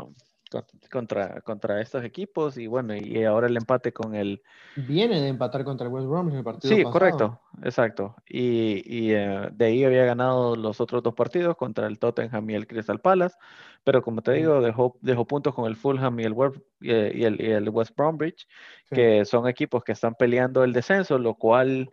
contra, 0.90 1.40
contra 1.40 1.80
estos 1.80 2.04
equipos 2.04 2.56
y 2.56 2.66
bueno, 2.66 2.94
y 2.94 3.24
ahora 3.24 3.46
el 3.46 3.56
empate 3.56 3.92
con 3.92 4.14
el... 4.14 4.42
Viene 4.76 5.20
de 5.20 5.28
empatar 5.28 5.64
contra 5.64 5.86
el 5.86 5.92
West 5.92 6.06
Bromwich 6.06 6.32
en 6.32 6.38
el 6.38 6.44
partido 6.44 6.74
Sí, 6.74 6.82
correcto, 6.84 7.40
exacto. 7.62 8.14
Y, 8.28 8.82
y 8.86 9.14
uh, 9.14 9.48
de 9.52 9.64
ahí 9.64 9.84
había 9.84 10.04
ganado 10.04 10.56
los 10.56 10.80
otros 10.80 11.02
dos 11.02 11.14
partidos 11.14 11.56
contra 11.56 11.86
el 11.86 11.98
Tottenham 11.98 12.48
y 12.50 12.54
el 12.54 12.66
Crystal 12.66 13.00
Palace, 13.00 13.36
pero 13.84 14.02
como 14.02 14.22
te 14.22 14.32
digo, 14.32 14.60
dejó, 14.60 14.96
dejó 15.00 15.26
puntos 15.26 15.54
con 15.54 15.66
el 15.66 15.76
Fulham 15.76 16.18
y 16.20 16.24
el, 16.24 16.34
y 16.80 17.24
el, 17.24 17.40
y 17.40 17.50
el 17.50 17.68
West 17.68 17.96
Bromwich, 17.96 18.46
sí. 18.88 18.94
que 18.94 19.24
son 19.24 19.48
equipos 19.48 19.84
que 19.84 19.92
están 19.92 20.14
peleando 20.14 20.64
el 20.64 20.72
descenso, 20.72 21.18
lo 21.18 21.34
cual 21.34 21.92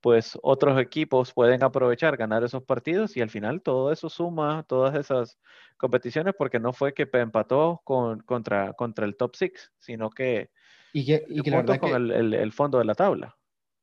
pues 0.00 0.38
otros 0.42 0.80
equipos 0.80 1.32
pueden 1.32 1.62
aprovechar, 1.62 2.16
ganar 2.16 2.42
esos 2.42 2.62
partidos 2.62 3.16
y 3.16 3.20
al 3.20 3.30
final 3.30 3.62
todo 3.62 3.92
eso 3.92 4.08
suma, 4.08 4.64
todas 4.66 4.94
esas 4.94 5.38
competiciones, 5.76 6.34
porque 6.36 6.58
no 6.58 6.72
fue 6.72 6.94
que 6.94 7.08
empató 7.12 7.82
con, 7.84 8.20
contra, 8.20 8.72
contra 8.72 9.06
el 9.06 9.16
top 9.16 9.36
six, 9.36 9.70
sino 9.78 10.10
que, 10.10 10.50
y 10.92 11.04
que, 11.04 11.24
y 11.28 11.42
que 11.42 11.50
con 11.50 11.78
que, 11.78 11.90
el, 11.90 12.10
el, 12.10 12.34
el, 12.34 12.52
fondo 12.52 12.78
de 12.78 12.84
la 12.84 12.94
tabla. 12.94 13.36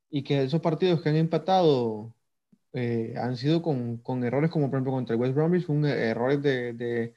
Y 0.09 0.23
que 0.23 0.43
esos 0.43 0.61
partidos 0.61 1.01
que 1.01 1.09
han 1.09 1.15
empatado 1.15 2.13
eh, 2.73 3.13
han 3.17 3.37
sido 3.37 3.61
con, 3.61 3.97
con, 3.97 4.23
errores 4.23 4.49
como 4.49 4.69
por 4.69 4.77
ejemplo 4.77 4.93
contra 4.93 5.15
el 5.15 5.21
West 5.21 5.35
Bromwich, 5.35 5.69
un 5.69 5.85
errores 5.85 6.41
de, 6.41 6.73
de, 6.73 7.13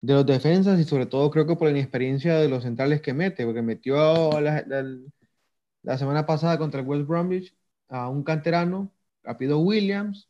de, 0.00 0.14
los 0.14 0.26
defensas 0.26 0.78
y 0.80 0.84
sobre 0.84 1.06
todo 1.06 1.30
creo 1.30 1.46
que 1.46 1.56
por 1.56 1.66
la 1.66 1.72
inexperiencia 1.72 2.36
de 2.36 2.48
los 2.48 2.64
centrales 2.64 3.00
que 3.00 3.14
mete, 3.14 3.44
porque 3.44 3.62
metió 3.62 4.40
la, 4.40 4.64
la, 4.66 4.84
la 5.82 5.98
semana 5.98 6.26
pasada 6.26 6.58
contra 6.58 6.80
el 6.80 6.86
West 6.86 7.06
Bromwich 7.06 7.54
a 7.88 8.08
un 8.08 8.22
canterano, 8.24 8.92
Rapido 9.22 9.58
Williams, 9.58 10.28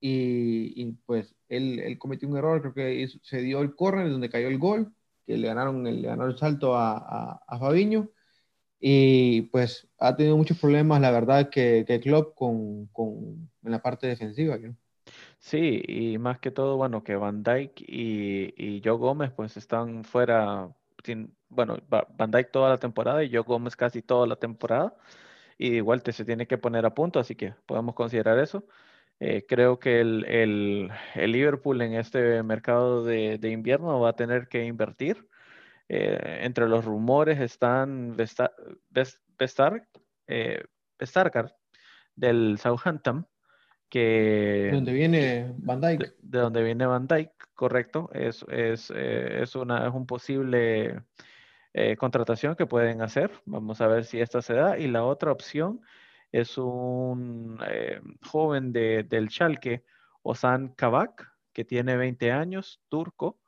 y, 0.00 0.92
pues 1.06 1.34
él, 1.48 1.80
él, 1.80 1.98
cometió 1.98 2.28
un 2.28 2.36
error, 2.36 2.60
creo 2.60 2.74
que 2.74 3.08
se 3.22 3.40
dio 3.40 3.60
el 3.60 3.74
córner 3.74 4.10
donde 4.10 4.30
cayó 4.30 4.48
el 4.48 4.58
gol, 4.58 4.92
que 5.26 5.36
le 5.36 5.48
ganaron 5.48 5.82
le 5.84 6.06
ganó 6.06 6.26
el 6.26 6.38
salto 6.38 6.76
a, 6.76 7.42
a, 7.46 7.58
Fabiño, 7.58 8.08
y 8.80 9.42
pues 9.42 9.88
ha 9.98 10.14
tenido 10.16 10.36
muchos 10.36 10.58
problemas, 10.58 11.00
la 11.00 11.10
verdad, 11.10 11.50
que, 11.50 11.84
que 11.86 12.00
Klopp 12.00 12.34
con, 12.36 12.86
con, 12.88 13.50
en 13.64 13.72
la 13.72 13.82
parte 13.82 14.06
defensiva. 14.06 14.56
Sí, 15.38 15.82
y 15.86 16.18
más 16.18 16.38
que 16.38 16.50
todo, 16.50 16.76
bueno, 16.76 17.02
que 17.02 17.16
Van 17.16 17.42
Dijk 17.42 17.80
y, 17.80 18.54
y 18.56 18.82
Joe 18.84 18.98
Gómez 18.98 19.32
pues 19.32 19.56
están 19.56 20.04
fuera, 20.04 20.70
sin, 21.04 21.34
bueno, 21.48 21.78
Van 21.88 22.30
Dijk 22.30 22.50
toda 22.52 22.70
la 22.70 22.78
temporada 22.78 23.24
y 23.24 23.30
Joe 23.32 23.42
Gómez 23.42 23.74
casi 23.74 24.02
toda 24.02 24.26
la 24.26 24.36
temporada 24.36 24.96
y 25.58 25.76
igual 25.76 26.02
te 26.02 26.12
se 26.12 26.24
tiene 26.24 26.46
que 26.46 26.58
poner 26.58 26.86
a 26.86 26.94
punto, 26.94 27.18
así 27.20 27.34
que 27.34 27.54
podemos 27.66 27.94
considerar 27.94 28.38
eso. 28.38 28.64
Eh, 29.20 29.44
creo 29.48 29.80
que 29.80 30.00
el, 30.00 30.24
el, 30.26 30.90
el, 31.16 31.32
Liverpool 31.32 31.82
en 31.82 31.94
este 31.94 32.42
mercado 32.44 33.04
de, 33.04 33.38
de, 33.38 33.50
invierno 33.50 33.98
va 34.00 34.10
a 34.10 34.16
tener 34.16 34.46
que 34.48 34.64
invertir 34.64 35.26
Eh, 35.88 36.40
entre 36.42 36.68
los 36.68 36.84
rumores 36.84 37.40
están 37.40 38.14
Bestar, 38.16 38.52
eh, 40.26 40.62
del 42.14 42.58
Southampton, 42.58 43.26
que... 43.88 44.68
De 44.70 44.70
donde 44.72 44.92
viene 44.92 45.54
Van 45.58 45.80
Dyke. 45.80 46.14
De, 46.20 46.38
donde 46.40 46.62
viene 46.62 46.84
Van 46.84 47.06
Dyke, 47.06 47.32
correcto. 47.54 48.10
Es, 48.12 48.44
es, 48.50 48.92
eh, 48.94 49.42
es, 49.42 49.54
una, 49.56 49.86
es 49.88 49.94
un 49.94 50.06
posible 50.06 51.00
eh, 51.78 51.96
contratación 51.96 52.56
que 52.56 52.66
pueden 52.66 53.02
hacer. 53.02 53.30
Vamos 53.44 53.80
a 53.80 53.86
ver 53.86 54.04
si 54.04 54.20
esta 54.20 54.42
se 54.42 54.54
da. 54.54 54.78
Y 54.78 54.88
la 54.88 55.04
otra 55.04 55.32
opción 55.32 55.80
es 56.32 56.58
un 56.58 57.58
eh, 57.68 58.00
joven 58.22 58.72
de, 58.72 59.04
del 59.04 59.28
Schalke, 59.30 59.84
Ozan 60.22 60.68
Kabak, 60.74 61.26
que 61.52 61.64
tiene 61.64 61.96
20 61.96 62.32
años, 62.32 62.80
turco, 62.88 63.38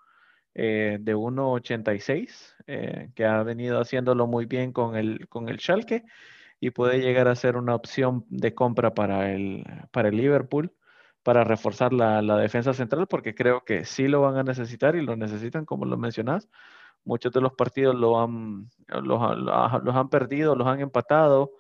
de 0.53 1.15
1,86, 1.15 3.13
que 3.15 3.25
ha 3.25 3.43
venido 3.45 3.81
haciéndolo 3.81 4.27
muy 4.27 4.47
bien 4.47 4.73
con 4.73 4.97
el, 4.97 5.29
con 5.29 5.49
el 5.49 5.61
Schalke 5.61 6.05
y 6.59 6.71
puede 6.71 7.01
llegar 7.01 7.29
a 7.29 7.37
ser 7.37 7.57
una 7.57 7.75
opción 7.75 8.27
de 8.29 8.53
compra 8.53 8.93
para 8.93 9.33
el, 9.33 9.65
para 9.93 10.09
el 10.09 10.17
Liverpool 10.17 10.75
para 11.23 11.45
reforzar 11.45 11.93
la, 11.93 12.23
defensa 12.39 12.73
central, 12.73 13.07
porque 13.07 13.35
creo 13.35 13.65
que 13.65 13.85
sí 13.85 14.09
lo 14.09 14.23
van 14.23 14.37
a 14.37 14.43
necesitar 14.43 14.97
y 14.97 15.03
lo 15.03 15.17
necesitan, 15.17 15.65
como 15.65 15.85
lo 15.85 15.99
mencionás. 15.99 16.49
Muchos 17.05 17.33
de 17.33 17.41
los 17.41 17.53
partidos 17.55 17.95
lo 17.95 18.21
han, 18.21 18.71
los, 18.89 19.21
han 19.23 20.09
perdido, 20.09 20.55
los 20.55 20.67
han 20.67 20.81
empatado, 20.81 21.53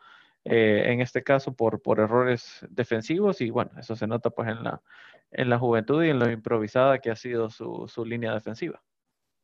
eh, 0.45 0.85
en 0.87 1.01
este 1.01 1.23
caso 1.23 1.55
por, 1.55 1.81
por 1.83 2.01
errores 2.01 2.67
defensivos, 2.71 3.41
y 3.41 3.51
bueno, 3.51 3.71
eso 3.79 3.97
se 3.97 4.07
nota 4.07 4.31
pues 4.31 4.49
en 4.49 4.63
la, 4.63 4.83
en 5.31 5.49
la 5.49 5.59
juventud 5.59 6.05
y 6.05 6.11
en 6.11 6.19
lo 6.19 6.31
improvisada 6.31 6.99
que 6.99 7.11
ha 7.11 7.17
sido 7.17 7.51
su, 7.51 7.87
su 7.89 8.05
línea 8.05 8.35
defensiva. 8.35 8.83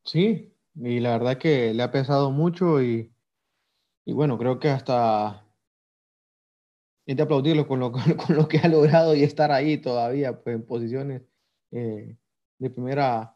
Sí, 0.04 0.54
y 0.74 1.00
la 1.00 1.18
verdad 1.18 1.38
que 1.38 1.72
le 1.72 1.82
ha 1.82 1.90
pesado 1.90 2.30
mucho 2.30 2.82
y, 2.82 3.12
y 4.04 4.12
bueno, 4.12 4.38
creo 4.38 4.58
que 4.58 4.68
hasta 4.68 5.46
es 7.06 7.16
de 7.16 7.22
aplaudirlo 7.22 7.66
con 7.66 7.80
lo, 7.80 7.92
con 7.92 8.36
lo, 8.36 8.48
que 8.48 8.58
ha 8.58 8.68
logrado 8.68 9.14
y 9.14 9.22
estar 9.22 9.52
ahí 9.52 9.78
todavía 9.78 10.42
pues, 10.42 10.56
en 10.56 10.66
posiciones 10.66 11.22
eh, 11.70 12.16
de 12.58 12.70
primera, 12.70 13.35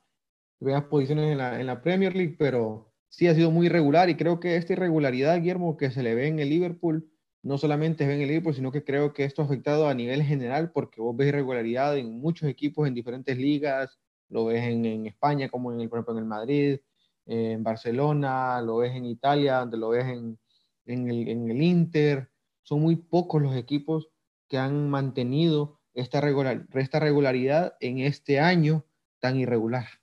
primeras 0.61 0.85
posiciones 0.85 1.33
en 1.33 1.39
la, 1.39 1.59
en 1.59 1.67
la, 1.67 1.83
Premier 1.83 2.15
League, 2.15 2.37
pero 2.39 2.93
sí 3.09 3.27
ha 3.27 3.35
sido 3.35 3.51
muy 3.51 3.67
irregular 3.67 4.11
y 4.11 4.17
creo 4.17 4.39
que 4.39 4.57
esta 4.57 4.75
irregularidad, 4.75 5.39
Guillermo, 5.39 5.77
que 5.77 5.91
se 5.91 6.03
le 6.03 6.15
ve 6.15 6.29
en 6.29 6.39
el 6.39 6.51
Liverpool, 6.51 7.11
no 7.43 7.57
solamente 7.57 8.05
se 8.05 8.09
ve 8.09 8.17
en 8.17 8.21
el 8.21 8.29
Liverpool, 8.29 8.55
sino 8.55 8.71
que 8.71 8.85
creo 8.85 9.15
que 9.15 9.25
esto 9.25 9.41
ha 9.41 9.47
afectado 9.47 9.89
a 9.89 9.95
nivel 9.95 10.23
general 10.23 10.71
porque 10.71 11.01
vos 11.01 11.17
ves 11.17 11.29
irregularidad 11.29 11.97
en 11.97 12.21
muchos 12.21 12.49
equipos 12.49 12.87
en 12.87 12.95
diferentes 12.95 13.39
ligas, 13.39 13.99
lo 14.29 14.45
ves 14.45 14.63
en, 14.63 14.85
en 14.85 15.07
España 15.07 15.49
como 15.49 15.73
en 15.73 15.81
el, 15.81 15.89
por 15.89 15.99
ejemplo 15.99 16.13
en 16.13 16.19
el 16.19 16.27
Madrid, 16.27 16.79
en 17.27 17.63
Barcelona, 17.63 18.61
lo 18.61 18.79
ves 18.79 18.95
en 18.95 19.07
Italia, 19.07 19.65
lo 19.65 19.89
ves 19.89 20.05
en, 20.07 20.39
en, 20.85 21.09
el, 21.09 21.29
en 21.29 21.51
el 21.51 21.63
Inter, 21.63 22.31
son 22.63 22.83
muy 22.83 22.97
pocos 22.97 23.41
los 23.41 23.57
equipos 23.57 24.11
que 24.49 24.59
han 24.59 24.91
mantenido 24.91 25.81
esta, 25.95 26.21
regular, 26.21 26.67
esta 26.75 27.01
regularidad 27.01 27.77
en 27.81 27.99
este 27.99 28.41
año 28.41 28.85
tan 29.21 29.39
irregular. 29.39 30.00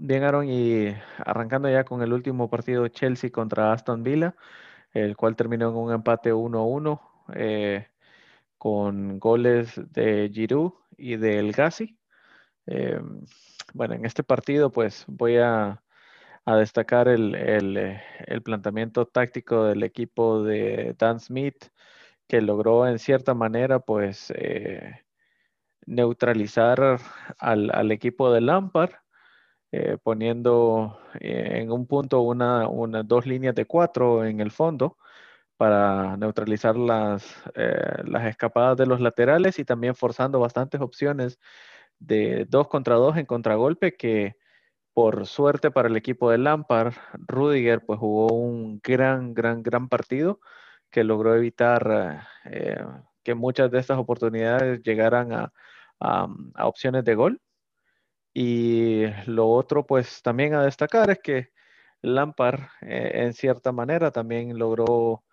Bien, 0.00 0.22
Aaron, 0.22 0.48
y 0.48 0.94
arrancando 1.18 1.68
ya 1.68 1.84
con 1.84 2.02
el 2.02 2.12
último 2.12 2.48
partido 2.48 2.86
Chelsea 2.88 3.30
contra 3.30 3.72
Aston 3.72 4.04
Villa, 4.04 4.36
el 4.92 5.16
cual 5.16 5.36
terminó 5.36 5.70
en 5.70 5.76
un 5.76 5.92
empate 5.92 6.32
1-1 6.32 7.00
eh, 7.34 7.88
con 8.58 9.18
goles 9.18 9.80
de 9.92 10.30
Giroud 10.32 10.72
y 10.96 11.16
del 11.16 11.52
Gassi. 11.52 11.98
Eh, 12.66 13.00
bueno, 13.74 13.94
en 13.94 14.06
este 14.06 14.22
partido 14.24 14.70
pues 14.72 15.04
voy 15.08 15.38
a, 15.38 15.82
destacar 16.46 17.08
el, 17.08 17.34
el, 17.34 18.00
el, 18.26 18.42
planteamiento 18.42 19.06
táctico 19.06 19.64
del 19.64 19.82
equipo 19.82 20.42
de 20.44 20.94
Dan 20.98 21.20
Smith, 21.20 21.66
que 22.28 22.40
logró 22.42 22.86
en 22.86 22.98
cierta 22.98 23.34
manera 23.34 23.80
pues 23.80 24.32
eh, 24.36 25.02
neutralizar 25.86 26.98
al, 27.38 27.92
equipo 27.92 28.32
de 28.32 28.40
Lampard, 28.42 28.92
eh, 29.72 29.98
poniendo 30.02 30.98
eh, 31.20 31.60
en 31.60 31.72
un 31.72 31.86
punto 31.86 32.20
una, 32.22 32.68
dos 33.04 33.26
líneas 33.26 33.54
de 33.54 33.66
cuatro 33.66 34.24
en 34.24 34.40
el 34.40 34.50
fondo 34.50 34.96
para 35.56 36.16
neutralizar 36.16 36.76
las, 36.76 37.42
las 38.04 38.26
escapadas 38.26 38.76
de 38.78 38.86
los 38.86 39.00
laterales 39.00 39.58
y 39.58 39.64
también 39.64 39.96
forzando 39.96 40.40
bastantes 40.40 40.80
opciones 40.80 41.38
de 41.98 42.46
dos 42.48 42.68
contra 42.68 42.94
dos 42.96 43.16
en 43.16 43.26
contragolpe 43.26 43.96
que 43.96 44.36
por 44.98 45.26
suerte 45.26 45.70
para 45.70 45.88
el 45.88 45.96
equipo 45.96 46.28
de 46.28 46.38
Lampard, 46.38 46.94
Rudiger 47.28 47.86
pues 47.86 48.00
jugó 48.00 48.34
un 48.34 48.80
gran, 48.82 49.32
gran, 49.32 49.62
gran 49.62 49.88
partido 49.88 50.40
que 50.90 51.04
logró 51.04 51.36
evitar 51.36 52.26
eh, 52.46 52.84
que 53.22 53.36
muchas 53.36 53.70
de 53.70 53.78
estas 53.78 53.96
oportunidades 53.96 54.82
llegaran 54.82 55.32
a, 55.32 55.52
opciones 56.64 57.04
de 57.04 57.14
gol. 57.14 57.40
Y 58.34 59.06
lo 59.26 59.48
otro, 59.48 59.86
pues 59.86 60.22
también 60.22 60.54
a 60.54 60.62
destacar 60.62 61.10
es 61.10 61.18
que 61.20 61.50
Lampard, 62.02 62.60
eh, 62.82 63.12
en 63.14 63.32
cierta 63.32 63.72
manera, 63.72 64.10
también 64.10 64.58
logró 64.58 65.24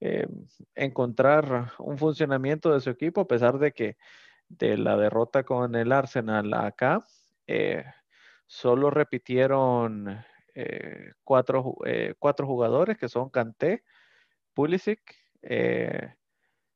eh, 0.00 0.26
encontrar 0.74 1.72
un 1.78 1.98
funcionamiento 1.98 2.72
de 2.72 2.80
su 2.80 2.90
equipo, 2.90 3.22
a 3.22 3.28
pesar 3.28 3.58
de 3.58 3.72
que 3.72 3.96
de 4.48 4.76
la 4.76 4.96
derrota 4.96 5.44
con 5.44 5.74
el 5.74 5.92
Arsenal 5.92 6.52
acá, 6.54 7.04
solo 8.46 8.90
repitieron 8.90 10.24
cuatro, 11.24 11.76
cuatro, 12.18 12.46
jugadores 12.46 12.98
que 12.98 13.08
son 13.08 13.30
Kanté, 13.30 13.82
Pulisic, 14.54 15.00
eh, 15.42 16.14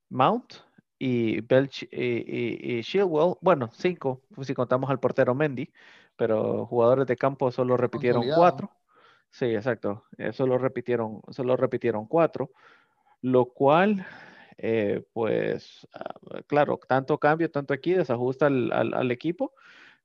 Mount 0.08 0.65
y, 0.98 1.40
Belch 1.40 1.88
y, 1.90 2.80
Shilwell. 2.82 3.34
Bueno, 3.40 3.70
cinco, 3.72 4.22
si 4.42 4.54
contamos 4.54 4.90
al 4.90 5.00
portero 5.00 5.34
Mendy, 5.34 5.70
pero 6.16 6.66
jugadores 6.66 7.06
de 7.06 7.16
campo 7.16 7.50
solo 7.50 7.76
repitieron 7.76 8.24
cuatro. 8.34 8.70
Sí, 9.30 9.46
exacto. 9.46 10.04
Eh, 10.18 10.32
solo 10.32 10.58
repitieron, 10.58 11.20
solo 11.30 11.56
repitieron 11.56 12.06
cuatro, 12.06 12.50
lo 13.20 13.46
cual, 13.46 14.06
eh, 14.56 15.04
pues, 15.12 15.86
ah, 15.92 16.14
claro, 16.46 16.80
tanto 16.88 17.18
cambio, 17.18 17.50
tanto 17.50 17.74
aquí, 17.74 17.92
desajusta 17.92 18.46
al, 18.46 19.10
equipo, 19.10 19.52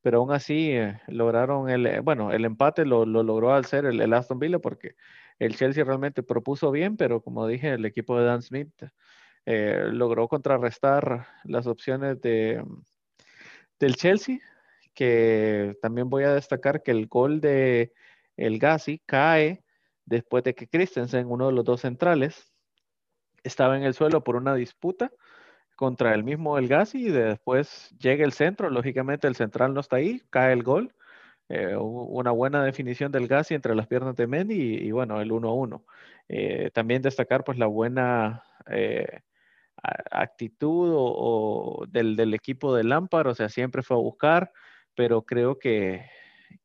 pero 0.02 0.20
aún 0.20 0.34
así 0.34 0.74
lograron 1.08 1.70
el, 1.70 2.02
bueno, 2.02 2.32
el 2.32 2.44
empate 2.46 2.86
lo, 2.86 3.06
logró 3.06 3.54
al 3.54 3.66
ser 3.66 3.86
el, 3.86 4.02
el 4.02 4.14
Aston 4.14 4.40
Villa 4.40 4.60
porque 4.60 4.96
el 5.40 5.56
Chelsea 5.56 5.84
realmente 5.84 6.24
propuso 6.24 6.70
bien, 6.72 6.98
pero 6.98 7.22
como 7.22 7.48
dije, 7.48 7.74
el 7.74 7.86
equipo 7.86 8.18
de 8.18 8.26
Dan 8.26 8.42
Smith 8.42 8.70
eh, 9.46 9.90
logró 9.92 10.28
contrarrestar 10.28 11.28
las 11.44 11.68
opciones 11.68 12.22
de, 12.22 12.64
del 13.80 13.96
Chelsea, 13.96 14.40
que 14.94 15.78
también 15.82 16.10
voy 16.10 16.24
a 16.24 16.34
destacar 16.34 16.84
que 16.84 16.92
el 16.92 17.08
gol 17.08 17.42
de 17.42 17.94
el 18.38 18.60
Gassi 18.60 19.02
cae 19.06 19.64
después 20.06 20.44
de 20.44 20.56
que 20.56 20.68
Christensen, 20.68 21.28
uno 21.28 21.48
de 21.48 21.54
los 21.54 21.66
dos 21.66 21.82
centrales, 21.82 22.52
estaba 23.44 23.78
en 23.78 23.84
el 23.84 23.94
suelo 23.94 24.24
por 24.24 24.36
una 24.36 24.56
disputa 24.56 25.12
contra 25.76 26.14
el 26.14 26.24
mismo 26.24 26.58
El 26.58 26.68
Gassi 26.68 27.08
y 27.08 27.10
después 27.10 27.90
llega 28.00 28.24
el 28.26 28.34
centro, 28.34 28.70
lógicamente 28.70 29.28
el 29.28 29.36
central 29.36 29.74
no 29.74 29.80
está 29.80 29.98
ahí, 29.98 30.22
cae 30.30 30.54
el 30.54 30.64
gol 30.64 30.94
eh, 31.54 31.76
una 31.76 32.32
buena 32.32 32.64
definición 32.64 33.12
del 33.12 33.28
Gassi 33.28 33.56
entre 33.56 33.76
las 33.76 33.86
piernas 33.86 34.16
de 34.16 34.26
Mendy 34.26 34.56
y, 34.56 34.92
bueno, 34.92 35.20
el 35.20 35.32
1-1. 35.32 35.84
Eh, 36.30 36.72
también 36.74 37.02
destacar 37.02 37.44
pues 37.44 37.58
la 37.58 37.66
buena 37.66 38.46
eh, 38.70 39.20
actitud 40.12 40.92
o, 40.94 41.86
del, 41.90 42.34
equipo 42.34 42.76
de 42.76 42.84
Lampard, 42.84 43.28
o 43.28 43.36
sea, 43.36 43.50
siempre 43.50 43.84
fue 43.84 43.98
a 43.98 44.00
buscar, 44.00 44.52
pero 44.96 45.24
creo 45.24 45.58
que, 45.60 46.06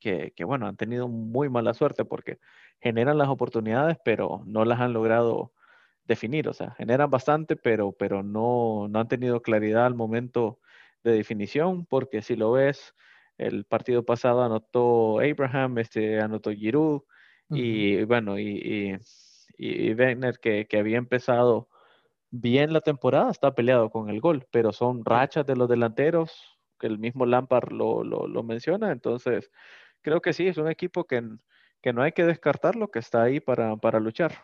que, 0.01 0.33
bueno, 0.45 0.67
han 0.67 0.77
tenido 0.77 1.09
muy 1.09 1.49
mala 1.49 1.75
suerte 1.75 2.05
porque 2.05 2.39
generan 2.81 3.19
las 3.19 3.29
oportunidades, 3.29 3.97
pero 4.05 4.43
no 4.47 4.65
las 4.65 4.81
han 4.81 4.93
logrado 4.93 5.53
definir, 6.05 6.49
o 6.49 6.53
sea, 6.53 6.73
generan 6.73 7.11
bastante, 7.11 7.57
pero, 7.57 7.93
pero 7.93 8.23
no, 8.23 8.87
no 8.89 9.01
han 9.01 9.09
tenido 9.09 9.43
claridad 9.43 9.87
al 9.87 9.95
momento 9.95 10.61
de 11.03 11.13
definición, 11.13 11.87
porque 11.87 12.23
si 12.23 12.37
lo 12.37 12.53
ves, 12.53 12.95
el 13.39 13.65
partido 13.65 14.05
pasado 14.05 14.43
anotó 14.43 15.21
Abraham, 15.21 15.79
este, 15.79 16.21
anotó 16.21 16.53
Giroud, 16.53 17.03
y 17.49 18.03
bueno, 18.05 18.39
y, 18.39 18.99
y, 19.57 19.95
Wegner, 19.95 20.39
que, 20.39 20.67
había 20.79 20.99
empezado 20.99 21.69
bien 22.41 22.73
la 22.73 22.81
temporada, 22.81 23.31
está 23.31 23.55
peleado 23.55 23.91
con 23.91 24.11
el 24.11 24.21
gol, 24.21 24.47
pero 24.51 24.73
son 24.73 25.05
rachas 25.05 25.47
de 25.47 25.57
los 25.57 25.69
delanteros, 25.69 26.33
que 26.79 26.87
el 26.87 26.99
mismo 26.99 27.27
Lampard 27.27 27.73
lo, 27.73 28.43
menciona, 28.43 28.93
entonces 28.93 29.51
creo 30.03 30.21
que 30.21 30.33
sí, 30.33 30.47
es 30.47 30.59
un 30.59 30.69
equipo 30.71 31.05
que, 31.05 31.23
que 31.83 31.93
no 31.93 32.03
hay 32.03 32.13
que 32.13 32.25
descartarlo, 32.25 32.91
que 32.91 32.99
está 33.01 33.23
ahí 33.23 33.41
para, 33.41 33.77
para 33.77 34.01
luchar. 34.01 34.35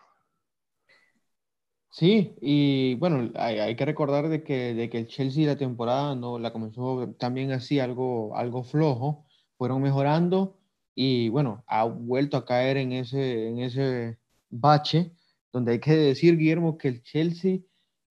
Sí, 1.91 2.35
y 2.41 2.95
bueno, 2.95 3.31
hay, 3.35 3.77
que 3.77 3.85
recordar 3.85 4.29
de 4.31 4.43
que, 4.43 4.73
de 4.75 4.89
que 4.89 4.99
el 4.99 5.07
Chelsea 5.09 5.47
la 5.47 5.59
temporada 5.59 6.15
no 6.15 6.39
la 6.39 6.51
comenzó 6.51 7.15
también 7.19 7.53
así 7.53 7.81
algo, 7.81 8.35
algo 8.35 8.65
flojo, 8.65 9.27
fueron 9.59 9.83
mejorando 9.83 10.59
y 10.95 11.29
bueno, 11.29 11.65
ha 11.67 11.85
vuelto 11.85 12.39
a 12.39 12.47
caer 12.47 12.79
en 12.79 12.93
ese, 12.93 13.49
en 13.49 13.59
ese 13.61 14.19
bache, 14.49 15.13
donde 15.53 15.73
hay 15.73 15.81
que 15.81 15.95
decir, 15.95 16.39
Guillermo, 16.39 16.79
que 16.79 16.89
el 16.89 17.03
Chelsea 17.03 17.59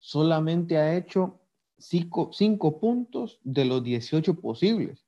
solamente 0.02 0.78
ha 0.78 0.96
hecho 0.96 1.40
cinco, 1.78 2.80
puntos 2.80 3.40
de 3.44 3.66
los 3.66 3.84
18 3.84 4.42
posibles. 4.42 5.06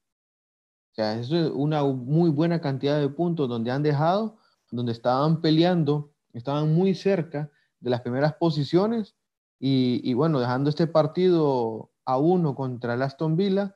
O 0.92 0.96
sea, 0.96 1.20
eso 1.20 1.36
es 1.36 1.52
una 1.52 1.84
muy 1.84 2.30
buena 2.30 2.62
cantidad 2.62 3.00
de 3.00 3.10
puntos 3.10 3.50
donde 3.50 3.72
han 3.72 3.84
dejado, 3.84 4.38
donde 4.72 4.92
estaban 4.92 5.42
peleando, 5.42 6.14
estaban 6.34 6.74
muy 6.74 6.94
cerca 6.94 7.52
de 7.80 7.90
las 7.90 8.02
primeras 8.02 8.36
posiciones 8.36 9.16
y, 9.60 10.14
bueno, 10.14 10.40
dejando 10.40 10.70
este 10.70 10.88
partido 10.88 11.90
a 12.06 12.18
uno 12.18 12.54
contra 12.54 12.94
el 12.94 13.02
Aston 13.02 13.38
Villa, 13.38 13.76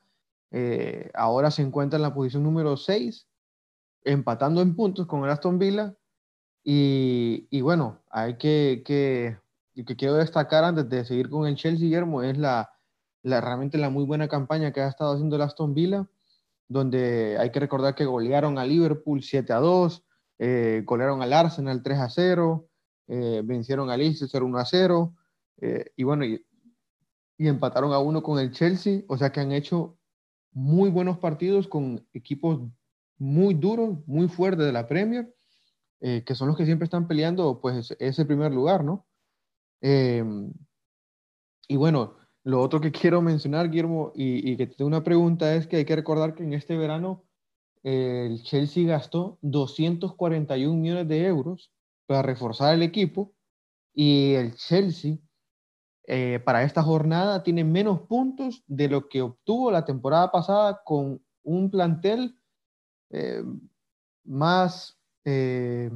eh, 0.50 1.10
ahora 1.14 1.50
se 1.50 1.62
encuentra 1.62 1.96
en 1.96 2.02
la 2.02 2.14
posición 2.14 2.42
número 2.42 2.76
6, 2.76 3.26
empatando 4.04 4.60
en 4.60 4.76
puntos 4.76 5.06
con 5.06 5.24
el 5.24 5.30
Aston 5.30 5.58
Villa. 5.58 5.96
Y, 6.62 7.60
bueno, 7.62 8.02
hay 8.10 8.36
que, 8.36 8.82
que, 8.84 9.38
que 9.84 9.96
quiero 9.96 10.14
destacar 10.14 10.64
antes 10.64 10.88
de 10.88 11.04
seguir 11.04 11.30
con 11.30 11.46
el 11.46 11.56
Chelsea, 11.56 11.84
Guillermo, 11.86 12.22
es 12.22 12.36
la, 12.38 12.70
la, 13.22 13.40
realmente 13.40 13.78
la 13.78 13.90
muy 13.90 14.04
buena 14.04 14.28
campaña 14.28 14.72
que 14.72 14.80
ha 14.80 14.88
estado 14.88 15.12
haciendo 15.12 15.36
el 15.36 15.42
Aston 15.42 15.74
Villa, 15.74 16.08
donde 16.68 17.36
hay 17.38 17.50
que 17.50 17.60
recordar 17.60 17.94
que 17.94 18.04
golearon 18.04 18.58
a 18.58 18.66
Liverpool 18.66 19.22
7 19.22 19.52
a 19.52 19.58
2, 19.58 20.04
eh, 20.38 20.82
golearon 20.84 21.22
al 21.22 21.32
Arsenal 21.32 21.82
3 21.82 21.98
a 21.98 22.10
0, 22.10 22.68
eh, 23.08 23.42
vencieron 23.44 23.90
al 23.90 24.00
Leicester 24.00 24.42
1 24.42 24.58
a 24.58 24.64
0, 24.64 25.14
eh, 25.60 25.92
y 25.96 26.04
bueno, 26.04 26.24
y, 26.24 26.44
y, 27.38 27.48
empataron 27.48 27.92
a 27.92 27.98
uno 27.98 28.22
con 28.22 28.38
el 28.38 28.52
Chelsea, 28.52 29.02
o 29.08 29.16
sea 29.16 29.30
que 29.30 29.40
han 29.40 29.52
hecho 29.52 29.98
muy 30.52 30.90
buenos 30.90 31.18
partidos 31.18 31.66
con 31.66 32.06
equipos 32.12 32.60
muy 33.16 33.54
duros, 33.54 33.98
muy 34.06 34.28
fuertes 34.28 34.66
de 34.66 34.72
la 34.72 34.86
Premier, 34.86 35.34
que 36.00 36.34
son 36.36 36.46
los 36.46 36.56
que 36.56 36.64
siempre 36.64 36.84
están 36.84 37.08
peleando 37.08 37.60
pues 37.60 37.96
ese 37.98 38.24
primer 38.24 38.52
lugar, 38.52 38.84
¿no? 38.84 39.07
Y 39.80 41.76
bueno, 41.76 42.16
lo 42.44 42.62
otro 42.62 42.80
que 42.80 42.92
quiero 42.92 43.22
mencionar, 43.22 43.70
Guillermo, 43.70 44.12
y, 44.14 44.56
que 44.56 44.66
te 44.66 44.74
tengo 44.76 44.88
una 44.88 45.04
pregunta 45.04 45.54
es 45.54 45.66
que 45.66 45.76
hay 45.76 45.84
que 45.84 45.96
recordar 45.96 46.34
que 46.34 46.44
en 46.44 46.54
este 46.54 46.76
verano 46.76 47.24
el 47.82 48.42
Chelsea 48.42 48.86
gastó 48.86 49.38
241 49.42 50.74
millones 50.74 51.08
de 51.08 51.26
euros 51.26 51.72
para 52.06 52.22
reforzar 52.22 52.74
el 52.74 52.82
equipo 52.82 53.32
y 53.94 54.34
el 54.34 54.54
Chelsea 54.56 55.18
eh, 56.10 56.40
para 56.42 56.62
esta 56.62 56.82
jornada 56.82 57.42
tiene 57.42 57.64
menos 57.64 58.00
puntos 58.00 58.64
de 58.66 58.88
lo 58.88 59.08
que 59.08 59.20
obtuvo 59.20 59.70
la 59.70 59.84
temporada 59.84 60.32
pasada 60.32 60.80
con 60.82 61.22
un 61.42 61.70
plantel 61.70 62.38
eh, 63.10 63.44
más, 64.24 64.98
eh, 65.24 65.90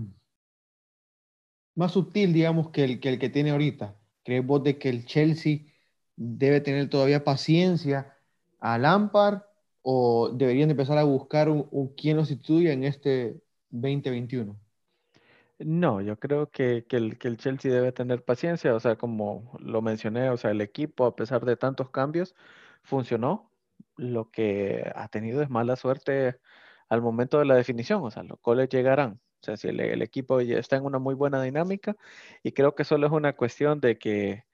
más 1.74 1.92
sutil, 1.92 2.32
digamos, 2.32 2.70
que 2.70 2.84
el, 2.84 3.00
que 3.00 3.08
el 3.10 3.18
que 3.18 3.30
tiene 3.30 3.50
ahorita. 3.50 3.96
¿Crees 4.24 4.46
vos 4.46 4.62
de 4.62 4.78
que 4.78 4.88
el 4.88 5.04
Chelsea 5.06 5.60
debe 6.16 6.60
tener 6.60 6.88
todavía 6.88 7.24
paciencia 7.24 8.16
a 8.60 8.78
Lampard 8.78 9.42
o 9.82 10.30
deberían 10.30 10.70
empezar 10.70 10.98
a 10.98 11.04
buscar 11.04 11.48
un, 11.48 11.94
quien 11.96 12.16
lo 12.16 12.24
sustituya 12.24 12.72
en 12.72 12.84
este 12.84 13.40
2021? 13.70 14.56
No, 15.58 16.00
yo 16.00 16.18
creo 16.18 16.50
que, 16.50 16.84
el, 16.90 17.18
que 17.18 17.28
el 17.28 17.36
Chelsea 17.36 17.72
debe 17.72 17.92
tener 17.92 18.24
paciencia, 18.24 18.74
o 18.74 18.80
sea, 18.80 18.96
como 18.96 19.56
lo 19.60 19.80
mencioné, 19.80 20.28
o 20.30 20.36
sea, 20.36 20.50
el 20.50 20.60
equipo, 20.60 21.06
a 21.06 21.14
pesar 21.14 21.44
de 21.44 21.56
tantos 21.56 21.90
cambios, 21.90 22.34
funcionó. 22.82 23.50
Lo 23.96 24.30
que 24.30 24.90
ha 24.96 25.08
tenido 25.08 25.42
es 25.42 25.50
mala 25.50 25.76
suerte 25.76 26.38
al 26.88 27.02
momento 27.02 27.38
de 27.38 27.44
la 27.46 27.54
definición, 27.54 28.02
o 28.04 28.10
sea, 28.10 28.22
los 28.24 28.40
goles 28.42 28.68
llegarán. 28.68 29.20
O 29.42 29.44
sea, 29.44 29.56
si 29.56 29.68
el, 29.68 30.02
equipo 30.02 30.40
ya 30.40 30.58
está 30.58 30.76
en 30.76 30.84
una 30.84 30.98
muy 31.00 31.14
buena 31.14 31.42
dinámica 31.42 31.96
y 32.44 32.52
creo 32.52 32.74
que 32.76 32.84
solo 32.84 33.06
es 33.08 33.12
una 33.12 33.32
cuestión 33.34 33.80
de 33.80 33.98
que 33.98 34.44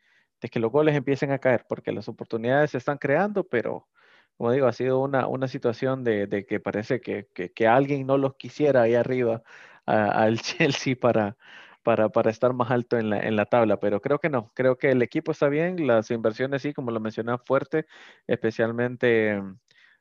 de 0.41 0.49
que 0.49 0.61
los 0.61 0.70
goles 0.72 0.97
empiecen 0.97 1.32
a 1.32 1.39
caer, 1.39 1.66
porque 1.68 1.93
las 1.93 2.09
oportunidades 2.09 2.70
se 2.72 2.78
están 2.78 2.99
creando, 2.99 3.45
pero 3.45 3.89
como 4.36 4.53
digo, 4.53 4.66
ha 4.68 4.72
sido 4.72 5.01
una, 5.01 5.26
una 5.26 5.49
situación 5.49 6.05
de, 6.05 6.47
que 6.49 6.61
parece 6.61 7.01
que, 7.01 7.26
que, 7.34 7.66
alguien 7.66 8.07
no 8.07 8.16
los 8.18 8.36
quisiera 8.36 8.82
ahí 8.82 8.95
arriba 8.95 9.43
al 9.86 10.41
Chelsea 10.43 10.97
para, 10.97 11.36
para, 11.82 12.09
para, 12.11 12.30
estar 12.30 12.53
más 12.55 12.70
alto 12.70 12.99
en 12.99 13.11
la, 13.11 13.20
en 13.20 13.36
la, 13.36 13.47
tabla, 13.47 13.80
pero 13.80 14.01
creo 14.01 14.20
que 14.20 14.30
no, 14.30 14.53
creo 14.55 14.78
que 14.78 14.91
el 14.93 15.03
equipo 15.03 15.32
está 15.32 15.49
bien, 15.49 15.86
las 15.86 16.11
inversiones 16.12 16.62
sí, 16.62 16.72
como 16.72 16.93
lo 16.93 17.01
mencionaba, 17.01 17.39
fuerte, 17.39 17.86
especialmente 18.28 19.43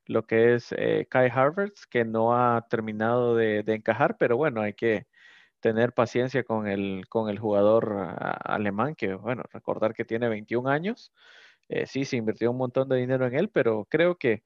lo 0.07 0.25
que 0.25 0.55
es 0.55 0.73
eh, 0.77 1.07
Kai 1.09 1.29
Harvards, 1.29 1.87
que 1.87 2.05
no 2.05 2.35
ha 2.35 2.67
terminado 2.69 3.35
de, 3.35 3.63
encajar, 3.67 4.17
pero 4.17 4.37
bueno, 4.37 4.61
hay 4.61 4.73
que, 4.73 5.07
tener 5.59 5.93
paciencia 5.93 6.43
con 6.43 6.67
el, 6.67 7.07
con 7.09 7.29
el 7.29 7.39
jugador 7.39 7.95
ah, 7.97 8.37
alemán, 8.45 8.95
que 8.95 9.13
bueno, 9.15 9.43
recordar 9.51 9.93
que 9.93 10.05
tiene 10.05 10.29
21 10.29 10.69
años. 10.69 11.11
Eh, 11.69 11.85
sí, 11.87 12.05
se 12.05 12.17
invirtió 12.17 12.51
un 12.51 12.57
montón 12.57 12.89
de 12.89 12.97
dinero 12.97 13.25
en 13.27 13.35
él, 13.35 13.49
pero 13.49 13.85
creo 13.89 14.17
que 14.17 14.43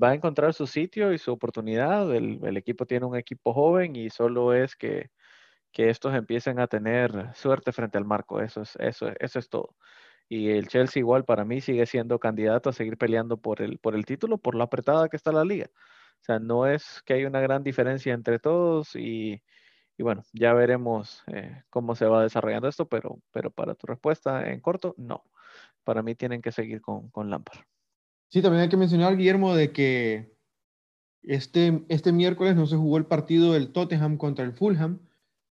va 0.00 0.10
a 0.10 0.14
encontrar 0.14 0.54
su 0.54 0.66
sitio 0.66 1.12
y 1.12 1.18
su 1.18 1.32
oportunidad. 1.32 2.14
El, 2.14 2.56
equipo 2.56 2.86
tiene 2.86 3.06
un 3.06 3.16
equipo 3.16 3.52
joven 3.54 3.96
y 3.96 4.10
solo 4.10 4.54
es 4.54 4.76
que, 4.76 5.10
que, 5.72 5.90
estos 5.90 6.14
empiecen 6.14 6.60
a 6.60 6.68
tener 6.68 7.30
suerte 7.34 7.72
frente 7.72 7.98
al 7.98 8.04
marco. 8.06 8.40
Eso 8.40 8.62
es, 8.62 8.76
eso, 8.76 9.12
eso 9.20 9.38
es 9.38 9.48
todo. 9.48 9.76
Y 10.34 10.48
el 10.48 10.66
Chelsea 10.66 11.00
igual 11.00 11.26
para 11.26 11.44
mí 11.44 11.60
sigue 11.60 11.84
siendo 11.84 12.18
candidato 12.18 12.70
a 12.70 12.72
seguir 12.72 12.96
peleando 12.96 13.36
por 13.36 13.60
el, 13.60 13.78
por 13.78 13.94
el 13.94 14.06
título, 14.06 14.38
por 14.38 14.54
la 14.54 14.64
apretada 14.64 15.10
que 15.10 15.18
está 15.18 15.30
la 15.30 15.44
liga. 15.44 15.66
O 15.74 16.24
sea, 16.24 16.38
no 16.38 16.66
es 16.66 17.02
que 17.04 17.12
hay 17.12 17.26
una 17.26 17.42
gran 17.42 17.62
diferencia 17.62 18.14
entre 18.14 18.38
todos 18.38 18.96
y, 18.96 19.42
y 19.98 20.02
bueno, 20.02 20.22
ya 20.32 20.54
veremos 20.54 21.22
eh, 21.26 21.64
cómo 21.68 21.94
se 21.94 22.06
va 22.06 22.22
desarrollando 22.22 22.66
esto, 22.66 22.88
pero, 22.88 23.20
pero 23.30 23.50
para 23.50 23.74
tu 23.74 23.86
respuesta 23.86 24.50
en 24.50 24.60
corto, 24.60 24.94
no. 24.96 25.22
Para 25.84 26.02
mí 26.02 26.14
tienen 26.14 26.40
que 26.40 26.50
seguir 26.50 26.80
con, 26.80 27.10
con 27.10 27.28
Lampard. 27.28 27.66
Sí, 28.30 28.40
también 28.40 28.62
hay 28.62 28.68
que 28.70 28.78
mencionar, 28.78 29.18
Guillermo, 29.18 29.54
de 29.54 29.70
que 29.70 30.34
este, 31.20 31.84
este 31.90 32.10
miércoles 32.10 32.56
no 32.56 32.64
se 32.64 32.76
jugó 32.76 32.96
el 32.96 33.04
partido 33.04 33.52
del 33.52 33.70
Tottenham 33.70 34.16
contra 34.16 34.46
el 34.46 34.54
Fulham 34.54 35.06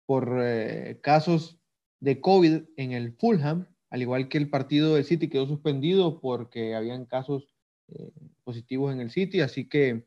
por 0.04 0.40
eh, 0.42 0.98
casos 1.00 1.60
de 2.00 2.20
COVID 2.20 2.64
en 2.76 2.90
el 2.90 3.12
Fulham, 3.12 3.68
al 3.94 4.02
igual 4.02 4.28
que 4.28 4.38
el 4.38 4.50
partido 4.50 4.94
del 4.94 5.04
City 5.04 5.28
quedó 5.28 5.46
suspendido 5.46 6.20
porque 6.20 6.74
habían 6.74 7.04
casos 7.04 7.54
eh, 7.88 8.10
positivos 8.42 8.92
en 8.92 9.00
el 9.00 9.10
City, 9.10 9.40
así 9.40 9.68
que 9.68 10.06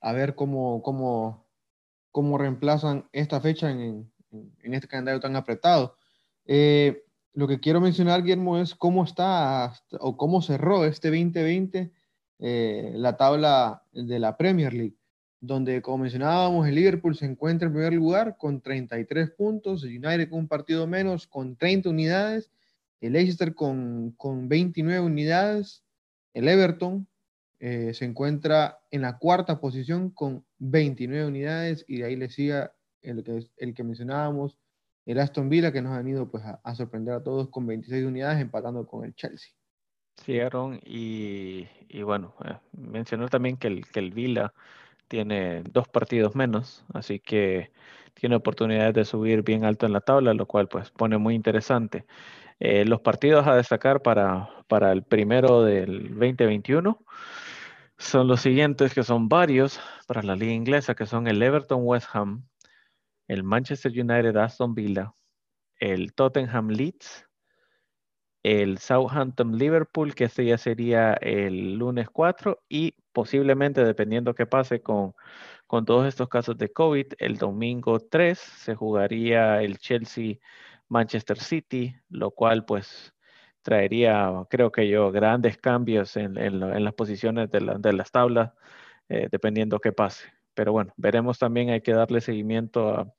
a 0.00 0.12
ver 0.12 0.34
cómo, 0.34 0.82
cómo 0.82 1.46
cómo 2.16 2.38
reemplazan 2.38 3.04
esta 3.12 3.42
fecha 3.42 3.70
en, 3.70 4.10
este 4.62 4.88
calendario 4.88 5.20
tan 5.20 5.36
apretado. 5.36 5.96
Eh, 6.46 7.04
lo 7.34 7.46
que 7.46 7.60
quiero 7.60 7.78
mencionar, 7.78 8.22
Guillermo, 8.22 8.56
es 8.56 8.74
cómo 8.74 9.04
está 9.04 9.74
o 10.00 10.16
cómo 10.16 10.40
cerró 10.40 10.86
este 10.86 11.08
2020 11.08 11.92
eh, 12.38 12.92
la 12.94 13.18
tabla 13.18 13.82
de 13.92 14.18
la 14.18 14.38
Premier 14.38 14.72
League, 14.72 14.96
donde, 15.42 15.82
como 15.82 15.98
mencionábamos, 15.98 16.66
el 16.66 16.76
Liverpool 16.76 17.14
se 17.16 17.26
encuentra 17.26 17.68
en 17.68 17.74
primer 17.74 17.92
lugar 17.92 18.38
con 18.38 18.62
33 18.62 19.32
puntos, 19.32 19.84
el 19.84 20.02
United 20.02 20.30
con 20.30 20.38
un 20.38 20.48
partido 20.48 20.86
menos 20.86 21.26
con 21.26 21.54
30 21.54 21.90
unidades, 21.90 22.50
el 23.06 23.12
Leicester 23.14 23.54
con, 23.54 24.12
con 24.12 24.48
29 24.48 25.00
unidades, 25.00 25.84
el 26.34 26.48
Everton 26.48 27.08
eh, 27.58 27.94
se 27.94 28.04
encuentra 28.04 28.78
en 28.90 29.02
la 29.02 29.18
cuarta 29.18 29.60
posición 29.60 30.10
con 30.10 30.44
29 30.58 31.26
unidades 31.26 31.84
y 31.88 31.98
de 31.98 32.04
ahí 32.04 32.16
le 32.16 32.28
sigue 32.28 32.68
el 33.02 33.24
que, 33.24 33.46
el 33.56 33.74
que 33.74 33.84
mencionábamos, 33.84 34.58
el 35.06 35.20
Aston 35.20 35.48
Villa, 35.48 35.72
que 35.72 35.80
nos 35.80 35.92
han 35.92 36.08
ido 36.08 36.30
pues, 36.30 36.44
a, 36.44 36.74
sorprender 36.74 37.14
a 37.14 37.22
todos 37.22 37.48
con 37.48 37.66
26 37.66 38.04
unidades, 38.04 38.40
empatando 38.40 38.86
con 38.86 39.04
el 39.04 39.14
Chelsea. 39.14 39.52
Sí, 40.16 40.40
Aaron, 40.40 40.80
y, 40.84 41.66
bueno, 42.02 42.34
eh, 42.44 42.56
mencionó 42.72 43.28
también 43.28 43.56
que 43.56 43.68
el, 43.68 43.86
que 43.86 44.00
el 44.00 44.10
Villa 44.12 44.52
tiene 45.08 45.62
dos 45.62 45.88
partidos 45.88 46.34
menos, 46.34 46.84
así 46.92 47.20
que 47.20 47.70
tiene 48.14 48.36
oportunidades 48.36 48.94
de 48.94 49.04
subir 49.04 49.42
bien 49.42 49.64
alto 49.64 49.86
en 49.86 49.92
la 49.92 50.00
tabla, 50.00 50.34
lo 50.34 50.46
cual 50.46 50.68
pues 50.68 50.90
pone 50.90 51.18
muy 51.18 51.34
interesante. 51.34 52.06
Eh, 52.58 52.84
los 52.86 53.00
partidos 53.00 53.46
a 53.46 53.54
destacar 53.54 54.02
para, 54.02 54.48
para 54.66 54.92
el 54.92 55.02
primero 55.02 55.62
del 55.62 56.08
2021 56.08 56.98
son 57.98 58.28
los 58.28 58.40
siguientes, 58.40 58.94
que 58.94 59.02
son 59.02 59.28
varios 59.28 59.80
para 60.06 60.22
la 60.22 60.36
liga 60.36 60.52
inglesa, 60.52 60.94
que 60.94 61.06
son 61.06 61.26
el 61.26 61.42
Everton 61.42 61.80
West 61.82 62.08
Ham, 62.12 62.46
el 63.28 63.42
Manchester 63.42 63.92
United 63.92 64.36
Aston 64.36 64.74
Villa, 64.74 65.14
el 65.78 66.14
Tottenham 66.14 66.68
Leeds, 66.68 67.26
el 68.42 68.78
Southampton 68.78 69.58
Liverpool, 69.58 70.14
que 70.14 70.24
este 70.24 70.44
ya 70.44 70.56
sería 70.58 71.14
el 71.14 71.74
lunes 71.74 72.08
4, 72.10 72.62
y 72.68 72.94
posiblemente, 73.12 73.84
dependiendo 73.84 74.34
qué 74.34 74.46
pase 74.46 74.82
con, 74.82 75.14
con 75.66 75.84
todos 75.84 76.06
estos 76.06 76.28
casos 76.28 76.56
de 76.56 76.72
COVID, 76.72 77.06
el 77.18 77.38
domingo 77.38 77.98
3 77.98 78.38
se 78.38 78.74
jugaría 78.74 79.62
el 79.62 79.78
Chelsea 79.78 80.36
Manchester 80.88 81.38
City, 81.38 81.94
lo 82.08 82.30
cual 82.30 82.64
pues 82.64 83.14
traería, 83.62 84.46
creo 84.50 84.70
que 84.70 84.88
yo, 84.88 85.10
grandes 85.10 85.58
cambios 85.58 86.16
en, 86.16 86.34
las 86.84 86.94
posiciones 86.94 87.50
de, 87.50 87.92
las 87.92 88.12
tablas, 88.12 88.52
eh, 89.08 89.28
dependiendo 89.30 89.80
qué 89.80 89.92
pase. 89.92 90.28
pero 90.54 90.72
bueno, 90.72 90.92
veremos 90.96 91.38
también, 91.38 91.70
hay 91.70 91.80
que 91.82 91.92
darle 91.92 92.20
seguimiento 92.20 92.88
a, 92.90 93.12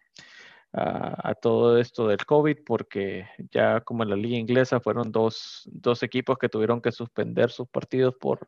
a, 0.74 1.34
todo 1.36 1.78
esto 1.80 2.07
del 2.07 2.26
COVID, 2.26 2.59
porque 2.65 3.28
ya 3.51 3.82
como 3.82 4.03
en 4.03 4.09
la 4.09 4.15
liga 4.15 4.38
inglesa 4.38 4.80
fueron 4.80 5.11
dos, 5.11 5.63
dos 5.72 6.03
equipos 6.03 6.38
que 6.38 6.49
tuvieron 6.49 6.82
que 6.82 6.91
suspender 6.91 7.49
sus 7.51 7.68
partidos 7.68 8.15
por, 8.15 8.47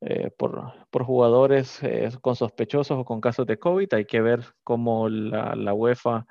eh, 0.00 0.30
por, 0.36 0.72
por, 0.90 1.04
jugadores 1.04 1.82
eh, 1.82 2.10
con 2.20 2.36
sospechosos 2.36 2.98
o 2.98 3.04
con 3.04 3.20
casos 3.20 3.46
de 3.46 3.58
COVID. 3.58 3.94
Hay 3.94 4.04
que 4.04 4.20
ver 4.20 4.44
cómo 4.62 5.08
la, 5.08 5.54
la 5.54 5.74
UEFA 5.74 6.26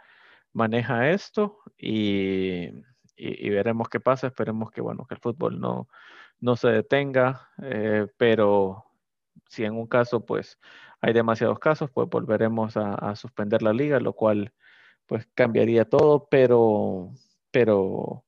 maneja 0.54 1.10
esto 1.10 1.60
y, 1.78 2.70
y, 3.16 3.50
veremos 3.50 3.90
qué 3.90 4.00
pasa. 4.00 4.28
Esperemos 4.28 4.72
que, 4.72 4.82
bueno, 4.82 5.06
que 5.06 5.16
el 5.16 5.22
fútbol 5.22 5.60
no, 5.60 5.88
no 6.40 6.56
se 6.56 6.70
detenga, 6.70 7.50
eh, 7.62 8.08
pero 8.18 8.86
si 9.50 9.66
en 9.66 9.74
un 9.74 9.88
caso, 9.88 10.26
pues 10.26 10.60
hay 11.02 11.14
demasiados 11.14 11.60
casos, 11.60 11.92
pues 11.92 12.10
volveremos 12.10 12.78
a, 12.78 12.96
a 12.96 13.16
suspender 13.16 13.62
la 13.62 13.74
liga, 13.74 14.00
lo 14.00 14.14
cual 14.14 14.54
pues 15.06 15.28
cambiaría 15.34 15.86
todo, 15.86 16.28
pero, 16.30 17.12
pero, 17.52 18.26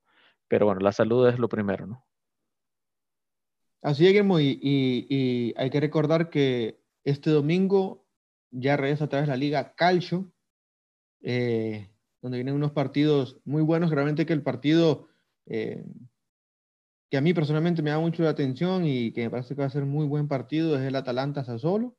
pero 0.48 0.66
bueno, 0.66 0.82
la 0.82 0.92
salud 0.92 1.28
es 1.28 1.40
lo 1.40 1.50
primero, 1.50 1.88
¿no? 1.88 2.06
Así 3.82 4.04
es, 4.06 4.12
Guillermo, 4.12 4.40
y, 4.40 4.60
y, 4.62 5.54
hay 5.58 5.70
que 5.70 5.80
recordar 5.80 6.30
que 6.32 6.82
este 7.04 7.30
domingo 7.30 8.04
ya 8.50 8.78
regresa 8.78 9.06
otra 9.06 9.20
vez 9.20 9.30
la 9.30 9.38
Liga 9.38 9.76
Calcio, 9.76 10.32
eh, 11.22 11.92
donde 12.26 12.40
vienen 12.40 12.56
unos 12.56 12.72
partidos 12.72 13.38
muy 13.46 13.62
buenos. 13.62 13.92
Realmente 13.92 14.26
que 14.26 14.34
el 14.34 14.42
partido 14.42 15.08
eh, 15.46 15.86
que 17.12 17.18
a 17.18 17.22
mí 17.22 17.36
personalmente 17.36 17.84
me 17.84 17.92
da 17.92 18.00
mucho 18.00 18.24
la 18.24 18.30
atención 18.30 18.84
y 18.84 19.12
que 19.12 19.26
me 19.26 19.30
parece 19.30 19.54
que 19.54 19.62
va 19.62 19.68
a 19.68 19.70
ser 19.70 19.86
muy 19.86 20.08
buen 20.08 20.28
partido 20.28 20.76
es 20.76 20.82
el 20.82 20.96
Atalanta 20.96 21.44
Sassuolo. 21.44 21.96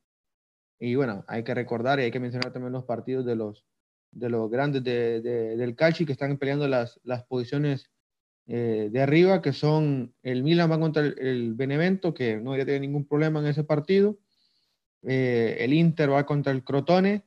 Y 0.81 0.97
bueno, 0.97 1.25
hay 1.29 1.45
que 1.45 1.55
recordar 1.55 2.01
y 2.01 2.03
hay 2.03 2.11
que 2.11 2.19
mencionar 2.19 2.53
también 2.53 2.73
los 2.73 2.85
partidos 2.85 3.25
de 3.25 3.37
los, 3.37 3.65
de 4.11 4.29
los 4.29 4.51
grandes 4.51 4.83
de, 4.83 5.21
del 5.21 5.77
calcio 5.77 6.05
que 6.07 6.13
están 6.13 6.37
peleando 6.39 6.67
las, 6.67 7.01
las 7.05 7.25
posiciones 7.25 7.89
eh, 8.49 8.89
de 8.91 9.01
arriba, 9.01 9.41
que 9.43 9.53
son 9.53 10.13
el 10.25 10.43
Milan 10.43 10.73
va 10.73 10.81
contra 10.81 11.07
el, 11.07 11.55
Benevento, 11.55 12.13
que 12.13 12.37
no 12.39 12.51
debería 12.51 12.67
tener 12.67 12.81
ningún 12.81 13.07
problema 13.07 13.39
en 13.39 13.47
ese 13.47 13.63
partido. 13.63 14.19
Eh, 15.03 15.59
el 15.61 15.73
Inter 15.73 16.13
va 16.13 16.27
contra 16.27 16.51
el 16.51 16.65
Crotone. 16.65 17.25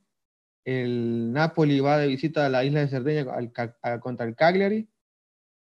El 0.66 1.32
Napoli 1.32 1.80
va 1.80 1.98
de 1.98 2.08
visita 2.08 2.46
a 2.46 2.50
la 2.50 2.64
isla 2.64 2.82
de 2.82 2.88
Cerdeña 2.88 3.26
contra 4.02 4.26
el 4.26 4.36
Cagliari. 4.36 4.90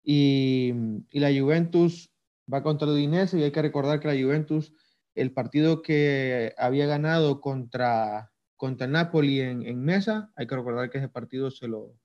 Y, 0.03 0.73
y, 1.11 1.19
la 1.19 1.29
Juventus 1.37 2.13
va 2.51 2.63
contra 2.63 2.87
el 2.87 2.93
Udinese. 2.93 3.37
Y 3.37 3.43
hay 3.43 3.51
que 3.51 3.61
recordar 3.61 3.99
que 3.99 4.07
la 4.07 4.21
Juventus, 4.21 4.73
el 5.15 5.33
partido 5.33 5.81
que 5.81 6.53
había 6.57 6.85
ganado 6.85 7.41
contra 7.41 8.31
contra 8.57 8.87
Napoli 8.87 9.39
en, 9.39 9.81
mesa. 9.81 10.31
Hay 10.35 10.47
que 10.47 10.55
recordar 10.55 10.89
que 10.89 10.97
ese 10.97 11.07
partido 11.07 11.49
se 11.51 11.67
lo, 11.67 11.95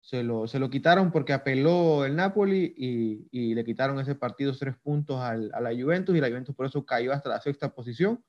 se 0.00 0.24
lo, 0.24 0.48
se 0.48 0.58
lo 0.58 0.70
quitaron 0.70 1.12
porque 1.12 1.34
apeló 1.34 2.04
el 2.04 2.16
Napoli 2.16 2.74
y, 2.76 3.28
y 3.30 3.54
le 3.54 3.64
quitaron 3.64 4.00
ese 4.00 4.14
partido 4.16 4.56
tres 4.58 4.76
puntos 4.78 5.20
al, 5.20 5.52
a 5.54 5.60
la 5.60 5.70
Juventus 5.70 6.16
y 6.16 6.20
la 6.20 6.28
Juventus 6.28 6.56
por 6.56 6.66
eso 6.66 6.84
cayó 6.84 7.12
hasta 7.12 7.28
la 7.28 7.40
sexta 7.40 7.72
posición 7.72 8.24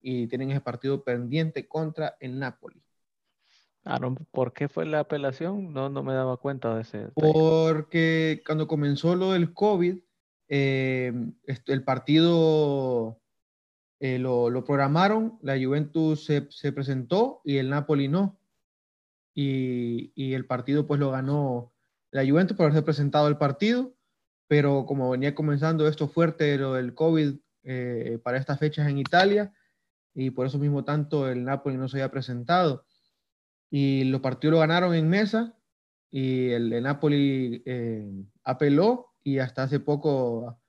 y 0.00 0.26
tienen 0.26 0.50
ese 0.50 0.60
partido 0.60 1.04
pendiente 1.04 1.66
contra 1.68 2.16
el 2.20 2.38
Napoli. 2.38 2.82
Aaron, 3.84 4.16
¿por 4.30 4.52
qué 4.52 4.68
fue 4.68 4.86
la 4.86 5.00
apelación? 5.00 5.72
No, 5.72 5.88
no 5.88 6.02
me 6.02 6.14
daba 6.14 6.36
cuenta 6.36 6.74
de 6.74 6.82
ese. 6.82 7.08
Porque 7.14 8.42
cuando 8.46 8.68
comenzó 8.68 9.16
lo 9.16 9.32
del 9.32 9.52
COVID, 9.52 9.98
eh, 10.48 11.12
el 11.66 11.84
partido 11.84 13.20
eh, 14.00 14.18
lo, 14.18 14.50
lo, 14.50 14.64
programaron, 14.64 15.38
la 15.42 15.56
Juventus 15.56 16.24
se, 16.24 16.46
se, 16.50 16.72
presentó 16.72 17.40
y 17.44 17.56
el 17.56 17.70
Napoli 17.70 18.08
no. 18.08 18.38
Y, 19.34 20.12
y, 20.14 20.34
el 20.34 20.44
partido 20.44 20.86
pues 20.86 21.00
lo 21.00 21.10
ganó 21.10 21.72
la 22.10 22.26
Juventus 22.26 22.56
por 22.56 22.64
haberse 22.66 22.82
presentado 22.82 23.26
el 23.28 23.38
partido, 23.38 23.94
pero 24.46 24.84
como 24.84 25.10
venía 25.10 25.34
comenzando 25.34 25.88
esto 25.88 26.08
fuerte, 26.08 26.58
lo 26.58 26.74
del 26.74 26.94
COVID 26.94 27.36
eh, 27.64 28.18
para 28.22 28.36
estas 28.36 28.58
fechas 28.58 28.88
en 28.88 28.98
Italia, 28.98 29.54
y 30.14 30.30
por 30.30 30.46
eso 30.46 30.58
mismo 30.58 30.84
tanto 30.84 31.28
el 31.28 31.44
Napoli 31.44 31.78
no 31.78 31.88
se 31.88 31.96
había 31.96 32.10
presentado. 32.10 32.84
Y 33.74 34.04
los 34.04 34.20
partidos 34.20 34.52
lo 34.52 34.58
ganaron 34.60 34.94
en 34.94 35.08
mesa 35.08 35.56
y 36.10 36.50
el, 36.50 36.70
el 36.74 36.82
Napoli 36.82 37.62
eh, 37.64 38.06
apeló 38.44 39.14
y 39.24 39.38
hasta 39.38 39.62
hace 39.62 39.80
poco, 39.80 40.60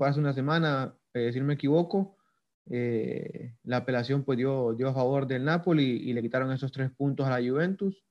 hace 0.00 0.18
una 0.18 0.32
semana, 0.32 0.96
si 1.12 1.38
no 1.38 1.44
me 1.44 1.54
equivoco, 1.54 2.16
eh, 2.70 3.54
la 3.64 3.76
apelación 3.78 4.24
pues 4.24 4.38
dio, 4.38 4.72
dio 4.72 4.88
a 4.88 4.94
favor 4.94 5.26
del 5.26 5.44
Napoli 5.44 5.84
y, 5.84 6.14
le 6.14 6.22
quitaron 6.22 6.50
esos 6.50 6.72
tres 6.72 6.90
puntos 6.90 7.26
a 7.26 7.38
la 7.38 7.46
Juventus 7.46 8.02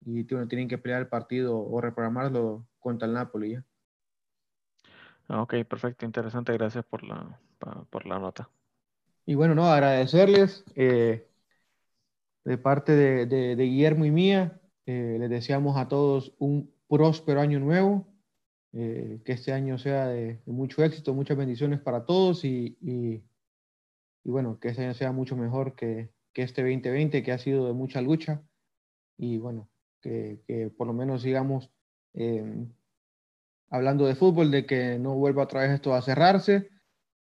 y 0.00 0.24
tienen 0.24 0.66
que 0.66 0.78
pelear 0.78 1.02
el 1.02 1.08
partido 1.08 1.58
o 1.58 1.78
reprogramarlo 1.82 2.66
contra 2.78 3.06
el 3.06 3.12
Napoli 3.12 3.52
ya. 3.52 3.64
Ah, 5.28 5.42
ok, 5.42 5.56
perfecto, 5.68 6.06
interesante, 6.06 6.54
gracias 6.54 6.86
por 6.86 7.02
la, 7.02 7.38
por 7.90 8.06
la 8.06 8.18
nota. 8.18 8.48
Y 9.26 9.34
bueno, 9.34 9.54
no, 9.54 9.66
agradecerles 9.66 10.64
eh, 10.74 11.26
de 12.44 12.58
parte 12.58 12.92
de, 12.92 13.26
de, 13.26 13.64
Guillermo 13.64 14.04
y 14.04 14.10
mía, 14.10 14.60
eh, 14.86 15.16
les 15.18 15.30
deseamos 15.30 15.76
a 15.76 15.88
todos 15.88 16.34
un 16.38 16.72
próspero 16.88 17.40
año 17.40 17.60
nuevo, 17.60 18.06
que 18.72 19.22
este 19.26 19.52
año 19.52 19.78
sea 19.78 20.08
de, 20.08 20.40
mucho 20.46 20.82
éxito, 20.82 21.14
muchas 21.14 21.36
bendiciones 21.36 21.78
para 21.80 22.04
todos 22.04 22.44
y, 22.44 22.76
y 22.80 23.22
y 24.24 24.30
bueno, 24.30 24.58
que 24.58 24.68
ese 24.68 24.82
año 24.82 24.94
sea 24.94 25.12
mucho 25.12 25.36
mejor 25.36 25.74
que, 25.74 26.10
que, 26.32 26.42
este 26.42 26.62
2020, 26.62 27.22
que 27.22 27.32
ha 27.32 27.38
sido 27.38 27.66
de 27.66 27.74
mucha 27.74 28.00
lucha, 28.00 28.42
y 29.18 29.36
bueno, 29.36 29.68
que, 30.00 30.40
que 30.48 30.70
por 30.70 30.86
lo 30.86 30.94
menos 30.94 31.22
sigamos 31.22 31.70
eh, 32.14 32.66
hablando 33.68 34.06
de 34.06 34.14
fútbol, 34.14 34.50
de 34.50 34.64
que 34.64 34.98
no 34.98 35.14
vuelva 35.14 35.44
otra 35.44 35.60
vez 35.60 35.72
esto 35.72 35.94
a 35.94 36.02
cerrarse, 36.02 36.70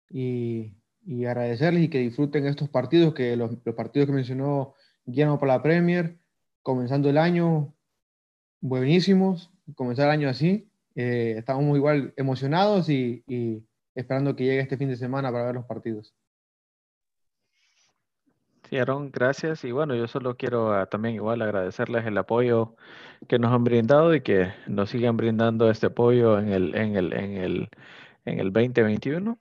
y, 0.10 0.74
y 1.06 1.26
agradecerles 1.26 1.84
y 1.84 1.90
que 1.90 2.00
disfruten 2.00 2.48
estos 2.48 2.70
partidos, 2.70 3.14
que 3.14 3.38
los, 3.38 3.58
los 3.64 3.76
partidos 3.76 4.08
que 4.08 4.14
mencionó 4.14 4.74
Guillermo 5.08 5.40
para 5.40 5.56
la 5.56 5.64
Premier, 5.64 6.18
comenzando 6.62 7.10
el 7.10 7.18
año, 7.18 7.74
buenísimos, 8.62 9.50
comenzar 9.76 10.06
el 10.06 10.12
año 10.12 10.30
así, 10.30 10.70
eh, 10.96 11.36
estamos 11.38 11.76
igual 11.76 12.14
emocionados 12.18 12.90
y, 12.90 13.24
y 13.26 13.64
esperando 13.96 14.36
que 14.36 14.44
llegue 14.44 14.60
este 14.60 14.78
fin 14.78 14.90
de 14.90 14.96
semana 14.96 15.32
para 15.32 15.46
ver 15.46 15.56
los 15.56 15.66
partidos. 15.66 16.14
Sí, 18.70 18.78
Aaron, 18.78 19.12
gracias. 19.12 19.64
Y 19.64 19.72
bueno, 19.72 19.96
yo 19.96 20.08
solo 20.08 20.36
quiero 20.36 20.74
ah, 20.74 20.88
también 20.88 21.16
igual 21.16 21.42
agradecerles 21.42 22.06
el 22.06 22.18
apoyo 22.18 22.76
que 23.30 23.40
nos 23.40 23.54
han 23.54 23.64
brindado 23.64 24.14
y 24.14 24.22
que 24.22 24.52
nos 24.68 24.90
sigan 24.90 25.16
brindando 25.16 25.70
este 25.70 25.88
apoyo 25.88 26.38
en 26.38 26.50
el, 26.50 26.76
en 26.76 26.98
el, 26.98 27.14
en 27.14 27.38
el, 27.38 27.70
en 28.26 28.40
el 28.40 28.52
2021. 28.52 29.40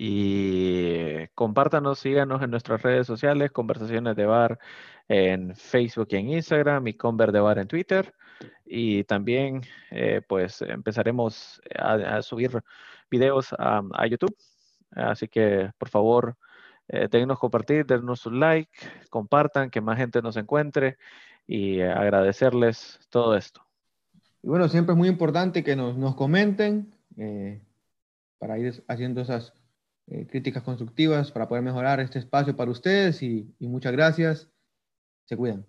Y 0.00 1.26
compártanos, 1.34 1.98
síganos 1.98 2.40
en 2.40 2.52
nuestras 2.52 2.80
redes 2.82 3.04
sociales, 3.04 3.50
Conversaciones 3.50 4.14
de 4.14 4.26
Bar 4.26 4.60
en 5.08 5.56
Facebook 5.56 6.06
y 6.12 6.16
en 6.16 6.28
Instagram 6.30 6.86
y 6.86 6.94
Conver 6.94 7.32
de 7.32 7.40
Bar 7.40 7.58
en 7.58 7.66
Twitter. 7.66 8.14
Y 8.64 9.02
también, 9.02 9.62
eh, 9.90 10.22
pues, 10.28 10.62
empezaremos 10.62 11.60
a, 11.76 12.22
subir 12.22 12.62
videos 13.10 13.52
a, 13.58 13.82
a 13.94 14.06
YouTube. 14.06 14.36
Así 14.92 15.26
que, 15.26 15.72
por 15.76 15.88
favor, 15.88 16.36
eh, 16.86 17.08
compartir, 17.40 17.84
denos 17.84 18.24
un 18.24 18.38
like, 18.38 18.70
compartan, 19.10 19.68
que 19.68 19.80
más 19.80 19.98
gente 19.98 20.22
nos 20.22 20.36
encuentre 20.36 20.96
y 21.44 21.80
agradecerles 21.80 23.00
todo 23.10 23.36
esto. 23.36 23.62
Y 24.44 24.48
bueno, 24.48 24.68
siempre 24.68 24.92
es 24.92 24.96
muy 24.96 25.08
importante 25.08 25.64
que 25.64 25.74
nos, 25.74 25.96
nos 25.96 26.14
comenten 26.14 26.94
eh, 27.16 27.60
para 28.38 28.60
ir 28.60 28.84
haciendo 28.86 29.22
esas 29.22 29.54
eh, 30.10 30.26
críticas 30.26 30.62
constructivas 30.62 31.30
para 31.30 31.48
poder 31.48 31.62
mejorar 31.62 32.00
este 32.00 32.18
espacio 32.18 32.56
para 32.56 32.70
ustedes 32.70 33.22
y, 33.22 33.54
y 33.58 33.68
muchas 33.68 33.92
gracias. 33.92 34.48
Se 35.26 35.36
cuidan. 35.36 35.66